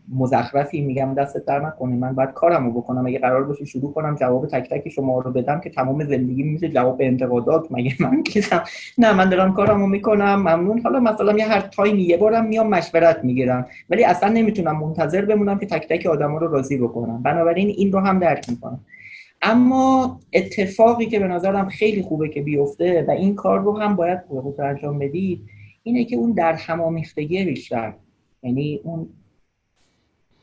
[0.09, 0.81] مزخرفی.
[0.81, 1.95] میگم دستت در نکنه.
[1.95, 3.07] من بعد کارمو بکنم.
[3.07, 6.69] اگه قرار باشه شروع کنم جواب تک تک شما رو بدم که تمام زندگی میشه
[6.69, 7.67] جواب انتقادات.
[7.71, 8.63] مگه من کیسم؟
[8.97, 10.35] نه من دارم کارمو می‌کنم.
[10.35, 10.81] ممنون.
[10.81, 15.59] حالا مثلا یه هر تایمی یه بارم میام مشورت می‌گیرم ولی اصلا نمی‌تونم منتظر بمونم
[15.59, 18.79] که تک تک آدما رو راضی بکنم بنابراین این رو هم درک می‌کنم.
[19.41, 24.19] اما اتفاقی که به نظرم خیلی خوبه که بیفته و این کار رو هم باید
[24.27, 25.41] خوب انجام بدید
[25.83, 27.93] اینه که اون در همامیختگی بیشتر.
[28.43, 29.09] یعنی اون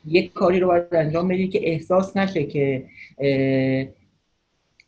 [0.05, 2.83] یک کاری رو باید انجام بدید که احساس نشه که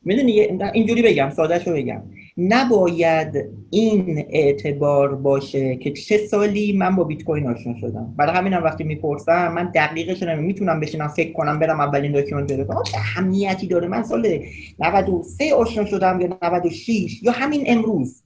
[0.06, 0.32] می‌دونی
[0.74, 2.02] اینجوری بگم ساده رو بگم.
[2.40, 8.14] نباید این اعتبار باشه که چه سالی من با بیت کوین آشنا شدم.
[8.18, 12.64] برای همینم وقتی می‌پرسم من دقیقش نمی می‌تونم بشینم فکر کنم برم اولین document پیدا
[12.64, 14.40] کنم چه اهمیتی داره؟ من سال
[14.80, 18.24] 93 آشنا شدم یا 96 یا همین امروز.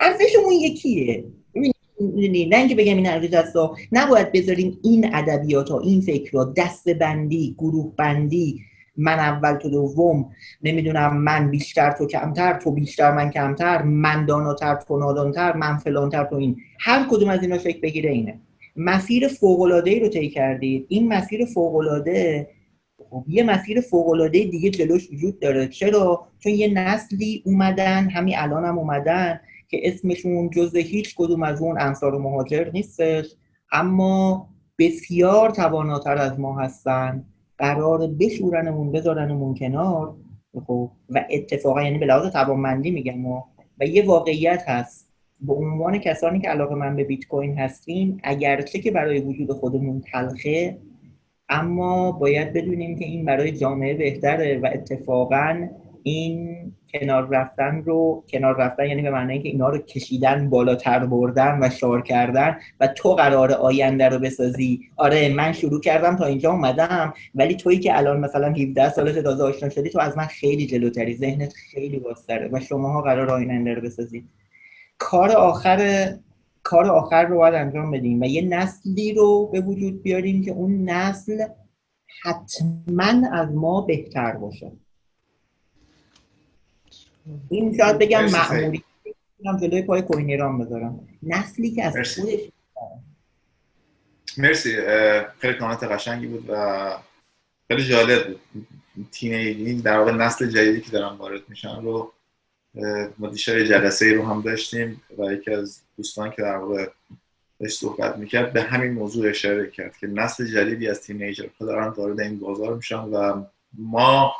[0.00, 1.24] ارزش اون یکیه
[2.50, 3.56] نه اینکه بگم این ارزش است
[3.92, 8.60] نباید بذاریم این ادبیات ها این فکر ها دسته بندی گروه بندی
[9.00, 10.30] من اول تو دوم
[10.62, 16.24] نمی‌دونم من بیشتر تو کمتر تو بیشتر من کمتر من داناتر تو نادانتر من فلانتر
[16.24, 16.56] تو این.
[16.80, 18.40] هر کدوم از اینا فکر بگیره اینه.
[18.76, 22.48] مسیر فوق ای رو طی کردید این مسیر فوق العاده
[23.10, 25.68] خب یه مسیر فوق العاده دیگه جلوش وجود داره.
[25.68, 31.62] چرا؟ چون یه نسلی اومدن همین الان هم اومدن که اسمشون جز هیچ کدوم از
[31.62, 33.26] اون انصار و مهاجر نیستش
[33.72, 34.48] اما
[34.78, 37.24] بسیار تواناتر از ما هستن.
[37.60, 40.14] قرار بشورنمون بذارنمون کنار.
[40.66, 43.42] خب و اتفاقا یعنی به لحاظ توانمندی میگم و,
[43.80, 45.10] و یه واقعیت هست.
[45.40, 50.00] به عنوان کسانی که علاقه من به بیت کوین هستیم اگرچه که برای وجود خودمون
[50.00, 50.78] تلخه
[51.48, 55.68] اما باید بدونیم که این برای جامعه بهتره و اتفاقا
[56.02, 61.58] این کنار رفتن رو کنار رفتن یعنی به معنی که اینا رو کشیدن بالاتر بردن
[61.62, 64.80] و شار کردن و تو قرار آینده رو بسازی.
[64.96, 67.14] آره من شروع کردم تا اینجا اومدم.
[67.34, 71.16] ولی تویی که الان مثلا 17 سالت تازه آشنا شدی تو از من خیلی جلوتری
[71.16, 74.28] ذهنت خیلی بازتره و شماها قرار آینده رو بسازید
[74.98, 76.10] کار آخر
[76.62, 80.90] کار آخر رو باید انجام بدیم و یه نسلی رو به وجود بیاریم که اون
[80.90, 81.44] نسل
[82.22, 84.72] حتما از ما بهتر باشه.
[87.50, 88.84] این شاید بگم معمولی
[89.60, 91.08] جلوی پای کوین ایران بذارم.
[91.22, 92.40] نسلی که از خودش
[94.38, 94.76] مرسی.
[95.38, 96.90] خیلی کامنت قشنگی بود و
[97.68, 98.40] خیلی جالب بود.
[99.12, 102.12] تینیجین در واقع نسل جدیدی که دارن وارد میشن رو
[103.18, 106.86] ما دیشب جلسه ای رو هم داشتیم و یکی از دوستان که در واقع
[107.58, 112.20] بهش صحبت می‌کرد به همین موضوع اشاره کرد که نسل جدیدی از تینیجر دارن وارد
[112.20, 114.32] این بازار میشن و ما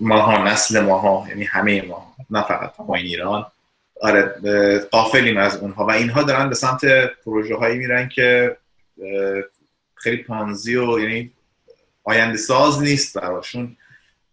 [0.00, 3.46] ماها نسل ماها یعنی همه ما نه فقط کوین ایران.
[4.02, 4.34] آره
[4.90, 6.80] قافلیم از اونها و اینها دارن به سمت
[7.24, 8.56] پروژه هایی میرن که
[9.94, 11.32] خیلی پانزی و یعنی
[12.04, 13.76] آینده ساز نیست براشون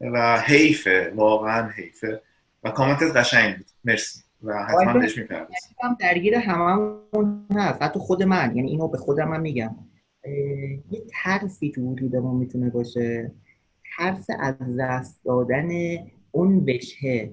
[0.02, 2.22] و حیفه واقعا حیفه
[2.64, 3.66] و کامنتت قشنگ بود.
[3.84, 4.20] مرسی.
[4.44, 7.82] و حتما بهش می‌پردازم درگیر هممون هست.
[7.82, 9.76] حتی خود من یعنی اینو به خودم من میگم.
[10.92, 13.32] یه ترسی تو وجودمون می‌تونه باشه.
[14.00, 15.70] ترس از دست دادن
[16.32, 17.32] اون بشه.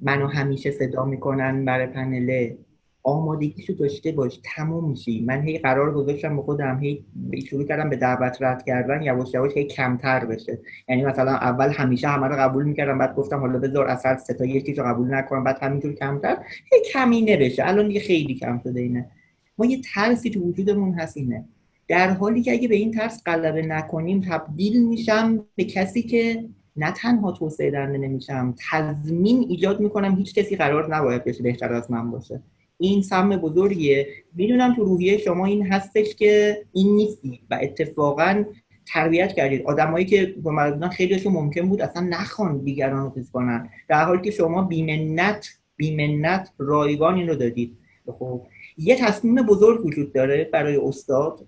[0.00, 2.58] منو همیشه صدا می‌کنن برای پنله
[3.02, 5.24] آمادگیشو داشته باش تموم میشی.
[5.26, 7.04] من هی قرار گذاشتم به خودم هی
[7.46, 10.58] شروع کردم به دعوت رد کردن یواش یواش هی کمتر بشه.
[10.88, 14.44] یعنی مثلا اول همیشه همه رو قبول می‌کردم بعد گفتم حالا بذار اصلا سه تا
[14.44, 16.36] یکی رو قبول نکنم بعد همینطور کمتر.
[16.72, 17.66] هی کمینه بشه.
[17.66, 19.10] الان دیگه خیلی کم شده اینه.
[19.58, 21.44] ما یه ترسی تو وجودمون هست اینه.
[21.88, 26.44] در حالی که اگه به این ترس غلبه نکنیم تبدیل میشم به کسی که
[26.76, 31.90] نه تنها توسعه دهنده نمیشم تضمین ایجاد می‌کنم هیچ کسی قرار نباید بشه بهتر از
[31.90, 32.42] من باشه.
[32.78, 34.08] این سم بزرگیه.
[34.34, 38.44] می‌دونم تو روحیه شما این هستش که این نیستی و اتفاقا
[38.86, 39.62] تربیت کردید.
[39.62, 43.68] آدمایی که با مردان خیلیشون ممکن بود اصلا نخوان دیگران رو کنن.
[43.88, 47.78] در حالی که شما بیمنت بیمنت رایگان این رو دادید.
[48.18, 48.46] خب
[48.78, 51.46] یه تصمیم بزرگ وجود داره برای استاد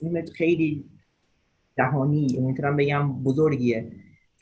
[0.00, 0.84] تصمیم خیلی
[1.76, 3.92] دهانی می‌تونم بگم بزرگیه.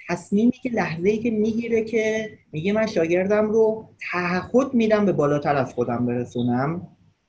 [0.08, 5.56] تصمیمی که لحظه ای که می‌گیره که میگه من شاگردم رو تعهد میدم به بالاتر
[5.56, 6.86] از خودم برسونم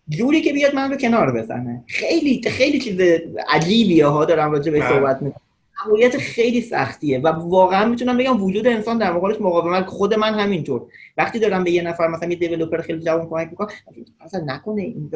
[0.10, 1.84] جوری که بیاد من رو کنار بزنه.
[1.88, 3.00] خیلی خیلی چیز
[3.50, 4.90] عجیبیه ها دارم راجع به بله.
[4.90, 5.42] صحبت می‌کنم.
[5.86, 10.86] عملیات خیلی سختیه و واقعا می‌تونم بگم وجود انسان در مقابلش مقاومت خود من همینطور.
[11.18, 13.68] وقتی دارم به یه نفر مثلا یه دیولپر خیلی جوان کمک می‌کنم
[14.22, 15.12] اصلا نکنه این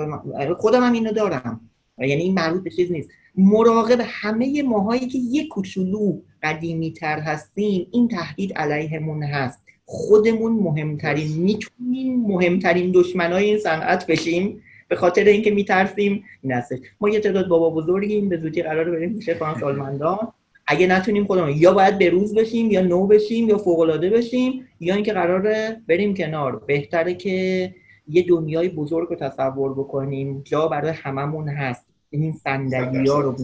[0.57, 1.69] خودم هم اینو دارم.
[1.97, 3.09] یعنی این مربوط به چیز نیست.
[3.35, 9.63] مراقب همه ماهایی که یک کوچولو قدیمی تر هستیم این تهدید علیهمون هست.
[9.85, 16.23] خودمون مهمترین می‌تونیم مهمترین دشمنای این صنعت بشیم به خاطر اینکه میترسیم.
[16.41, 16.61] این
[17.01, 19.29] ما یه تعداد بابا بزرگیم به زودی قرار بریم پیش
[19.59, 20.33] سالمندان
[20.67, 24.67] اگه نتونیم خودمون یا باید به روز بشیم یا نو بشیم یا فوق العاده بشیم
[24.79, 26.63] یا اینکه قراره بریم کنار.
[26.67, 27.75] بهتره که
[28.07, 30.41] یه دنیای بزرگ رو تصور بکنیم.
[30.41, 31.85] جا برای هممون هست.
[32.09, 33.35] این صندلی ها رو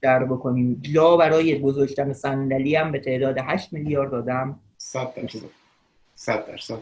[0.00, 0.80] در بکنیم.
[0.82, 5.38] جا برای گذاشتن صندلی هم به تعداد 8 میلیارد دادم 100 درصد
[6.14, 6.78] 100 درصد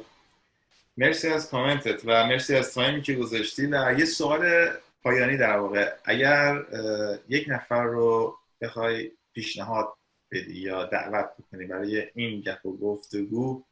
[0.97, 4.69] مرسی از کامنتت و مرسی از تایمی که گذاشتی و یه سوال
[5.03, 5.93] پایانی در واقع.
[6.05, 6.63] اگر
[7.29, 9.89] یک نفر رو بخوای پیشنهاد
[10.31, 13.65] بدی یا دعوت بکنی برای این گپ و گفتگو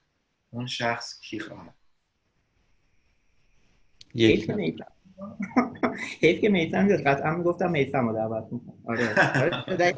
[0.51, 1.75] اون شخص کی خواهد؟
[4.15, 4.51] یک
[6.21, 8.75] حیف که میسم بیاد قطعا می‌گفتم میسم رو دعوت می‌کنم.
[8.89, 9.09] آره,
[9.41, 9.95] آره.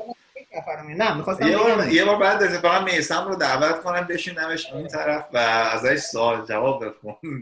[0.94, 5.24] نه می‌خواستم یه بار یه بار بعد اتفاقا میسم رو دعوت کنم بشینمش این طرف
[5.32, 6.84] و ازش سوال جواب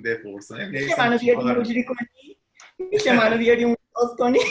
[0.04, 0.68] بپرسم.
[0.70, 2.36] میشه منو بیاری مجری کنی؟
[2.92, 3.76] میشه منو بیاری اون
[4.18, 4.38] کنی؟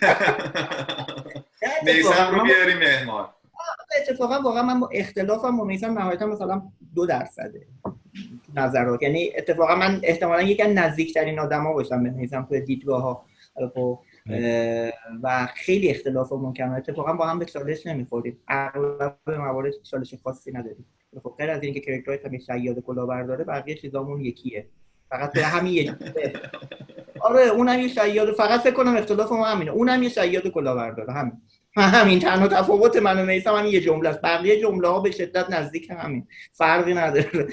[1.84, 3.28] میسم رو بیاری مهمان.
[3.96, 6.62] اتفاقا واقعا من با اختلافم با میسم نهایتا مثلا
[6.94, 7.66] دو درصده.
[8.56, 9.02] نظرات.
[9.02, 13.24] یعنی اتفاقا من احتمالا یکی از نزدیکترین آدما باشم به میسم توی دیدگاه ها.
[13.74, 13.98] خب،
[15.22, 18.38] و خیلی اختلاف ممکنه اتفاقا با هم به چالش نمی‌خوریم.
[18.48, 20.86] اغلب موارد چالش خاصی نداریم.
[21.22, 24.66] خب غیر از اینکه کرکترهای همین شیاد کلاهبرداره بقیه چیزامون یکیه.
[25.08, 25.96] فقط به همین یه
[27.20, 29.70] آره اونم یه شیاد فقط فکر کنم اختلاف ما همینه.
[29.70, 31.32] اونم یه شیاد کلاهبرداره همین.
[31.80, 34.20] همین تنها تفاوت من و میسم همین یه جمله است.
[34.20, 36.26] بقیه جمله ها به شدت نزدیک همین.
[36.52, 37.48] فرقی نداره.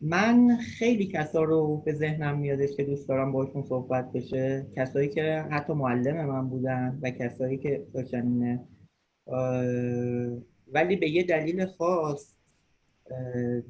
[0.00, 4.66] من خیلی کسا رو به ذهنم میادش که دوست دارم باشون صحبت بشه.
[4.76, 8.60] کسایی که حتی معلم من بودن و کسایی که داشتن
[10.72, 12.35] ولی به یه دلیل خاص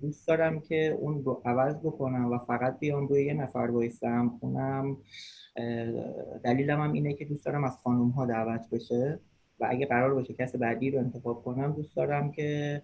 [0.01, 4.97] دوست دارم که اون رو عوض بکنم و فقط بیام روی یه نفر بایستم اونم
[6.45, 9.19] دلیلم هم اینه که دوست دارم از خانوم ها دعوت بشه
[9.61, 12.83] و اگه قرار باشه کس بعدی رو انتخاب کنم دوست دارم که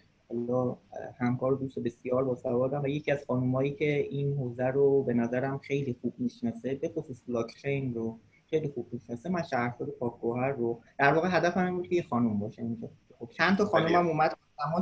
[1.18, 5.58] همکار دوست بسیار با سوادم و یکی از خانومایی که این حوزه رو به نظرم
[5.58, 8.18] خیلی خوب می‌شناسه به خصوص بلاکچین رو
[8.50, 10.80] خیلی خوب می‌شناسه من شهرزاد پاکگوهر رو.
[10.98, 12.90] در واقع هدفم این بود که یه خانوم باشه اینجا.
[13.18, 14.36] خب چند تا خانومم اومد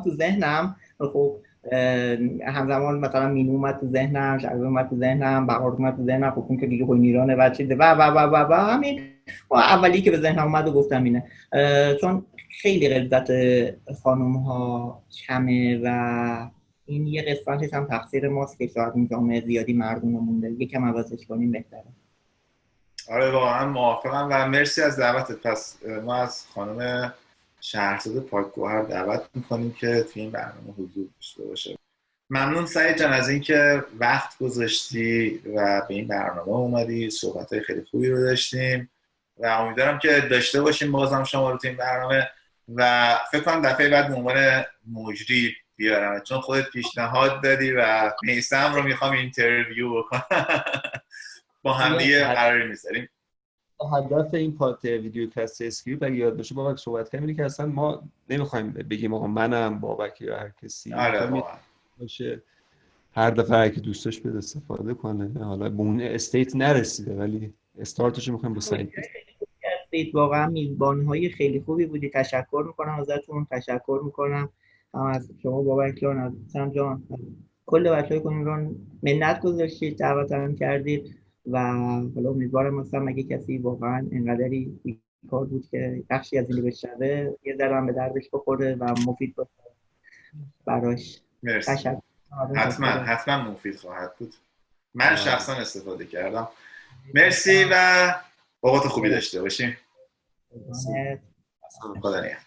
[0.04, 1.36] تو ذهنم خب
[2.46, 6.60] همزمان مثلا مینو اومد تو ذهنم شعبه اومد تو ذهنم بهار اومد تو ذهنم خب
[6.60, 7.74] که دیگه خوی ایرانه و چیزه.
[7.74, 9.02] و و و و و همین.
[9.50, 11.24] و اولی که به ذهنم اومد و گفتم اینه.
[12.00, 12.26] چون
[12.62, 13.30] خیلی غلظت
[14.02, 16.50] خانم ها کمه و
[16.86, 20.50] این یه قسمتش هم تقصیر ماست که شاید این جامعه زیادی مردم مونده.
[20.50, 21.84] یکم عوضش کنیم بهتره.
[23.10, 25.46] آره واقعا موافقم و مرسی از دعوتت.
[25.46, 27.12] پس ما از خانم
[27.60, 31.78] شهرزاد پاکگوهر دعوت می‌کنیم که توی این برنامه حضور داشته باشه.
[32.30, 37.10] ممنون سعید جان از اینکه وقت گذاشتی و به این برنامه اومدی.
[37.10, 38.90] صحبت های خیلی خوبی رو داشتیم
[39.36, 42.30] و امیدوارم که داشته باشیم بازم شما رو تو این برنامه
[42.74, 48.74] و فکر کنم دفعه بعد به عنوان مجری بیارم چون خودت پیشنهاد دادی و میسم
[48.74, 50.24] رو می‌خوام interview بکنم.
[51.62, 53.08] با هم دیگه قراری می‌ذاریم.
[53.86, 58.02] هدف این پات ویدیو cast اسکریپت اگه یاد باشه بابک صحبت کردیم که اصلا ما
[58.30, 60.92] نمی‌خوایم بگیم آقا منم بابک یا هر کسی.
[60.92, 61.42] آره
[62.00, 62.42] باشه.
[63.12, 65.44] هر دفعه هر کی دوست داشت بده استفاده کنه.
[65.44, 68.92] حالا به اون state نرسیده ولی استارتش رو می‌خوایم با سعید
[69.84, 72.10] استیت واقعا میزبان های خیلی خوبی بودی.
[72.10, 74.48] تشکر می‌کنم ازتون تشکر می‌کنم
[74.94, 77.02] هم از شما بابک جان از سم جان.
[77.66, 81.19] کل بچه های رو منت گذاشتید دعوت هم کردید.
[81.46, 81.58] و
[82.14, 84.80] حالا امیدوارم مثلا مگه کسی واقعا انقدری
[85.30, 89.34] کار بود که بخشی از اینو بشنوه یه ذره هم به دردش بخوره و مفید
[89.34, 89.50] باشه.
[90.64, 91.90] براش مرسی.
[92.56, 94.34] حتما حتما مفید خواهد بود.
[94.94, 96.48] من شخصا استفاده کردم.
[97.14, 98.14] مرسی و
[98.60, 99.76] اوقات خوبی داشته باشیم.
[102.00, 102.40] خدا نگهدار.